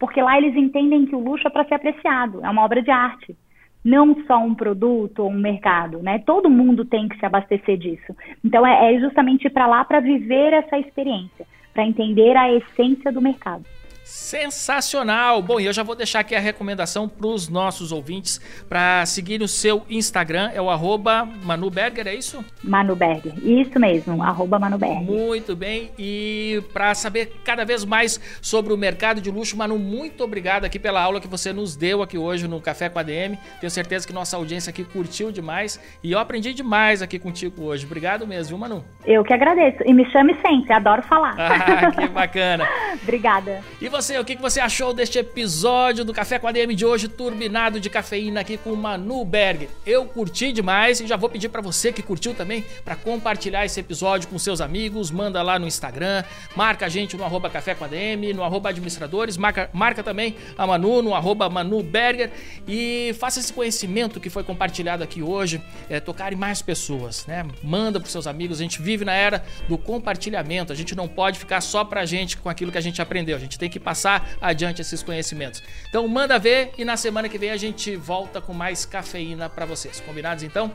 Porque 0.00 0.22
lá 0.22 0.38
eles 0.38 0.56
entendem 0.56 1.04
que 1.04 1.14
o 1.14 1.20
luxo 1.20 1.46
é 1.46 1.50
para 1.50 1.66
ser 1.66 1.74
apreciado, 1.74 2.40
é 2.42 2.48
uma 2.48 2.64
obra 2.64 2.82
de 2.82 2.90
arte, 2.90 3.36
não 3.84 4.16
só 4.26 4.38
um 4.38 4.54
produto 4.54 5.20
ou 5.20 5.30
um 5.30 5.38
mercado, 5.38 6.02
né? 6.02 6.18
Todo 6.20 6.50
mundo 6.50 6.86
tem 6.86 7.06
que 7.06 7.18
se 7.18 7.26
abastecer 7.26 7.76
disso. 7.76 8.16
Então 8.42 8.66
é, 8.66 8.94
é 8.94 8.98
justamente 8.98 9.48
para 9.50 9.66
lá 9.66 9.84
para 9.84 10.00
viver 10.00 10.54
essa 10.54 10.78
experiência, 10.78 11.46
para 11.74 11.86
entender 11.86 12.34
a 12.36 12.50
essência 12.50 13.12
do 13.12 13.20
mercado. 13.20 13.64
Sensacional! 14.10 15.40
Bom, 15.40 15.60
e 15.60 15.66
eu 15.66 15.72
já 15.72 15.84
vou 15.84 15.94
deixar 15.94 16.18
aqui 16.18 16.34
a 16.34 16.40
recomendação 16.40 17.08
para 17.08 17.28
os 17.28 17.48
nossos 17.48 17.92
ouvintes 17.92 18.40
para 18.68 19.06
seguir 19.06 19.40
o 19.40 19.46
seu 19.46 19.84
Instagram, 19.88 20.50
é 20.52 20.60
o 20.60 20.68
arroba 20.68 21.24
Manuberger, 21.24 22.08
é 22.08 22.14
isso? 22.14 22.44
Manuberger, 22.62 23.32
isso 23.38 23.78
mesmo, 23.78 24.20
arroba 24.20 24.58
Manuberger. 24.58 25.00
Muito 25.00 25.54
bem, 25.54 25.92
e 25.96 26.60
para 26.72 26.92
saber 26.92 27.40
cada 27.44 27.64
vez 27.64 27.84
mais 27.84 28.20
sobre 28.42 28.72
o 28.72 28.76
mercado 28.76 29.20
de 29.20 29.30
luxo, 29.30 29.56
Manu, 29.56 29.78
muito 29.78 30.24
obrigado 30.24 30.64
aqui 30.64 30.80
pela 30.80 31.00
aula 31.00 31.20
que 31.20 31.28
você 31.28 31.52
nos 31.52 31.76
deu 31.76 32.02
aqui 32.02 32.18
hoje 32.18 32.48
no 32.48 32.60
Café 32.60 32.88
com 32.88 32.98
a 32.98 33.04
DM. 33.04 33.38
Tenho 33.60 33.70
certeza 33.70 34.08
que 34.08 34.12
nossa 34.12 34.36
audiência 34.36 34.70
aqui 34.70 34.82
curtiu 34.82 35.30
demais 35.30 35.80
e 36.02 36.10
eu 36.10 36.18
aprendi 36.18 36.52
demais 36.52 37.00
aqui 37.00 37.16
contigo 37.16 37.62
hoje. 37.62 37.86
Obrigado 37.86 38.26
mesmo, 38.26 38.48
viu, 38.48 38.58
Manu? 38.58 38.84
Eu 39.06 39.22
que 39.22 39.32
agradeço, 39.32 39.84
e 39.86 39.94
me 39.94 40.04
chame 40.10 40.36
sempre, 40.44 40.72
adoro 40.72 41.02
falar. 41.02 41.36
Ah, 41.38 41.92
que 41.92 42.08
bacana! 42.10 42.68
Obrigada. 43.02 43.62
E 43.80 43.88
você 43.88 43.99
você, 44.00 44.18
o 44.18 44.24
que 44.24 44.34
você 44.36 44.60
achou 44.60 44.94
deste 44.94 45.18
episódio 45.18 46.06
do 46.06 46.14
Café 46.14 46.38
com 46.38 46.48
a 46.48 46.52
DM 46.52 46.74
de 46.74 46.86
hoje, 46.86 47.06
turbinado 47.06 47.78
de 47.78 47.90
cafeína 47.90 48.40
aqui 48.40 48.56
com 48.56 48.72
o 48.72 48.76
Manu 48.76 49.22
Berg. 49.26 49.68
Eu 49.84 50.06
curti 50.06 50.52
demais 50.52 51.00
e 51.00 51.06
já 51.06 51.18
vou 51.18 51.28
pedir 51.28 51.50
para 51.50 51.60
você 51.60 51.92
que 51.92 52.00
curtiu 52.00 52.32
também 52.32 52.64
para 52.82 52.96
compartilhar 52.96 53.66
esse 53.66 53.78
episódio 53.78 54.26
com 54.28 54.38
seus 54.38 54.62
amigos, 54.62 55.10
manda 55.10 55.42
lá 55.42 55.58
no 55.58 55.66
Instagram, 55.66 56.24
marca 56.56 56.86
a 56.86 56.88
gente 56.88 57.14
no 57.14 57.24
arroba 57.24 57.50
Café 57.50 57.74
com 57.74 57.84
a 57.84 57.88
DM, 57.88 58.32
no 58.32 58.42
arroba 58.42 58.70
administradores, 58.70 59.36
marca, 59.36 59.68
marca 59.70 60.02
também 60.02 60.34
a 60.56 60.66
Manu 60.66 61.02
no 61.02 61.14
arroba 61.14 61.50
Manu 61.50 61.82
Berger 61.82 62.30
e 62.66 63.14
faça 63.18 63.38
esse 63.38 63.52
conhecimento 63.52 64.18
que 64.18 64.30
foi 64.30 64.42
compartilhado 64.42 65.04
aqui 65.04 65.22
hoje, 65.22 65.60
é, 65.90 66.00
tocar 66.00 66.32
em 66.32 66.36
mais 66.36 66.62
pessoas, 66.62 67.26
né? 67.26 67.46
Manda 67.62 68.00
para 68.00 68.08
seus 68.08 68.26
amigos, 68.26 68.60
a 68.60 68.62
gente 68.62 68.80
vive 68.80 69.04
na 69.04 69.12
era 69.12 69.44
do 69.68 69.76
compartilhamento, 69.76 70.72
a 70.72 70.76
gente 70.76 70.94
não 70.94 71.06
pode 71.06 71.38
ficar 71.38 71.60
só 71.60 71.84
pra 71.84 72.06
gente 72.06 72.38
com 72.38 72.48
aquilo 72.48 72.72
que 72.72 72.78
a 72.78 72.80
gente 72.80 73.02
aprendeu, 73.02 73.36
a 73.36 73.40
gente 73.40 73.58
tem 73.58 73.68
que 73.68 73.78
passar 73.90 74.30
adiante 74.40 74.80
esses 74.80 75.02
conhecimentos. 75.02 75.60
Então 75.88 76.06
manda 76.06 76.38
ver 76.38 76.70
e 76.78 76.84
na 76.84 76.96
semana 76.96 77.28
que 77.28 77.36
vem 77.36 77.50
a 77.50 77.56
gente 77.56 77.96
volta 77.96 78.40
com 78.40 78.52
mais 78.54 78.84
cafeína 78.84 79.48
para 79.48 79.66
vocês. 79.66 80.00
Combinados 80.00 80.44
então? 80.44 80.72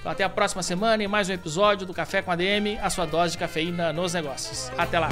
Então 0.00 0.12
até 0.12 0.22
a 0.22 0.28
próxima 0.28 0.62
semana 0.62 1.02
em 1.02 1.08
mais 1.08 1.30
um 1.30 1.32
episódio 1.32 1.86
do 1.86 1.94
Café 1.94 2.20
com 2.20 2.30
a 2.30 2.36
DM, 2.36 2.78
a 2.78 2.90
sua 2.90 3.06
dose 3.06 3.32
de 3.32 3.38
cafeína 3.38 3.90
nos 3.90 4.12
negócios. 4.12 4.70
Até 4.76 4.98
lá. 4.98 5.08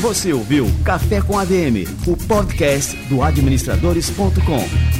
Você 0.00 0.32
ouviu 0.32 0.66
Café 0.84 1.20
com 1.22 1.38
ADM, 1.38 1.86
o 2.06 2.16
podcast 2.26 2.94
do 3.08 3.22
administradores.com. 3.22 4.93